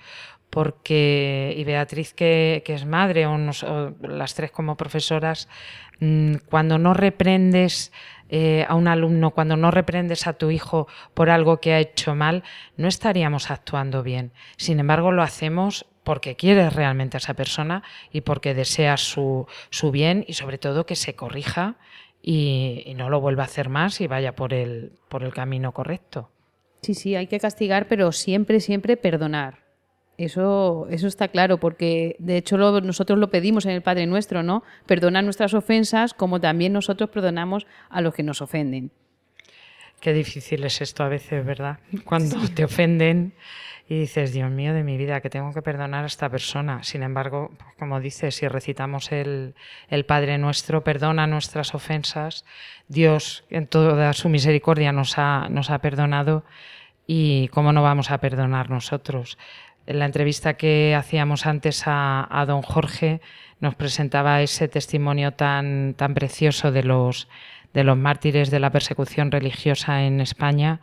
porque, 0.51 1.55
y 1.57 1.65
Beatriz 1.65 2.13
que, 2.13 2.63
es 2.67 2.85
madre, 2.85 3.27
o, 3.27 3.39
nos- 3.39 3.63
o 3.63 3.95
las 4.03 4.35
tres 4.35 4.51
como 4.51 4.77
profesoras, 4.77 5.49
mm, 6.01 6.35
cuando 6.49 6.79
no 6.79 6.93
reprendes 6.95 7.93
eh, 8.33 8.65
a 8.69 8.75
un 8.77 8.87
alumno, 8.87 9.31
cuando 9.33 9.57
no 9.57 9.71
reprendes 9.73 10.27
a 10.29 10.35
tu 10.35 10.51
hijo 10.53 10.87
por 11.15 11.31
algo 11.31 11.59
que 11.61 11.73
ha 11.73 11.81
hecho 11.81 12.15
mal, 12.15 12.45
no 12.77 12.87
estaríamos 12.87 13.51
actuando 13.51 14.03
bien. 14.05 14.33
Sin 14.57 14.79
embargo, 14.79 15.11
lo 15.11 15.23
hacemos 15.23 15.87
porque 16.05 16.37
quieres 16.37 16.73
realmente 16.75 17.17
a 17.17 17.19
esa 17.19 17.35
persona 17.35 17.83
y 18.13 18.21
porque 18.21 18.55
deseas 18.55 19.01
su, 19.01 19.47
su 19.71 19.91
bien 19.91 20.25
y 20.29 20.35
sobre 20.35 20.59
todo 20.59 20.87
que 20.87 20.95
se 20.97 21.15
corrija 21.17 21.77
y, 22.23 22.83
y 22.87 22.95
no 22.95 23.11
lo 23.11 23.21
vuelva 23.21 23.43
a 23.43 23.47
hacer 23.47 23.69
más 23.69 24.01
y 24.01 24.07
vaya 24.07 24.37
por 24.37 24.55
el, 24.55 24.93
por 25.09 25.25
el 25.25 25.33
camino 25.35 25.73
correcto. 25.73 26.31
Sí, 26.83 26.95
sí, 26.95 27.17
hay 27.17 27.27
que 27.27 27.41
castigar, 27.41 27.89
pero 27.89 28.13
siempre, 28.13 28.61
siempre 28.61 28.97
perdonar. 28.97 29.70
Eso, 30.25 30.87
eso 30.91 31.07
está 31.07 31.29
claro, 31.29 31.59
porque 31.59 32.15
de 32.19 32.37
hecho 32.37 32.59
lo- 32.59 32.81
nosotros 32.83 33.19
lo 33.19 33.31
pedimos 33.31 33.65
en 33.65 33.73
el 33.73 33.81
Padre 33.83 34.07
Nuestro, 34.07 34.43
¿no? 34.43 34.63
Perdonar 34.87 35.25
nuestras 35.25 35.55
ofensas 35.55 36.13
como 36.13 36.41
también 36.41 36.75
nosotros 36.75 37.09
perdonamos 37.09 37.67
a 37.89 38.03
los 38.03 38.13
que 38.15 38.23
nos 38.23 38.43
ofenden. 38.43 38.91
Qué 40.01 40.13
difícil 40.13 40.65
es 40.65 40.81
esto 40.81 41.05
a 41.05 41.09
veces, 41.09 41.45
¿verdad? 41.45 41.79
Cuando 42.05 42.37
te 42.55 42.65
ofenden 42.65 43.33
y 43.89 43.99
dices, 43.99 44.33
Dios 44.33 44.51
mío 44.51 44.73
de 44.75 44.83
mi 44.85 44.97
vida, 44.97 45.21
que 45.21 45.31
tengo 45.31 45.53
que 45.53 45.63
perdonar 45.63 46.05
a 46.05 46.07
esta 46.07 46.29
persona. 46.29 46.83
Sin 46.85 47.03
embargo, 47.03 47.51
pues, 47.59 47.75
como 47.79 47.99
dices, 48.01 48.35
si 48.35 48.47
recitamos 48.47 49.13
el, 49.13 49.55
el 49.89 50.05
Padre 50.05 50.39
Nuestro, 50.39 50.85
perdona 50.85 51.27
nuestras 51.27 51.75
ofensas, 51.75 52.45
Dios 52.89 53.45
en 53.51 53.67
toda 53.67 54.13
su 54.13 54.29
misericordia 54.29 54.93
nos 54.93 55.19
ha, 55.19 55.49
nos 55.51 55.71
ha 55.71 55.79
perdonado 55.81 56.45
y 57.07 57.49
cómo 57.49 57.73
no 57.73 57.83
vamos 57.83 58.11
a 58.11 58.19
perdonar 58.19 58.71
nosotros. 58.71 59.37
En 59.87 59.99
la 59.99 60.07
entrevista 60.07 60.55
que 60.55 60.95
hacíamos 60.95 61.47
antes 61.47 61.83
a, 61.87 62.45
don 62.47 62.63
Jorge 62.63 63.21
nos 63.61 63.75
presentaba 63.75 64.43
ese 64.43 64.69
testimonio 64.69 65.33
tan, 65.33 65.95
tan 65.95 66.15
precioso 66.15 66.73
de 66.73 66.83
los, 66.83 67.29
de 67.75 67.85
los 67.85 67.97
mártires 67.97 68.51
de 68.51 68.61
la 68.61 68.71
persecución 68.71 69.31
religiosa 69.31 70.05
en 70.05 70.21
España. 70.21 70.81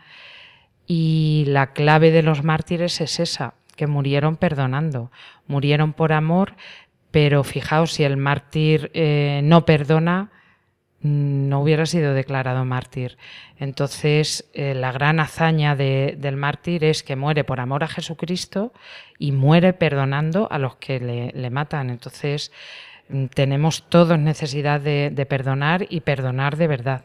Y 0.86 1.46
la 1.48 1.74
clave 1.74 2.12
de 2.12 2.24
los 2.24 2.44
mártires 2.44 3.02
es 3.02 3.20
esa, 3.20 3.56
que 3.76 3.88
murieron 3.88 4.36
perdonando, 4.36 5.12
murieron 5.48 5.94
por 5.94 6.14
amor, 6.14 6.56
pero 7.12 7.44
fijaos, 7.44 7.94
si 7.94 8.04
el 8.04 8.18
mártir 8.18 8.92
eh, 8.94 9.42
no 9.44 9.66
perdona, 9.66 10.32
no 11.02 11.62
hubiera 11.62 11.86
sido 11.86 12.14
declarado 12.14 12.66
mártir. 12.66 13.18
Entonces, 13.60 14.50
eh, 14.54 14.74
la 14.74 14.92
gran 14.92 15.20
hazaña 15.20 15.76
de- 15.76 16.16
del 16.18 16.38
mártir 16.38 16.84
es 16.84 17.04
que 17.04 17.16
muere 17.16 17.44
por 17.44 17.60
amor 17.60 17.84
a 17.84 17.88
Jesucristo 17.88 18.74
y 19.20 19.32
muere 19.32 19.74
perdonando 19.74 20.48
a 20.52 20.58
los 20.60 20.76
que 20.78 21.00
le, 21.00 21.50
matan. 21.50 21.90
Entonces, 21.90 22.52
mm, 23.10 23.26
tenemos 23.28 23.88
todos 23.90 24.18
necesidad 24.20 24.82
de 24.82 25.26
perdonar 25.30 25.86
y 25.90 26.02
perdonar 26.02 26.58
de 26.58 26.68
verdad. 26.68 27.02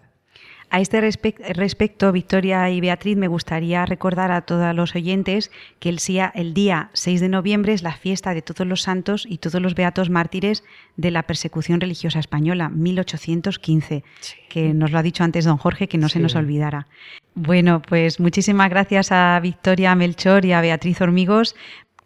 A 0.75 0.81
este 0.81 1.03
respec- 1.03 1.37
respecto, 1.55 2.11
Victoria 2.13 2.71
y 2.71 2.81
Beatriz, 2.81 3.19
me 3.19 3.29
gustaría 3.29 3.85
recordar 3.85 4.33
a 4.33 4.41
todos 4.41 4.75
los 4.75 4.95
oyentes 4.95 5.51
que 5.81 5.91
el, 5.91 5.99
sia- 5.99 6.33
el 6.35 6.55
día 6.55 6.89
6 6.95 7.21
de 7.21 7.29
noviembre 7.29 7.75
es 7.75 7.83
la 7.83 7.93
fiesta 7.93 8.33
de 8.33 8.41
todos 8.41 8.67
los 8.67 8.81
santos 8.81 9.27
y 9.29 9.37
todos 9.37 9.61
los 9.61 9.75
beatos 9.75 10.09
mártires 10.09 10.65
de 10.97 11.11
la 11.11 11.25
persecución 11.25 11.79
religiosa 11.79 12.21
española, 12.21 12.71
1815, 12.71 14.03
que 14.49 14.73
nos 14.73 14.91
lo 14.93 14.99
ha 14.99 15.03
dicho 15.03 15.25
antes 15.25 15.45
don 15.45 15.59
Jorge, 15.59 15.89
que 15.89 15.99
no 15.99 16.09
se 16.09 16.21
nos 16.21 16.35
olvidara. 16.37 16.87
Bueno, 17.35 17.83
pues 17.83 18.19
muchísimas 18.19 18.71
gracias 18.71 19.13
a 19.13 19.39
Victoria 19.41 19.95
Melchor 19.95 20.47
y 20.47 20.53
a 20.53 20.63
Beatriz 20.63 21.03
Hormigos 21.03 21.55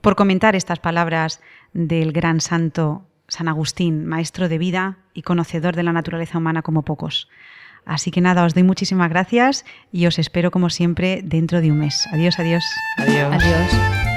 por 0.01 0.17
comentar 0.17 0.57
estas 0.57 0.81
palabras 0.81 1.41
del 1.73 2.11
gran 2.11 2.41
santo 2.41 3.07
San 3.29 3.47
Agustín, 3.47 4.07
maestro 4.07 4.49
de 4.49 4.59
vida 4.59 4.99
y 5.14 5.23
conocedor 5.23 5.77
de 5.77 5.85
la 5.85 5.93
naturaleza 5.93 6.39
humana 6.39 6.62
como 6.62 6.83
pocos. 6.83 7.29
Así 7.87 8.11
que 8.11 8.20
nada, 8.20 8.45
os 8.45 8.53
doy 8.53 8.64
muchísimas 8.64 9.09
gracias 9.09 9.64
y 9.93 10.07
os 10.07 10.18
espero 10.18 10.51
como 10.51 10.68
siempre 10.68 11.22
dentro 11.24 11.61
de 11.61 11.70
un 11.70 11.78
mes. 11.78 12.07
Adiós, 12.12 12.39
adiós. 12.39 12.64
Adiós. 12.99 13.32
Adiós. 13.32 14.16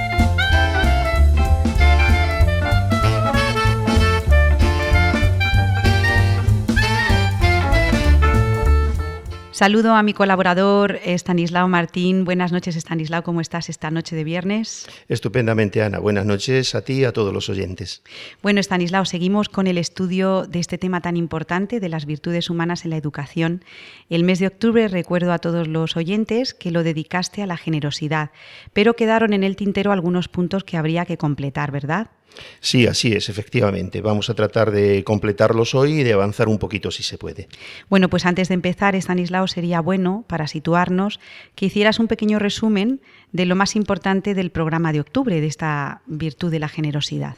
Saludo 9.60 9.94
a 9.94 10.04
mi 10.04 10.14
colaborador 10.14 11.02
Estanislao 11.04 11.68
Martín. 11.68 12.24
Buenas 12.24 12.54
noches, 12.54 12.78
Estanislao. 12.78 13.24
¿Cómo 13.24 13.42
estás 13.42 13.68
esta 13.68 13.92
noche 13.92 14.16
de 14.16 14.24
viernes? 14.24 14.88
Estupendamente, 15.10 15.84
Ana. 15.84 16.00
Buenas 16.00 16.26
noches 16.26 16.76
a 16.76 16.82
ti 16.82 17.02
y 17.02 17.04
a 17.04 17.12
todos 17.12 17.34
los 17.34 17.50
oyentes. 17.50 18.02
Bueno, 18.42 18.62
Estanislao, 18.62 19.04
seguimos 19.04 19.50
con 19.50 19.68
el 19.68 19.78
estudio 19.78 20.46
de 20.46 20.60
este 20.60 20.78
tema 20.78 21.02
tan 21.02 21.18
importante 21.18 21.82
de 21.82 21.90
las 21.90 22.06
virtudes 22.06 22.50
humanas 22.50 22.86
en 22.86 22.92
la 22.92 22.96
educación. 22.96 23.66
El 24.10 24.24
mes 24.24 24.40
de 24.40 24.48
octubre 24.48 24.88
recuerdo 24.88 25.34
a 25.34 25.40
todos 25.40 25.68
los 25.68 25.98
oyentes 25.98 26.54
que 26.54 26.72
lo 26.72 26.84
dedicaste 26.84 27.44
a 27.44 27.46
la 27.46 27.58
generosidad, 27.58 28.32
pero 28.72 28.96
quedaron 28.96 29.34
en 29.34 29.44
el 29.44 29.58
tintero 29.58 29.92
algunos 29.92 30.30
puntos 30.30 30.64
que 30.64 30.78
habría 30.78 31.04
que 31.04 31.18
completar, 31.18 31.72
¿verdad? 31.72 32.12
Sí, 32.60 32.88
así 32.88 33.14
es, 33.14 33.30
efectivamente. 33.30 34.02
Vamos 34.02 34.30
a 34.30 34.34
tratar 34.34 34.72
de 34.72 35.04
completarlos 35.04 35.76
hoy 35.76 36.02
y 36.02 36.04
de 36.04 36.14
avanzar 36.14 36.48
un 36.48 36.58
poquito 36.58 36.92
si 36.92 37.04
se 37.04 37.18
puede. 37.18 37.48
Bueno, 37.90 38.10
pues 38.10 38.26
antes 38.26 38.48
de 38.48 38.54
empezar, 38.54 38.96
Estanislao, 38.96 39.48
sería 39.48 39.82
bueno, 39.82 40.26
para 40.28 40.48
situarnos, 40.48 41.20
que 41.56 41.66
hicieras 41.68 42.00
un 42.00 42.08
pequeño 42.08 42.40
resumen 42.40 43.02
de 43.32 43.46
lo 43.46 43.56
más 43.56 43.76
importante 43.76 44.34
del 44.34 44.52
programa 44.52 44.92
de 44.94 45.02
octubre, 45.02 45.42
de 45.42 45.48
esta 45.48 46.02
virtud 46.06 46.52
de 46.52 46.60
la 46.60 46.70
generosidad. 46.70 47.38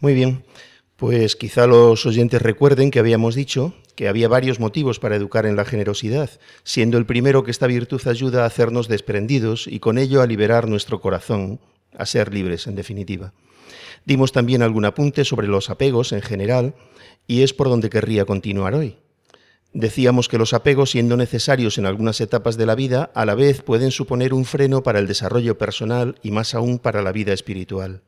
Muy 0.00 0.14
bien. 0.14 0.44
Pues 0.96 1.34
quizá 1.34 1.66
los 1.66 2.06
oyentes 2.06 2.40
recuerden 2.40 2.90
que 2.90 3.00
habíamos 3.00 3.34
dicho 3.34 3.74
que 3.96 4.08
había 4.08 4.28
varios 4.28 4.60
motivos 4.60 4.98
para 4.98 5.16
educar 5.16 5.46
en 5.46 5.56
la 5.56 5.64
generosidad, 5.64 6.30
siendo 6.62 6.98
el 6.98 7.06
primero 7.06 7.44
que 7.44 7.50
esta 7.50 7.66
virtud 7.66 8.00
ayuda 8.06 8.42
a 8.42 8.46
hacernos 8.46 8.88
desprendidos 8.88 9.66
y 9.66 9.80
con 9.80 9.98
ello 9.98 10.22
a 10.22 10.26
liberar 10.26 10.68
nuestro 10.68 11.00
corazón, 11.00 11.60
a 11.96 12.06
ser 12.06 12.32
libres, 12.32 12.66
en 12.66 12.74
definitiva. 12.74 13.32
Dimos 14.04 14.32
también 14.32 14.62
algún 14.62 14.84
apunte 14.84 15.24
sobre 15.24 15.48
los 15.48 15.70
apegos 15.70 16.12
en 16.12 16.22
general 16.22 16.74
y 17.26 17.42
es 17.42 17.54
por 17.54 17.68
donde 17.68 17.90
querría 17.90 18.24
continuar 18.24 18.74
hoy. 18.74 18.98
Decíamos 19.72 20.28
que 20.28 20.38
los 20.38 20.52
apegos, 20.54 20.90
siendo 20.90 21.16
necesarios 21.16 21.78
en 21.78 21.86
algunas 21.86 22.20
etapas 22.20 22.56
de 22.56 22.66
la 22.66 22.76
vida, 22.76 23.10
a 23.14 23.24
la 23.24 23.34
vez 23.34 23.62
pueden 23.62 23.90
suponer 23.90 24.32
un 24.32 24.44
freno 24.44 24.82
para 24.82 25.00
el 25.00 25.08
desarrollo 25.08 25.58
personal 25.58 26.16
y 26.22 26.30
más 26.30 26.54
aún 26.54 26.78
para 26.78 27.02
la 27.02 27.10
vida 27.10 27.32
espiritual. 27.32 28.02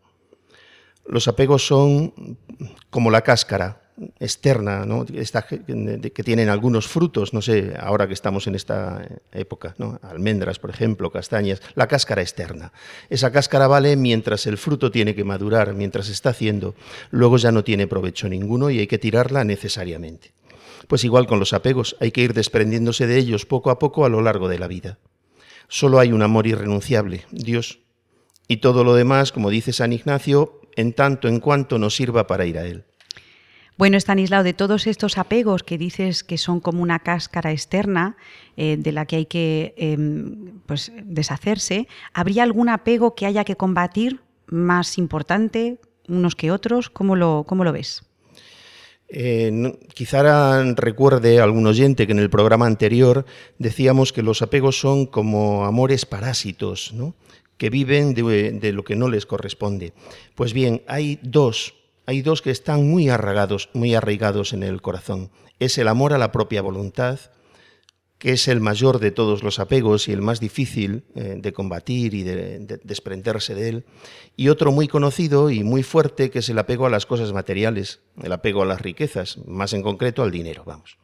Los 1.06 1.28
apegos 1.28 1.66
son 1.66 2.38
como 2.90 3.10
la 3.10 3.22
cáscara 3.22 3.85
externa, 4.20 4.84
que 6.14 6.22
tienen 6.22 6.48
algunos 6.48 6.86
frutos, 6.86 7.32
no 7.32 7.40
sé, 7.40 7.74
ahora 7.78 8.06
que 8.06 8.14
estamos 8.14 8.46
en 8.46 8.54
esta 8.54 9.06
época, 9.32 9.74
¿no? 9.78 9.98
almendras, 10.02 10.58
por 10.58 10.70
ejemplo, 10.70 11.10
castañas, 11.10 11.62
la 11.74 11.86
cáscara 11.86 12.22
externa. 12.22 12.72
Esa 13.08 13.32
cáscara 13.32 13.66
vale 13.66 13.96
mientras 13.96 14.46
el 14.46 14.58
fruto 14.58 14.90
tiene 14.90 15.14
que 15.14 15.24
madurar, 15.24 15.74
mientras 15.74 16.08
está 16.08 16.30
haciendo, 16.30 16.74
luego 17.10 17.38
ya 17.38 17.52
no 17.52 17.64
tiene 17.64 17.86
provecho 17.86 18.28
ninguno 18.28 18.70
y 18.70 18.78
hay 18.78 18.86
que 18.86 18.98
tirarla 18.98 19.44
necesariamente. 19.44 20.32
Pues 20.88 21.04
igual 21.04 21.26
con 21.26 21.38
los 21.38 21.52
apegos, 21.52 21.96
hay 22.00 22.12
que 22.12 22.20
ir 22.20 22.34
desprendiéndose 22.34 23.06
de 23.06 23.18
ellos 23.18 23.46
poco 23.46 23.70
a 23.70 23.78
poco 23.78 24.04
a 24.04 24.08
lo 24.08 24.20
largo 24.20 24.48
de 24.48 24.58
la 24.58 24.68
vida. 24.68 24.98
Solo 25.68 25.98
hay 25.98 26.12
un 26.12 26.22
amor 26.22 26.46
irrenunciable, 26.46 27.24
Dios, 27.30 27.80
y 28.46 28.58
todo 28.58 28.84
lo 28.84 28.94
demás, 28.94 29.32
como 29.32 29.50
dice 29.50 29.72
San 29.72 29.92
Ignacio, 29.92 30.60
en 30.76 30.92
tanto 30.92 31.26
en 31.26 31.40
cuanto 31.40 31.78
nos 31.78 31.96
sirva 31.96 32.26
para 32.26 32.46
ir 32.46 32.58
a 32.58 32.66
Él. 32.66 32.84
Bueno, 33.78 33.98
Estanislao, 33.98 34.42
de 34.42 34.54
todos 34.54 34.86
estos 34.86 35.18
apegos 35.18 35.62
que 35.62 35.76
dices 35.76 36.24
que 36.24 36.38
son 36.38 36.60
como 36.60 36.82
una 36.82 36.98
cáscara 37.00 37.52
externa 37.52 38.16
eh, 38.56 38.76
de 38.78 38.90
la 38.90 39.04
que 39.04 39.16
hay 39.16 39.26
que 39.26 39.74
eh, 39.76 39.98
pues, 40.64 40.92
deshacerse, 41.04 41.86
¿habría 42.14 42.42
algún 42.42 42.70
apego 42.70 43.14
que 43.14 43.26
haya 43.26 43.44
que 43.44 43.56
combatir 43.56 44.20
más 44.46 44.96
importante, 44.96 45.78
unos 46.08 46.34
que 46.36 46.50
otros? 46.50 46.88
¿Cómo 46.88 47.16
lo, 47.16 47.44
cómo 47.46 47.64
lo 47.64 47.72
ves? 47.72 48.02
Eh, 49.08 49.78
quizá 49.94 50.64
recuerde 50.74 51.38
algún 51.40 51.66
oyente 51.66 52.06
que 52.06 52.12
en 52.12 52.18
el 52.18 52.30
programa 52.30 52.66
anterior 52.66 53.26
decíamos 53.58 54.12
que 54.12 54.22
los 54.22 54.40
apegos 54.40 54.80
son 54.80 55.06
como 55.06 55.66
amores 55.66 56.06
parásitos, 56.06 56.92
¿no? 56.94 57.14
que 57.58 57.70
viven 57.70 58.14
de, 58.14 58.72
lo 58.72 58.84
que 58.84 58.96
no 58.96 59.08
les 59.08 59.26
corresponde. 59.26 59.92
Pues 60.34 60.52
bien, 60.52 60.82
hay 60.86 61.18
dos, 61.22 61.74
hay 62.06 62.22
dos 62.22 62.40
que 62.40 62.50
están 62.50 62.88
muy 62.88 63.08
arraigados, 63.08 63.68
muy 63.74 63.94
arraigados 63.94 64.52
en 64.52 64.62
el 64.62 64.80
corazón. 64.80 65.30
Es 65.58 65.76
el 65.76 65.88
amor 65.88 66.12
a 66.12 66.18
la 66.18 66.32
propia 66.32 66.62
voluntad, 66.62 67.18
que 68.18 68.32
es 68.32 68.48
el 68.48 68.60
mayor 68.60 68.98
de 68.98 69.10
todos 69.10 69.42
los 69.42 69.58
apegos 69.58 70.08
y 70.08 70.12
el 70.12 70.22
más 70.22 70.40
difícil 70.40 71.04
eh, 71.16 71.34
de 71.36 71.52
combatir 71.52 72.14
y 72.14 72.22
de, 72.22 72.60
de, 72.60 72.80
desprenderse 72.82 73.54
de 73.54 73.68
él, 73.68 73.84
y 74.36 74.48
otro 74.48 74.72
muy 74.72 74.88
conocido 74.88 75.50
y 75.50 75.64
muy 75.64 75.82
fuerte, 75.82 76.30
que 76.30 76.38
es 76.38 76.48
el 76.48 76.58
apego 76.58 76.86
a 76.86 76.90
las 76.90 77.04
cosas 77.04 77.32
materiales, 77.32 78.00
el 78.22 78.32
apego 78.32 78.62
a 78.62 78.66
las 78.66 78.80
riquezas, 78.80 79.38
más 79.46 79.74
en 79.74 79.82
concreto 79.82 80.22
al 80.22 80.30
dinero, 80.30 80.62
vamos. 80.64 80.96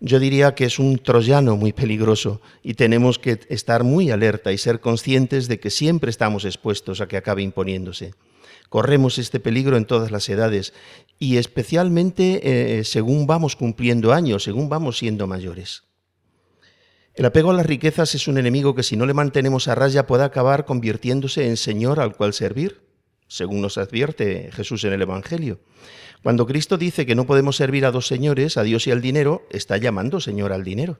Yo 0.00 0.18
diría 0.18 0.54
que 0.54 0.64
es 0.64 0.78
un 0.78 0.98
troyano 0.98 1.56
muy 1.56 1.72
peligroso 1.72 2.42
y 2.62 2.74
tenemos 2.74 3.18
que 3.18 3.40
estar 3.48 3.84
muy 3.84 4.10
alerta 4.10 4.52
y 4.52 4.58
ser 4.58 4.80
conscientes 4.80 5.48
de 5.48 5.60
que 5.60 5.70
siempre 5.70 6.10
estamos 6.10 6.44
expuestos 6.44 7.00
a 7.00 7.08
que 7.08 7.16
acabe 7.16 7.42
imponiéndose. 7.42 8.12
Corremos 8.74 9.18
este 9.18 9.38
peligro 9.38 9.76
en 9.76 9.84
todas 9.84 10.10
las 10.10 10.28
edades 10.28 10.74
y 11.20 11.36
especialmente 11.36 12.80
eh, 12.80 12.82
según 12.82 13.28
vamos 13.28 13.54
cumpliendo 13.54 14.12
años, 14.12 14.42
según 14.42 14.68
vamos 14.68 14.98
siendo 14.98 15.28
mayores. 15.28 15.84
El 17.14 17.24
apego 17.24 17.52
a 17.52 17.54
las 17.54 17.66
riquezas 17.66 18.16
es 18.16 18.26
un 18.26 18.36
enemigo 18.36 18.74
que 18.74 18.82
si 18.82 18.96
no 18.96 19.06
le 19.06 19.14
mantenemos 19.14 19.68
a 19.68 19.76
raya 19.76 20.08
puede 20.08 20.24
acabar 20.24 20.64
convirtiéndose 20.64 21.46
en 21.46 21.56
Señor 21.56 22.00
al 22.00 22.16
cual 22.16 22.32
servir, 22.32 22.80
según 23.28 23.60
nos 23.60 23.78
advierte 23.78 24.50
Jesús 24.50 24.82
en 24.82 24.92
el 24.92 25.02
Evangelio. 25.02 25.60
Cuando 26.24 26.44
Cristo 26.44 26.76
dice 26.76 27.06
que 27.06 27.14
no 27.14 27.26
podemos 27.26 27.54
servir 27.54 27.86
a 27.86 27.92
dos 27.92 28.08
señores, 28.08 28.56
a 28.56 28.64
Dios 28.64 28.88
y 28.88 28.90
al 28.90 29.00
dinero, 29.00 29.46
está 29.50 29.76
llamando 29.76 30.18
Señor 30.18 30.52
al 30.52 30.64
dinero. 30.64 30.98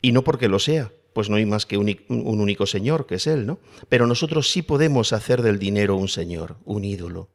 Y 0.00 0.12
no 0.12 0.24
porque 0.24 0.48
lo 0.48 0.58
sea, 0.58 0.90
pues 1.16 1.30
no 1.30 1.36
hay 1.36 1.46
más 1.46 1.64
que 1.64 1.78
un, 1.78 1.96
único 2.10 2.66
Señor, 2.66 3.06
que 3.06 3.14
es 3.14 3.26
Él, 3.26 3.46
¿no? 3.46 3.58
Pero 3.88 4.06
nosotros 4.06 4.50
sí 4.50 4.60
podemos 4.60 5.14
hacer 5.14 5.40
del 5.40 5.58
dinero 5.58 5.96
un 5.96 6.08
Señor, 6.08 6.58
un 6.66 6.84
ídolo. 6.84 7.30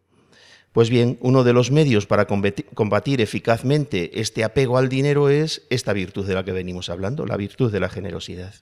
Pues 0.71 0.91
bien, 0.91 1.17
uno 1.19 1.43
de 1.43 1.51
los 1.51 1.71
medios 1.71 2.05
para 2.05 2.27
combatir 2.27 3.21
eficazmente 3.21 4.21
este 4.21 4.43
apego 4.43 4.77
al 4.77 4.87
dinero 4.87 5.29
es 5.29 5.65
esta 5.71 5.93
virtud 5.93 6.27
de 6.27 6.35
la 6.35 6.45
que 6.45 6.51
venimos 6.51 6.91
hablando, 6.91 7.25
la 7.25 7.37
virtud 7.37 7.71
de 7.71 7.79
la 7.79 7.89
generosidad. 7.89 8.53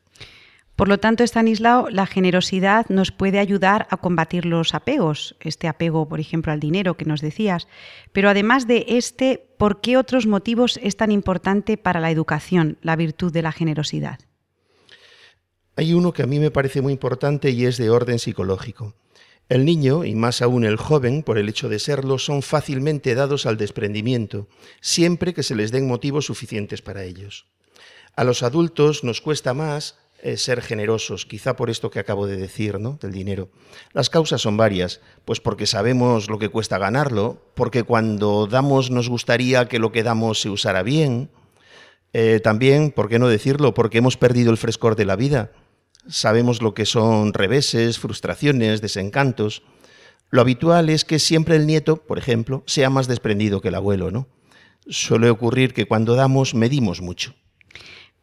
Por 0.77 0.87
lo 0.87 0.99
tanto, 0.99 1.25
Stanislao, 1.25 1.89
la 1.89 2.05
generosidad 2.05 2.85
nos 2.87 3.11
puede 3.11 3.39
ayudar 3.39 3.87
a 3.89 3.97
combatir 3.97 4.45
los 4.45 4.73
apegos, 4.73 5.35
este 5.41 5.67
apego, 5.67 6.07
por 6.07 6.21
ejemplo, 6.21 6.53
al 6.53 6.61
dinero 6.61 6.95
que 6.95 7.03
nos 7.03 7.19
decías. 7.19 7.67
Pero 8.13 8.29
además 8.29 8.67
de 8.67 8.85
este, 8.87 9.49
¿por 9.57 9.81
qué 9.81 9.97
otros 9.97 10.27
motivos 10.27 10.79
es 10.81 10.95
tan 10.95 11.11
importante 11.11 11.75
para 11.75 11.99
la 11.99 12.09
educación 12.09 12.77
la 12.81 12.95
virtud 12.95 13.33
de 13.33 13.41
la 13.41 13.51
generosidad? 13.51 14.19
Hay 15.79 15.93
uno 15.93 16.11
que 16.11 16.23
a 16.23 16.27
mí 16.27 16.39
me 16.39 16.51
parece 16.51 16.81
muy 16.81 16.91
importante 16.91 17.51
y 17.51 17.63
es 17.63 17.77
de 17.77 17.89
orden 17.89 18.19
psicológico. 18.19 18.95
El 19.47 19.63
niño, 19.63 20.03
y 20.03 20.13
más 20.13 20.41
aún 20.41 20.65
el 20.65 20.75
joven, 20.75 21.23
por 21.23 21.37
el 21.37 21.47
hecho 21.47 21.69
de 21.69 21.79
serlo, 21.79 22.19
son 22.19 22.41
fácilmente 22.41 23.15
dados 23.15 23.45
al 23.45 23.55
desprendimiento, 23.55 24.49
siempre 24.81 25.33
que 25.33 25.41
se 25.41 25.55
les 25.55 25.71
den 25.71 25.87
motivos 25.87 26.25
suficientes 26.25 26.81
para 26.81 27.05
ellos. 27.05 27.45
A 28.17 28.25
los 28.25 28.43
adultos 28.43 29.05
nos 29.05 29.21
cuesta 29.21 29.53
más 29.53 29.97
eh, 30.21 30.35
ser 30.35 30.61
generosos, 30.61 31.25
quizá 31.25 31.55
por 31.55 31.69
esto 31.69 31.89
que 31.89 31.99
acabo 31.99 32.27
de 32.27 32.35
decir, 32.35 32.77
¿no? 32.77 32.99
Del 33.01 33.13
dinero. 33.13 33.47
Las 33.93 34.09
causas 34.09 34.41
son 34.41 34.57
varias, 34.57 34.99
pues 35.23 35.39
porque 35.39 35.65
sabemos 35.65 36.29
lo 36.29 36.39
que 36.39 36.49
cuesta 36.49 36.77
ganarlo, 36.77 37.41
porque 37.55 37.83
cuando 37.83 38.47
damos 38.47 38.91
nos 38.91 39.07
gustaría 39.07 39.69
que 39.69 39.79
lo 39.79 39.93
que 39.93 40.03
damos 40.03 40.41
se 40.41 40.49
usara 40.49 40.83
bien. 40.83 41.29
Eh, 42.11 42.41
también, 42.43 42.91
¿por 42.91 43.07
qué 43.07 43.17
no 43.17 43.29
decirlo? 43.29 43.73
Porque 43.73 43.99
hemos 43.99 44.17
perdido 44.17 44.51
el 44.51 44.57
frescor 44.57 44.97
de 44.97 45.05
la 45.05 45.15
vida. 45.15 45.53
Sabemos 46.09 46.61
lo 46.61 46.73
que 46.73 46.85
son 46.85 47.33
reveses, 47.33 47.99
frustraciones, 47.99 48.81
desencantos. 48.81 49.61
Lo 50.31 50.41
habitual 50.41 50.89
es 50.89 51.05
que 51.05 51.19
siempre 51.19 51.55
el 51.55 51.67
nieto, 51.67 51.97
por 51.97 52.17
ejemplo, 52.17 52.63
sea 52.65 52.89
más 52.89 53.07
desprendido 53.07 53.61
que 53.61 53.67
el 53.67 53.75
abuelo, 53.75 54.09
¿no? 54.09 54.27
Suele 54.87 55.29
ocurrir 55.29 55.73
que 55.73 55.85
cuando 55.85 56.15
damos 56.15 56.55
medimos 56.55 57.01
mucho. 57.01 57.35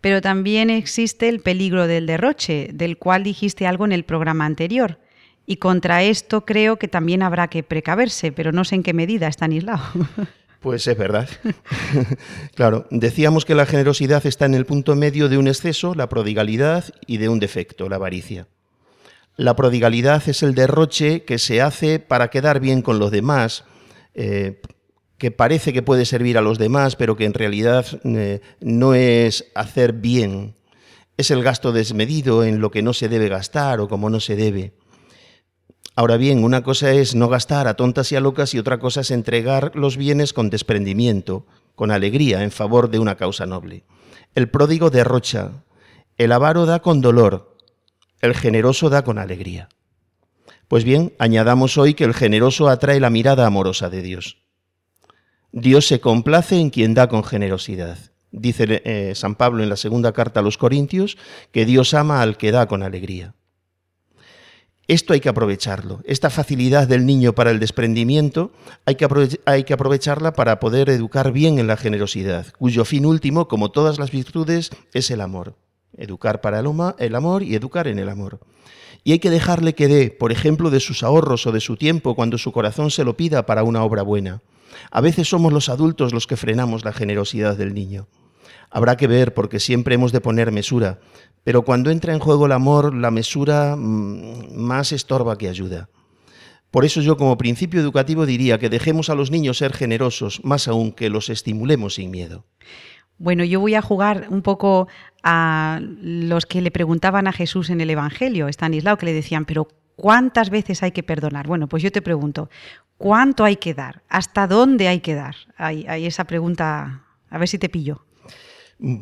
Pero 0.00 0.20
también 0.20 0.68
existe 0.68 1.28
el 1.28 1.40
peligro 1.40 1.86
del 1.86 2.06
derroche, 2.06 2.70
del 2.72 2.98
cual 2.98 3.22
dijiste 3.22 3.66
algo 3.66 3.84
en 3.84 3.92
el 3.92 4.04
programa 4.04 4.46
anterior. 4.46 4.98
Y 5.46 5.56
contra 5.56 6.02
esto 6.02 6.44
creo 6.44 6.76
que 6.76 6.88
también 6.88 7.22
habrá 7.22 7.48
que 7.48 7.62
precaverse, 7.62 8.32
pero 8.32 8.50
no 8.50 8.64
sé 8.64 8.74
en 8.74 8.82
qué 8.82 8.92
medida, 8.94 9.28
Stanislao. 9.28 9.80
Pues 10.66 10.84
es 10.88 10.98
verdad. 10.98 11.28
claro, 12.56 12.88
decíamos 12.90 13.44
que 13.44 13.54
la 13.54 13.66
generosidad 13.66 14.26
está 14.26 14.46
en 14.46 14.54
el 14.54 14.66
punto 14.66 14.96
medio 14.96 15.28
de 15.28 15.38
un 15.38 15.46
exceso, 15.46 15.94
la 15.94 16.08
prodigalidad, 16.08 16.86
y 17.06 17.18
de 17.18 17.28
un 17.28 17.38
defecto, 17.38 17.88
la 17.88 17.94
avaricia. 17.94 18.48
La 19.36 19.54
prodigalidad 19.54 20.28
es 20.28 20.42
el 20.42 20.56
derroche 20.56 21.22
que 21.22 21.38
se 21.38 21.62
hace 21.62 22.00
para 22.00 22.30
quedar 22.30 22.58
bien 22.58 22.82
con 22.82 22.98
los 22.98 23.12
demás, 23.12 23.62
eh, 24.14 24.60
que 25.18 25.30
parece 25.30 25.72
que 25.72 25.82
puede 25.82 26.04
servir 26.04 26.36
a 26.36 26.42
los 26.42 26.58
demás, 26.58 26.96
pero 26.96 27.14
que 27.14 27.26
en 27.26 27.34
realidad 27.34 27.86
eh, 28.02 28.40
no 28.58 28.94
es 28.94 29.52
hacer 29.54 29.92
bien. 29.92 30.56
Es 31.16 31.30
el 31.30 31.44
gasto 31.44 31.70
desmedido 31.70 32.42
en 32.42 32.58
lo 32.58 32.72
que 32.72 32.82
no 32.82 32.92
se 32.92 33.08
debe 33.08 33.28
gastar 33.28 33.78
o 33.78 33.86
como 33.86 34.10
no 34.10 34.18
se 34.18 34.34
debe. 34.34 34.72
Ahora 35.98 36.18
bien, 36.18 36.44
una 36.44 36.62
cosa 36.62 36.92
es 36.92 37.14
no 37.14 37.26
gastar 37.30 37.66
a 37.66 37.74
tontas 37.74 38.12
y 38.12 38.16
a 38.16 38.20
locas 38.20 38.52
y 38.52 38.58
otra 38.58 38.78
cosa 38.78 39.00
es 39.00 39.10
entregar 39.10 39.72
los 39.74 39.96
bienes 39.96 40.34
con 40.34 40.50
desprendimiento, 40.50 41.46
con 41.74 41.90
alegría, 41.90 42.42
en 42.42 42.50
favor 42.50 42.90
de 42.90 42.98
una 42.98 43.16
causa 43.16 43.46
noble. 43.46 43.84
El 44.34 44.50
pródigo 44.50 44.90
derrocha, 44.90 45.64
el 46.18 46.32
avaro 46.32 46.66
da 46.66 46.80
con 46.80 47.00
dolor, 47.00 47.56
el 48.20 48.34
generoso 48.34 48.90
da 48.90 49.04
con 49.04 49.16
alegría. 49.16 49.70
Pues 50.68 50.84
bien, 50.84 51.14
añadamos 51.18 51.78
hoy 51.78 51.94
que 51.94 52.04
el 52.04 52.12
generoso 52.12 52.68
atrae 52.68 53.00
la 53.00 53.08
mirada 53.08 53.46
amorosa 53.46 53.88
de 53.88 54.02
Dios. 54.02 54.36
Dios 55.52 55.86
se 55.86 56.00
complace 56.00 56.58
en 56.58 56.68
quien 56.68 56.92
da 56.92 57.08
con 57.08 57.24
generosidad. 57.24 57.96
Dice 58.32 58.82
eh, 58.84 59.14
San 59.14 59.34
Pablo 59.34 59.62
en 59.62 59.70
la 59.70 59.76
segunda 59.76 60.12
carta 60.12 60.40
a 60.40 60.42
los 60.42 60.58
Corintios 60.58 61.16
que 61.52 61.64
Dios 61.64 61.94
ama 61.94 62.20
al 62.20 62.36
que 62.36 62.52
da 62.52 62.66
con 62.66 62.82
alegría. 62.82 63.35
Esto 64.88 65.14
hay 65.14 65.20
que 65.20 65.28
aprovecharlo. 65.28 66.00
Esta 66.04 66.30
facilidad 66.30 66.86
del 66.86 67.06
niño 67.06 67.34
para 67.34 67.50
el 67.50 67.58
desprendimiento 67.58 68.52
hay 68.84 68.94
que, 68.94 69.08
hay 69.44 69.64
que, 69.64 69.74
aprovecharla 69.74 70.32
para 70.32 70.60
poder 70.60 70.90
educar 70.90 71.32
bien 71.32 71.58
en 71.58 71.66
la 71.66 71.76
generosidad, 71.76 72.46
cuyo 72.56 72.84
fin 72.84 73.04
último, 73.04 73.48
como 73.48 73.72
todas 73.72 73.98
las 73.98 74.12
virtudes, 74.12 74.70
es 74.92 75.10
el 75.10 75.20
amor. 75.20 75.56
Educar 75.96 76.40
para 76.40 76.60
el, 76.60 76.68
el 76.98 77.14
amor 77.16 77.42
y 77.42 77.56
educar 77.56 77.88
en 77.88 77.98
el 77.98 78.08
amor. 78.08 78.38
Y 79.02 79.12
hay 79.12 79.18
que 79.18 79.30
dejarle 79.30 79.74
que 79.74 79.88
dé, 79.88 80.10
por 80.10 80.30
ejemplo, 80.30 80.70
de 80.70 80.80
sus 80.80 81.02
ahorros 81.02 81.46
o 81.46 81.52
de 81.52 81.60
su 81.60 81.76
tiempo 81.76 82.14
cuando 82.14 82.38
su 82.38 82.52
corazón 82.52 82.90
se 82.90 83.04
lo 83.04 83.16
pida 83.16 83.44
para 83.44 83.64
una 83.64 83.82
obra 83.82 84.02
buena. 84.02 84.42
A 84.90 85.00
veces 85.00 85.28
somos 85.28 85.52
los 85.52 85.68
adultos 85.68 86.12
los 86.12 86.26
que 86.26 86.36
frenamos 86.36 86.84
la 86.84 86.92
generosidad 86.92 87.56
del 87.56 87.74
niño. 87.74 88.06
Habrá 88.70 88.96
que 88.96 89.06
ver 89.06 89.34
porque 89.34 89.60
siempre 89.60 89.94
hemos 89.94 90.12
de 90.12 90.20
poner 90.20 90.52
mesura, 90.52 90.98
pero 91.46 91.62
cuando 91.62 91.92
entra 91.92 92.12
en 92.12 92.18
juego 92.18 92.46
el 92.46 92.52
amor, 92.52 92.92
la 92.92 93.12
mesura 93.12 93.76
mm, 93.76 94.56
más 94.56 94.90
estorba 94.90 95.38
que 95.38 95.48
ayuda. 95.48 95.88
Por 96.72 96.84
eso 96.84 97.00
yo 97.00 97.16
como 97.16 97.38
principio 97.38 97.80
educativo 97.80 98.26
diría 98.26 98.58
que 98.58 98.68
dejemos 98.68 99.10
a 99.10 99.14
los 99.14 99.30
niños 99.30 99.58
ser 99.58 99.72
generosos, 99.72 100.44
más 100.44 100.66
aún 100.66 100.90
que 100.90 101.08
los 101.08 101.30
estimulemos 101.30 101.94
sin 101.94 102.10
miedo. 102.10 102.44
Bueno, 103.18 103.44
yo 103.44 103.60
voy 103.60 103.76
a 103.76 103.80
jugar 103.80 104.26
un 104.28 104.42
poco 104.42 104.88
a 105.22 105.78
los 105.80 106.46
que 106.46 106.60
le 106.60 106.72
preguntaban 106.72 107.28
a 107.28 107.32
Jesús 107.32 107.70
en 107.70 107.80
el 107.80 107.90
Evangelio, 107.90 108.48
Estanislao, 108.48 108.98
que 108.98 109.06
le 109.06 109.12
decían, 109.12 109.44
pero 109.44 109.68
¿cuántas 109.94 110.50
veces 110.50 110.82
hay 110.82 110.90
que 110.90 111.04
perdonar? 111.04 111.46
Bueno, 111.46 111.68
pues 111.68 111.80
yo 111.80 111.92
te 111.92 112.02
pregunto, 112.02 112.50
¿Cuánto 112.96 113.44
hay 113.44 113.56
que 113.56 113.74
dar? 113.74 114.02
¿Hasta 114.08 114.46
dónde 114.46 114.88
hay 114.88 115.00
que 115.00 115.14
dar? 115.14 115.36
Hay, 115.58 116.06
esa 116.06 116.24
pregunta, 116.24 117.04
a 117.28 117.38
ver 117.38 117.48
si 117.48 117.58
te 117.58 117.68
pillo. 117.68 118.05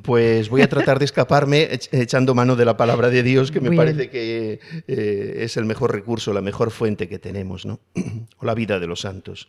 Pues 0.03 0.49
voy 0.51 0.63
a 0.63 0.69
tratar 0.69 1.01
de 1.01 1.05
escaparme 1.05 1.69
echando 1.91 2.35
mano 2.35 2.55
de 2.55 2.65
la 2.65 2.77
palabra 2.77 3.11
de 3.11 3.25
Dios, 3.25 3.51
que 3.51 3.61
me 3.61 3.77
parece 3.77 4.09
que 4.09 4.61
eh, 4.87 5.35
es 5.41 5.57
el 5.57 5.65
mejor 5.65 5.93
recurso, 5.93 6.33
la 6.33 6.41
mejor 6.41 6.71
fuente 6.71 7.09
que 7.09 7.19
tenemos, 7.19 7.67
¿no? 7.67 7.81
o 8.39 8.47
la 8.47 8.55
vida 8.55 8.79
de 8.79 8.87
los 8.87 9.01
santos. 9.01 9.49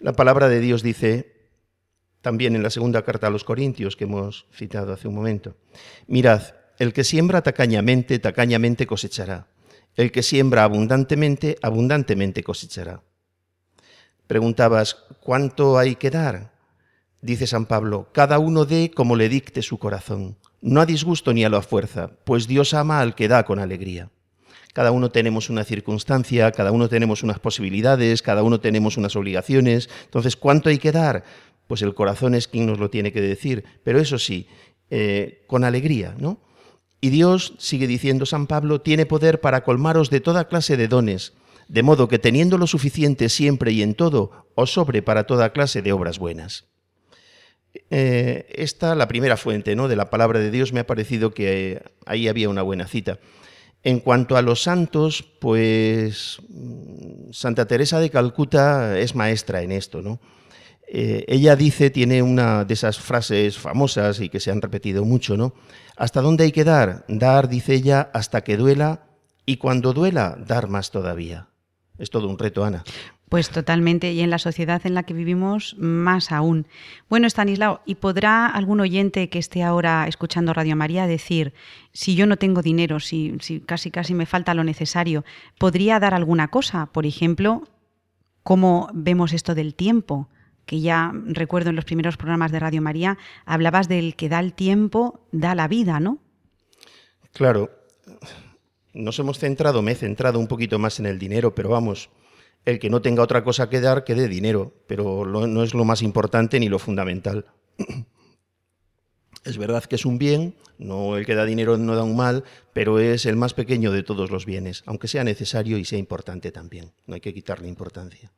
La 0.00 0.12
palabra 0.12 0.50
de 0.50 0.60
Dios 0.60 0.82
dice, 0.82 1.32
también 2.20 2.56
en 2.56 2.62
la 2.62 2.68
segunda 2.68 3.02
carta 3.02 3.28
a 3.28 3.30
los 3.30 3.44
Corintios 3.44 3.96
que 3.96 4.04
hemos 4.04 4.46
citado 4.52 4.92
hace 4.92 5.08
un 5.08 5.14
momento, 5.14 5.56
mirad, 6.06 6.42
el 6.78 6.92
que 6.92 7.02
siembra 7.02 7.42
tacañamente, 7.42 8.18
tacañamente 8.18 8.86
cosechará. 8.86 9.46
El 9.96 10.12
que 10.12 10.22
siembra 10.22 10.62
abundantemente, 10.62 11.56
abundantemente 11.60 12.44
cosechará. 12.44 13.02
Preguntabas, 14.28 14.94
¿cuánto 15.20 15.78
hay 15.78 15.96
que 15.96 16.10
dar? 16.10 16.52
Dice 17.20 17.48
San 17.48 17.66
Pablo, 17.66 18.08
cada 18.12 18.38
uno 18.38 18.64
dé 18.64 18.92
como 18.94 19.16
le 19.16 19.28
dicte 19.28 19.62
su 19.62 19.78
corazón, 19.78 20.36
no 20.60 20.80
a 20.80 20.86
disgusto 20.86 21.32
ni 21.32 21.44
a 21.44 21.48
la 21.48 21.62
fuerza, 21.62 22.12
pues 22.24 22.46
Dios 22.46 22.74
ama 22.74 23.00
al 23.00 23.16
que 23.16 23.26
da 23.26 23.44
con 23.44 23.58
alegría. 23.58 24.10
Cada 24.72 24.92
uno 24.92 25.10
tenemos 25.10 25.50
una 25.50 25.64
circunstancia, 25.64 26.52
cada 26.52 26.70
uno 26.70 26.88
tenemos 26.88 27.24
unas 27.24 27.40
posibilidades, 27.40 28.22
cada 28.22 28.44
uno 28.44 28.60
tenemos 28.60 28.96
unas 28.96 29.16
obligaciones. 29.16 29.88
Entonces, 30.04 30.36
¿cuánto 30.36 30.68
hay 30.68 30.78
que 30.78 30.92
dar? 30.92 31.24
Pues 31.66 31.82
el 31.82 31.94
corazón 31.94 32.36
es 32.36 32.46
quien 32.46 32.66
nos 32.66 32.78
lo 32.78 32.88
tiene 32.88 33.12
que 33.12 33.20
decir, 33.20 33.64
pero 33.82 33.98
eso 33.98 34.18
sí, 34.18 34.46
eh, 34.90 35.42
con 35.48 35.64
alegría, 35.64 36.14
¿no? 36.18 36.38
Y 37.00 37.10
Dios, 37.10 37.54
sigue 37.58 37.88
diciendo 37.88 38.26
San 38.26 38.46
Pablo, 38.46 38.80
tiene 38.80 39.06
poder 39.06 39.40
para 39.40 39.64
colmaros 39.64 40.10
de 40.10 40.20
toda 40.20 40.46
clase 40.46 40.76
de 40.76 40.86
dones, 40.86 41.32
de 41.66 41.82
modo 41.82 42.06
que 42.06 42.20
teniendo 42.20 42.58
lo 42.58 42.68
suficiente 42.68 43.28
siempre 43.28 43.72
y 43.72 43.82
en 43.82 43.94
todo, 43.94 44.46
os 44.54 44.72
sobre 44.72 45.02
para 45.02 45.24
toda 45.24 45.52
clase 45.52 45.82
de 45.82 45.92
obras 45.92 46.20
buenas. 46.20 46.66
Eh, 47.90 48.46
esta, 48.50 48.94
la 48.94 49.08
primera 49.08 49.36
fuente 49.36 49.76
¿no? 49.76 49.88
de 49.88 49.96
la 49.96 50.10
palabra 50.10 50.38
de 50.38 50.50
Dios, 50.50 50.72
me 50.72 50.80
ha 50.80 50.86
parecido 50.86 51.32
que 51.32 51.82
ahí 52.06 52.28
había 52.28 52.48
una 52.48 52.62
buena 52.62 52.86
cita. 52.86 53.18
En 53.82 54.00
cuanto 54.00 54.36
a 54.36 54.42
los 54.42 54.62
santos, 54.62 55.22
pues 55.40 56.38
Santa 57.30 57.66
Teresa 57.66 58.00
de 58.00 58.10
Calcuta 58.10 58.98
es 58.98 59.14
maestra 59.14 59.62
en 59.62 59.72
esto, 59.72 60.02
¿no? 60.02 60.20
Eh, 60.90 61.24
ella 61.28 61.54
dice, 61.54 61.90
tiene 61.90 62.22
una 62.22 62.64
de 62.64 62.74
esas 62.74 62.98
frases 62.98 63.58
famosas 63.58 64.20
y 64.20 64.30
que 64.30 64.40
se 64.40 64.50
han 64.50 64.62
repetido 64.62 65.04
mucho, 65.04 65.36
¿no? 65.36 65.54
¿Hasta 65.96 66.22
dónde 66.22 66.44
hay 66.44 66.52
que 66.52 66.64
dar? 66.64 67.04
Dar, 67.08 67.48
dice 67.48 67.74
ella, 67.74 68.10
hasta 68.14 68.42
que 68.42 68.56
duela 68.56 69.04
y 69.44 69.58
cuando 69.58 69.92
duela, 69.92 70.36
dar 70.46 70.68
más 70.68 70.90
todavía. 70.90 71.48
Es 71.98 72.10
todo 72.10 72.28
un 72.28 72.38
reto, 72.38 72.64
Ana. 72.64 72.84
Pues 73.28 73.50
totalmente, 73.50 74.12
y 74.12 74.20
en 74.20 74.30
la 74.30 74.38
sociedad 74.38 74.80
en 74.84 74.94
la 74.94 75.02
que 75.02 75.12
vivimos 75.12 75.76
más 75.78 76.32
aún. 76.32 76.66
Bueno, 77.10 77.26
Stanislao, 77.26 77.82
¿y 77.84 77.96
podrá 77.96 78.46
algún 78.46 78.80
oyente 78.80 79.28
que 79.28 79.38
esté 79.38 79.62
ahora 79.62 80.06
escuchando 80.08 80.54
Radio 80.54 80.76
María 80.76 81.06
decir, 81.06 81.52
si 81.92 82.14
yo 82.14 82.26
no 82.26 82.38
tengo 82.38 82.62
dinero, 82.62 83.00
si, 83.00 83.36
si 83.40 83.60
casi 83.60 83.90
casi 83.90 84.14
me 84.14 84.24
falta 84.24 84.54
lo 84.54 84.64
necesario, 84.64 85.24
¿podría 85.58 86.00
dar 86.00 86.14
alguna 86.14 86.48
cosa? 86.48 86.86
Por 86.86 87.04
ejemplo, 87.04 87.64
¿cómo 88.42 88.88
vemos 88.94 89.32
esto 89.32 89.54
del 89.54 89.74
tiempo? 89.74 90.28
que 90.68 90.80
ya 90.82 91.12
recuerdo 91.24 91.70
en 91.70 91.76
los 91.76 91.86
primeros 91.86 92.18
programas 92.18 92.52
de 92.52 92.60
Radio 92.60 92.82
María, 92.82 93.16
hablabas 93.46 93.88
del 93.88 94.14
que 94.16 94.28
da 94.28 94.38
el 94.38 94.52
tiempo, 94.52 95.26
da 95.32 95.54
la 95.54 95.66
vida, 95.66 95.98
¿no? 95.98 96.18
Claro, 97.32 97.70
nos 98.92 99.18
hemos 99.18 99.38
centrado, 99.38 99.80
me 99.80 99.92
he 99.92 99.94
centrado 99.94 100.38
un 100.38 100.46
poquito 100.46 100.78
más 100.78 101.00
en 101.00 101.06
el 101.06 101.18
dinero, 101.18 101.54
pero 101.54 101.70
vamos, 101.70 102.10
el 102.68 102.78
que 102.78 102.90
no 102.90 103.00
tenga 103.00 103.22
otra 103.22 103.42
cosa 103.42 103.70
que 103.70 103.80
dar, 103.80 104.04
que 104.04 104.14
dé 104.14 104.28
dinero, 104.28 104.74
pero 104.86 105.24
no 105.24 105.62
es 105.62 105.72
lo 105.72 105.84
más 105.84 106.02
importante 106.02 106.60
ni 106.60 106.68
lo 106.68 106.78
fundamental. 106.78 107.46
Es 109.44 109.56
verdad 109.56 109.84
que 109.84 109.96
es 109.96 110.04
un 110.04 110.18
bien, 110.18 110.54
no 110.76 111.16
el 111.16 111.24
que 111.24 111.34
da 111.34 111.46
dinero 111.46 111.78
no 111.78 111.96
da 111.96 112.02
un 112.02 112.16
mal, 112.16 112.44
pero 112.74 112.98
es 112.98 113.24
el 113.24 113.36
más 113.36 113.54
pequeño 113.54 113.90
de 113.92 114.02
todos 114.02 114.30
los 114.30 114.44
bienes, 114.44 114.82
aunque 114.84 115.08
sea 115.08 115.24
necesario 115.24 115.78
y 115.78 115.86
sea 115.86 115.98
importante 115.98 116.52
también. 116.52 116.92
No 117.06 117.14
hay 117.14 117.22
que 117.22 117.32
quitarle 117.32 117.68
importancia. 117.68 118.30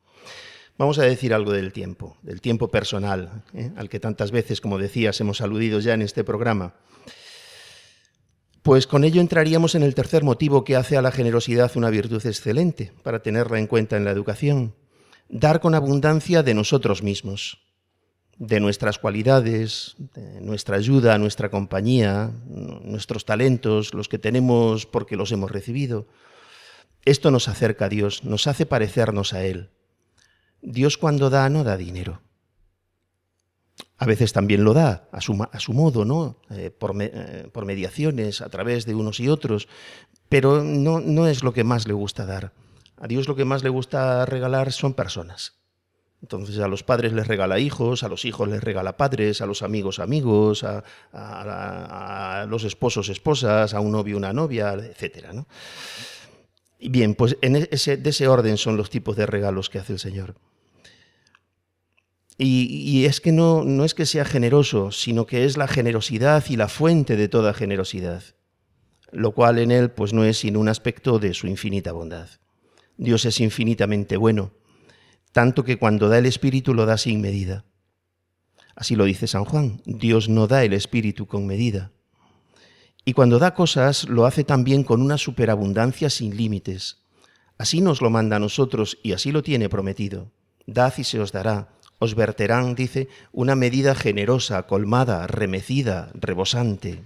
Vamos 0.77 0.99
a 0.99 1.03
decir 1.03 1.33
algo 1.33 1.51
del 1.51 1.73
tiempo, 1.73 2.15
del 2.21 2.39
tiempo 2.39 2.69
personal, 2.69 3.43
¿eh? 3.53 3.71
al 3.75 3.89
que 3.89 3.99
tantas 3.99 4.31
veces, 4.31 4.61
como 4.61 4.77
decías, 4.77 5.19
hemos 5.19 5.41
aludido 5.41 5.81
ya 5.81 5.93
en 5.93 6.01
este 6.01 6.23
programa. 6.23 6.75
Pues 8.63 8.85
con 8.85 9.03
ello 9.03 9.21
entraríamos 9.21 9.73
en 9.73 9.81
el 9.81 9.95
tercer 9.95 10.23
motivo 10.23 10.63
que 10.63 10.75
hace 10.75 10.95
a 10.95 11.01
la 11.01 11.11
generosidad 11.11 11.71
una 11.75 11.89
virtud 11.89 12.23
excelente 12.25 12.93
para 13.01 13.21
tenerla 13.23 13.57
en 13.57 13.65
cuenta 13.65 13.97
en 13.97 14.05
la 14.05 14.11
educación, 14.11 14.75
dar 15.29 15.59
con 15.61 15.73
abundancia 15.73 16.43
de 16.43 16.53
nosotros 16.53 17.01
mismos. 17.01 17.59
de 18.41 18.59
nuestras 18.59 18.97
cualidades, 18.97 19.95
de 19.99 20.41
nuestra 20.41 20.75
ayuda, 20.75 21.19
nuestra 21.19 21.51
compañía, 21.51 22.31
nuestros 22.47 23.23
talentos, 23.23 23.93
los 23.93 24.09
que 24.09 24.17
tenemos 24.17 24.87
porque 24.87 25.15
los 25.15 25.31
hemos 25.31 25.51
recibido. 25.51 26.07
Esto 27.05 27.29
nos 27.29 27.47
acerca 27.47 27.85
a 27.85 27.89
Dios, 27.89 28.23
nos 28.23 28.47
hace 28.47 28.65
parecernos 28.65 29.33
a 29.33 29.45
Él. 29.45 29.69
Dios 30.63 30.97
cuando 30.97 31.29
da 31.29 31.49
no 31.49 31.63
da 31.63 31.77
dinero. 31.77 32.23
A 34.01 34.07
veces 34.07 34.33
también 34.33 34.63
lo 34.63 34.73
da 34.73 35.07
a 35.11 35.21
su, 35.21 35.37
a 35.51 35.59
su 35.59 35.73
modo, 35.73 36.05
¿no? 36.05 36.37
Eh, 36.49 36.71
por, 36.71 36.99
eh, 36.99 37.47
por, 37.53 37.65
mediaciones, 37.65 38.41
a 38.41 38.49
través 38.49 38.87
de 38.87 38.95
unos 38.95 39.19
y 39.19 39.29
otros, 39.29 39.67
pero 40.27 40.63
no, 40.63 40.99
no 40.99 41.27
es 41.27 41.43
lo 41.43 41.53
que 41.53 41.63
más 41.63 41.87
le 41.87 41.93
gusta 41.93 42.25
dar. 42.25 42.51
A 42.97 43.05
Dios 43.05 43.27
lo 43.27 43.35
que 43.35 43.45
más 43.45 43.61
le 43.61 43.69
gusta 43.69 44.25
regalar 44.25 44.71
son 44.71 44.95
personas. 44.95 45.53
Entonces 46.19 46.57
a 46.57 46.67
los 46.67 46.81
padres 46.81 47.13
les 47.13 47.27
regala 47.27 47.59
hijos, 47.59 48.01
a 48.01 48.09
los 48.09 48.25
hijos 48.25 48.49
les 48.49 48.63
regala 48.63 48.97
padres, 48.97 49.39
a 49.39 49.45
los 49.45 49.61
amigos 49.61 49.99
amigos, 49.99 50.63
a, 50.63 50.83
a, 51.13 52.47
los 52.47 52.63
esposos 52.63 53.07
esposas, 53.07 53.75
a 53.75 53.81
un 53.81 53.91
novio 53.91 54.17
una 54.17 54.33
novia, 54.33 54.73
etc. 54.73 55.27
¿no? 55.31 55.45
Bien, 56.79 57.13
pues 57.13 57.37
en 57.43 57.67
ese, 57.69 57.97
de 57.97 58.09
ese 58.09 58.27
orden 58.27 58.57
son 58.57 58.77
los 58.77 58.89
tipos 58.89 59.15
de 59.15 59.27
regalos 59.27 59.69
que 59.69 59.77
hace 59.77 59.93
el 59.93 59.99
Señor. 59.99 60.33
Y, 62.43 63.05
es 63.05 63.21
que 63.21 63.31
no, 63.31 63.63
no 63.63 63.85
es 63.85 63.93
que 63.93 64.07
sea 64.07 64.25
generoso, 64.25 64.91
sino 64.91 65.27
que 65.27 65.45
es 65.45 65.57
la 65.57 65.67
generosidad 65.67 66.43
y 66.49 66.55
la 66.55 66.69
fuente 66.69 67.15
de 67.15 67.27
toda 67.27 67.53
generosidad, 67.53 68.23
lo 69.11 69.33
cual 69.33 69.59
en 69.59 69.69
él 69.69 69.91
pues 69.91 70.11
no 70.11 70.23
es 70.23 70.39
sino 70.39 70.59
un 70.59 70.67
aspecto 70.67 71.19
de 71.19 71.35
su 71.35 71.45
infinita 71.45 71.91
bondad. 71.91 72.29
Dios 72.97 73.25
es 73.25 73.39
infinitamente 73.41 74.17
bueno, 74.17 74.53
tanto 75.33 75.63
que 75.63 75.77
cuando 75.77 76.09
da 76.09 76.17
el 76.17 76.25
Espíritu 76.25 76.73
lo 76.73 76.87
da 76.87 76.97
sin 76.97 77.21
medida. 77.21 77.63
Así 78.75 78.95
lo 78.95 79.05
dice 79.05 79.27
San 79.27 79.45
Juan, 79.45 79.83
Dios 79.85 80.27
no 80.27 80.47
da 80.47 80.63
el 80.63 80.73
Espíritu 80.73 81.27
con 81.27 81.45
medida. 81.45 81.91
Y 83.05 83.13
cuando 83.13 83.37
da 83.37 83.53
cosas 83.53 84.09
lo 84.09 84.25
hace 84.25 84.43
también 84.43 84.83
con 84.83 85.03
una 85.03 85.19
superabundancia 85.19 86.09
sin 86.09 86.35
límites. 86.35 87.03
Así 87.59 87.81
nos 87.81 88.01
lo 88.01 88.09
manda 88.09 88.37
a 88.37 88.39
nosotros 88.39 88.97
y 89.03 89.11
así 89.11 89.31
lo 89.31 89.43
tiene 89.43 89.69
prometido. 89.69 90.31
Dad 90.65 90.93
y 90.97 91.03
se 91.03 91.19
os 91.19 91.31
dará, 91.31 91.69
os 92.01 92.15
verterán, 92.15 92.73
dice, 92.73 93.07
una 93.31 93.55
medida 93.55 93.93
generosa, 93.93 94.63
colmada, 94.63 95.27
remecida, 95.27 96.09
rebosante. 96.15 97.03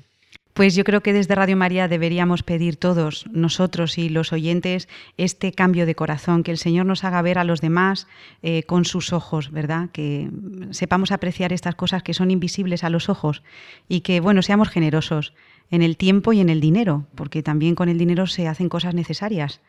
Pues 0.53 0.73
yo 0.73 0.85
creo 0.85 1.03
que 1.03 1.11
desde 1.11 1.35
Radio 1.35 1.57
María 1.57 1.89
deberíamos 1.89 2.41
pedir 2.41 2.77
todos, 2.77 3.25
nosotros 3.29 3.97
y 3.97 4.07
los 4.07 4.31
oyentes, 4.31 4.87
este 5.17 5.51
cambio 5.51 5.85
de 5.85 5.95
corazón, 5.95 6.43
que 6.43 6.51
el 6.51 6.57
Señor 6.57 6.85
nos 6.85 7.03
haga 7.03 7.21
ver 7.21 7.39
a 7.39 7.43
los 7.43 7.59
demás 7.59 8.07
eh, 8.41 8.63
con 8.63 8.85
sus 8.85 9.11
ojos, 9.11 9.51
¿verdad? 9.51 9.89
Que 9.91 10.29
sepamos 10.71 11.11
apreciar 11.11 11.51
estas 11.51 11.75
cosas 11.75 12.03
que 12.03 12.13
son 12.13 12.31
invisibles 12.31 12.85
a 12.85 12.89
los 12.89 13.09
ojos 13.09 13.43
y 13.89 13.99
que, 13.99 14.21
bueno, 14.21 14.41
seamos 14.41 14.69
generosos 14.69 15.33
en 15.71 15.81
el 15.81 15.97
tiempo 15.97 16.31
y 16.31 16.39
en 16.39 16.47
el 16.47 16.61
dinero, 16.61 17.05
porque 17.15 17.43
también 17.43 17.75
con 17.75 17.89
el 17.89 17.97
dinero 17.97 18.25
se 18.25 18.47
hacen 18.47 18.69
cosas 18.69 18.93
necesarias. 18.95 19.59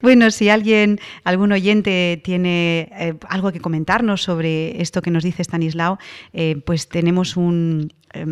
Bueno, 0.00 0.30
si 0.30 0.50
alguien, 0.50 1.00
algún 1.24 1.52
oyente 1.52 2.20
tiene 2.22 2.90
eh, 2.92 3.14
algo 3.28 3.50
que 3.50 3.60
comentarnos 3.60 4.22
sobre 4.22 4.82
esto 4.82 5.00
que 5.00 5.10
nos 5.10 5.24
dice 5.24 5.42
Stanislao, 5.42 5.98
eh, 6.34 6.60
pues 6.66 6.88
tenemos 6.88 7.38
un, 7.38 7.94
eh, 8.12 8.26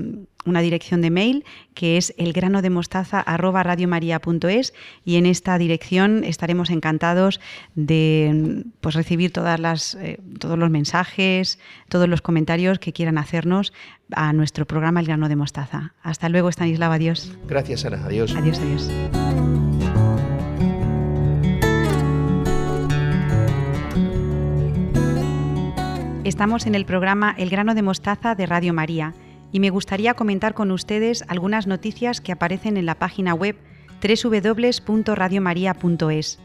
una 0.44 0.60
dirección 0.60 1.00
de 1.00 1.10
mail 1.10 1.44
que 1.74 1.96
es 1.96 2.14
elgranodemostaza@radiomaria.es 2.18 4.74
y 5.04 5.16
en 5.16 5.26
esta 5.26 5.58
dirección 5.58 6.22
estaremos 6.24 6.70
encantados 6.70 7.40
de 7.74 8.64
pues, 8.80 8.94
recibir 8.94 9.32
todas 9.32 9.58
las, 9.58 9.94
eh, 9.94 10.20
todos 10.38 10.56
los 10.58 10.70
mensajes, 10.70 11.58
todos 11.88 12.08
los 12.08 12.20
comentarios 12.20 12.78
que 12.78 12.92
quieran 12.92 13.18
hacernos 13.18 13.72
a 14.12 14.32
nuestro 14.32 14.66
programa 14.66 15.00
El 15.00 15.06
grano 15.06 15.28
de 15.28 15.34
mostaza. 15.36 15.94
Hasta 16.02 16.28
luego, 16.28 16.50
Stanislao, 16.50 16.92
adiós. 16.92 17.32
Gracias, 17.48 17.86
Ana, 17.86 18.04
adiós. 18.04 18.36
Adiós, 18.36 18.58
adiós. 18.58 18.90
Estamos 26.24 26.66
en 26.66 26.74
el 26.74 26.86
programa 26.86 27.34
El 27.36 27.50
grano 27.50 27.74
de 27.74 27.82
mostaza 27.82 28.34
de 28.34 28.46
Radio 28.46 28.72
María 28.72 29.12
y 29.52 29.60
me 29.60 29.68
gustaría 29.68 30.14
comentar 30.14 30.54
con 30.54 30.70
ustedes 30.70 31.22
algunas 31.28 31.66
noticias 31.66 32.22
que 32.22 32.32
aparecen 32.32 32.78
en 32.78 32.86
la 32.86 32.94
página 32.94 33.34
web 33.34 33.58
www.radiomaria.es. 34.02 36.38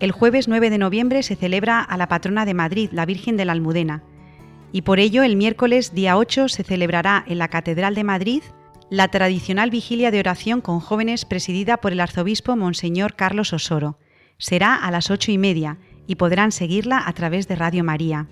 El 0.00 0.10
jueves 0.10 0.48
9 0.48 0.70
de 0.70 0.78
noviembre 0.78 1.22
se 1.22 1.36
celebra 1.36 1.80
a 1.80 1.98
la 1.98 2.08
patrona 2.08 2.46
de 2.46 2.54
Madrid, 2.54 2.88
la 2.92 3.04
Virgen 3.04 3.36
de 3.36 3.44
la 3.44 3.52
Almudena, 3.52 4.02
y 4.72 4.80
por 4.80 4.98
ello 4.98 5.22
el 5.22 5.36
miércoles 5.36 5.92
día 5.92 6.16
8 6.16 6.48
se 6.48 6.64
celebrará 6.64 7.24
en 7.26 7.36
la 7.36 7.48
Catedral 7.48 7.94
de 7.94 8.04
Madrid 8.04 8.42
la 8.88 9.08
tradicional 9.08 9.68
vigilia 9.68 10.10
de 10.12 10.20
oración 10.20 10.62
con 10.62 10.80
jóvenes 10.80 11.26
presidida 11.26 11.76
por 11.76 11.92
el 11.92 12.00
arzobispo 12.00 12.56
Monseñor 12.56 13.16
Carlos 13.16 13.52
Osoro. 13.52 13.98
Será 14.38 14.74
a 14.74 14.90
las 14.90 15.10
ocho 15.10 15.30
y 15.30 15.36
media 15.36 15.76
y 16.06 16.14
podrán 16.14 16.52
seguirla 16.52 17.06
a 17.06 17.12
través 17.12 17.48
de 17.48 17.56
Radio 17.56 17.84
María. 17.84 18.28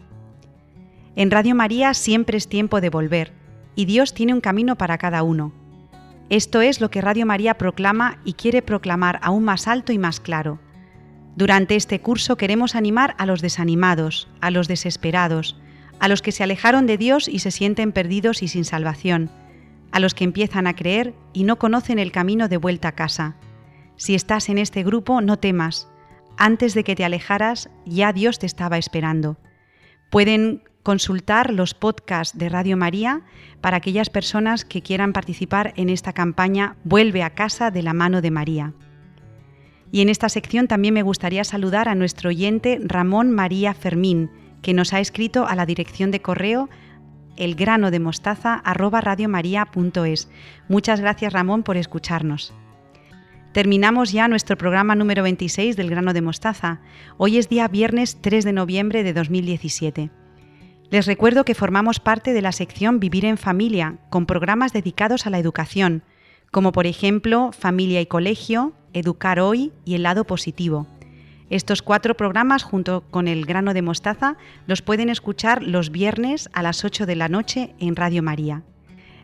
En 1.14 1.30
Radio 1.30 1.54
María 1.54 1.92
siempre 1.92 2.38
es 2.38 2.48
tiempo 2.48 2.80
de 2.80 2.88
volver, 2.88 3.32
y 3.74 3.84
Dios 3.84 4.14
tiene 4.14 4.32
un 4.32 4.40
camino 4.40 4.76
para 4.76 4.96
cada 4.96 5.22
uno. 5.22 5.52
Esto 6.30 6.62
es 6.62 6.80
lo 6.80 6.90
que 6.90 7.02
Radio 7.02 7.26
María 7.26 7.58
proclama 7.58 8.18
y 8.24 8.32
quiere 8.32 8.62
proclamar 8.62 9.20
aún 9.22 9.44
más 9.44 9.68
alto 9.68 9.92
y 9.92 9.98
más 9.98 10.20
claro. 10.20 10.58
Durante 11.36 11.76
este 11.76 12.00
curso 12.00 12.36
queremos 12.36 12.74
animar 12.74 13.14
a 13.18 13.26
los 13.26 13.42
desanimados, 13.42 14.28
a 14.40 14.50
los 14.50 14.68
desesperados, 14.68 15.60
a 16.00 16.08
los 16.08 16.22
que 16.22 16.32
se 16.32 16.42
alejaron 16.42 16.86
de 16.86 16.96
Dios 16.96 17.28
y 17.28 17.40
se 17.40 17.50
sienten 17.50 17.92
perdidos 17.92 18.42
y 18.42 18.48
sin 18.48 18.64
salvación, 18.64 19.30
a 19.92 20.00
los 20.00 20.14
que 20.14 20.24
empiezan 20.24 20.66
a 20.66 20.74
creer 20.74 21.14
y 21.34 21.44
no 21.44 21.58
conocen 21.58 21.98
el 21.98 22.12
camino 22.12 22.48
de 22.48 22.56
vuelta 22.56 22.88
a 22.88 22.92
casa. 22.92 23.36
Si 23.96 24.14
estás 24.14 24.48
en 24.48 24.56
este 24.56 24.82
grupo, 24.82 25.20
no 25.20 25.38
temas. 25.38 25.88
Antes 26.38 26.72
de 26.72 26.84
que 26.84 26.96
te 26.96 27.04
alejaras, 27.04 27.68
ya 27.84 28.14
Dios 28.14 28.38
te 28.38 28.46
estaba 28.46 28.78
esperando. 28.78 29.36
Pueden 30.10 30.62
consultar 30.82 31.52
los 31.52 31.74
podcasts 31.74 32.36
de 32.36 32.48
Radio 32.48 32.76
María 32.76 33.22
para 33.60 33.76
aquellas 33.76 34.10
personas 34.10 34.64
que 34.64 34.82
quieran 34.82 35.12
participar 35.12 35.72
en 35.76 35.88
esta 35.88 36.12
campaña 36.12 36.76
Vuelve 36.84 37.22
a 37.22 37.30
casa 37.30 37.70
de 37.70 37.82
la 37.82 37.94
mano 37.94 38.20
de 38.20 38.30
María. 38.30 38.74
Y 39.92 40.00
en 40.00 40.08
esta 40.08 40.28
sección 40.28 40.68
también 40.68 40.94
me 40.94 41.02
gustaría 41.02 41.44
saludar 41.44 41.88
a 41.88 41.94
nuestro 41.94 42.30
oyente 42.30 42.80
Ramón 42.82 43.30
María 43.30 43.74
Fermín, 43.74 44.30
que 44.62 44.74
nos 44.74 44.92
ha 44.92 45.00
escrito 45.00 45.46
a 45.46 45.54
la 45.54 45.66
dirección 45.66 46.10
de 46.10 46.22
correo 46.22 46.68
elgranodemostaza@radiomaria.es. 47.36 50.28
Muchas 50.68 51.00
gracias 51.00 51.32
Ramón 51.32 51.62
por 51.62 51.76
escucharnos. 51.76 52.52
Terminamos 53.52 54.12
ya 54.12 54.28
nuestro 54.28 54.56
programa 54.56 54.94
número 54.94 55.22
26 55.22 55.76
del 55.76 55.90
grano 55.90 56.14
de 56.14 56.22
mostaza. 56.22 56.80
Hoy 57.18 57.36
es 57.36 57.50
día 57.50 57.68
viernes 57.68 58.16
3 58.22 58.44
de 58.44 58.52
noviembre 58.52 59.02
de 59.02 59.12
2017. 59.12 60.21
Les 60.92 61.06
recuerdo 61.06 61.46
que 61.46 61.54
formamos 61.54 62.00
parte 62.00 62.34
de 62.34 62.42
la 62.42 62.52
sección 62.52 63.00
Vivir 63.00 63.24
en 63.24 63.38
Familia, 63.38 63.96
con 64.10 64.26
programas 64.26 64.74
dedicados 64.74 65.26
a 65.26 65.30
la 65.30 65.38
educación, 65.38 66.02
como 66.50 66.70
por 66.70 66.86
ejemplo 66.86 67.50
Familia 67.58 68.02
y 68.02 68.04
Colegio, 68.04 68.74
Educar 68.92 69.40
Hoy 69.40 69.72
y 69.86 69.94
El 69.94 70.02
Lado 70.02 70.24
Positivo. 70.26 70.86
Estos 71.48 71.80
cuatro 71.80 72.14
programas, 72.14 72.62
junto 72.62 73.04
con 73.10 73.26
el 73.26 73.46
grano 73.46 73.72
de 73.72 73.80
mostaza, 73.80 74.36
los 74.66 74.82
pueden 74.82 75.08
escuchar 75.08 75.62
los 75.62 75.90
viernes 75.90 76.50
a 76.52 76.62
las 76.62 76.84
8 76.84 77.06
de 77.06 77.16
la 77.16 77.30
noche 77.30 77.74
en 77.78 77.96
Radio 77.96 78.22
María. 78.22 78.62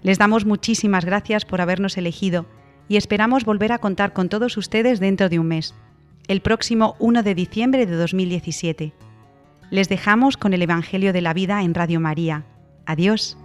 Les 0.01 0.17
damos 0.17 0.47
muchísimas 0.47 1.05
gracias 1.05 1.45
por 1.45 1.61
habernos 1.61 1.99
elegido 1.99 2.47
y 2.89 2.97
esperamos 2.97 3.45
volver 3.45 3.73
a 3.73 3.79
contar 3.79 4.15
con 4.15 4.31
todos 4.31 4.57
ustedes 4.57 5.01
dentro 5.01 5.29
de 5.29 5.39
un 5.39 5.49
mes, 5.49 5.75
el 6.29 6.41
próximo 6.41 6.97
1 6.99 7.23
de 7.23 7.35
diciembre 7.35 7.85
de 7.85 7.95
2017. 7.95 9.08
Les 9.71 9.89
dejamos 9.89 10.37
con 10.37 10.55
el 10.55 10.63
Evangelio 10.63 11.13
de 11.13 11.21
la 11.21 11.35
Vida 11.35 11.63
en 11.63 11.75
Radio 11.75 12.01
María. 12.01 12.45
Adiós. 12.87 13.37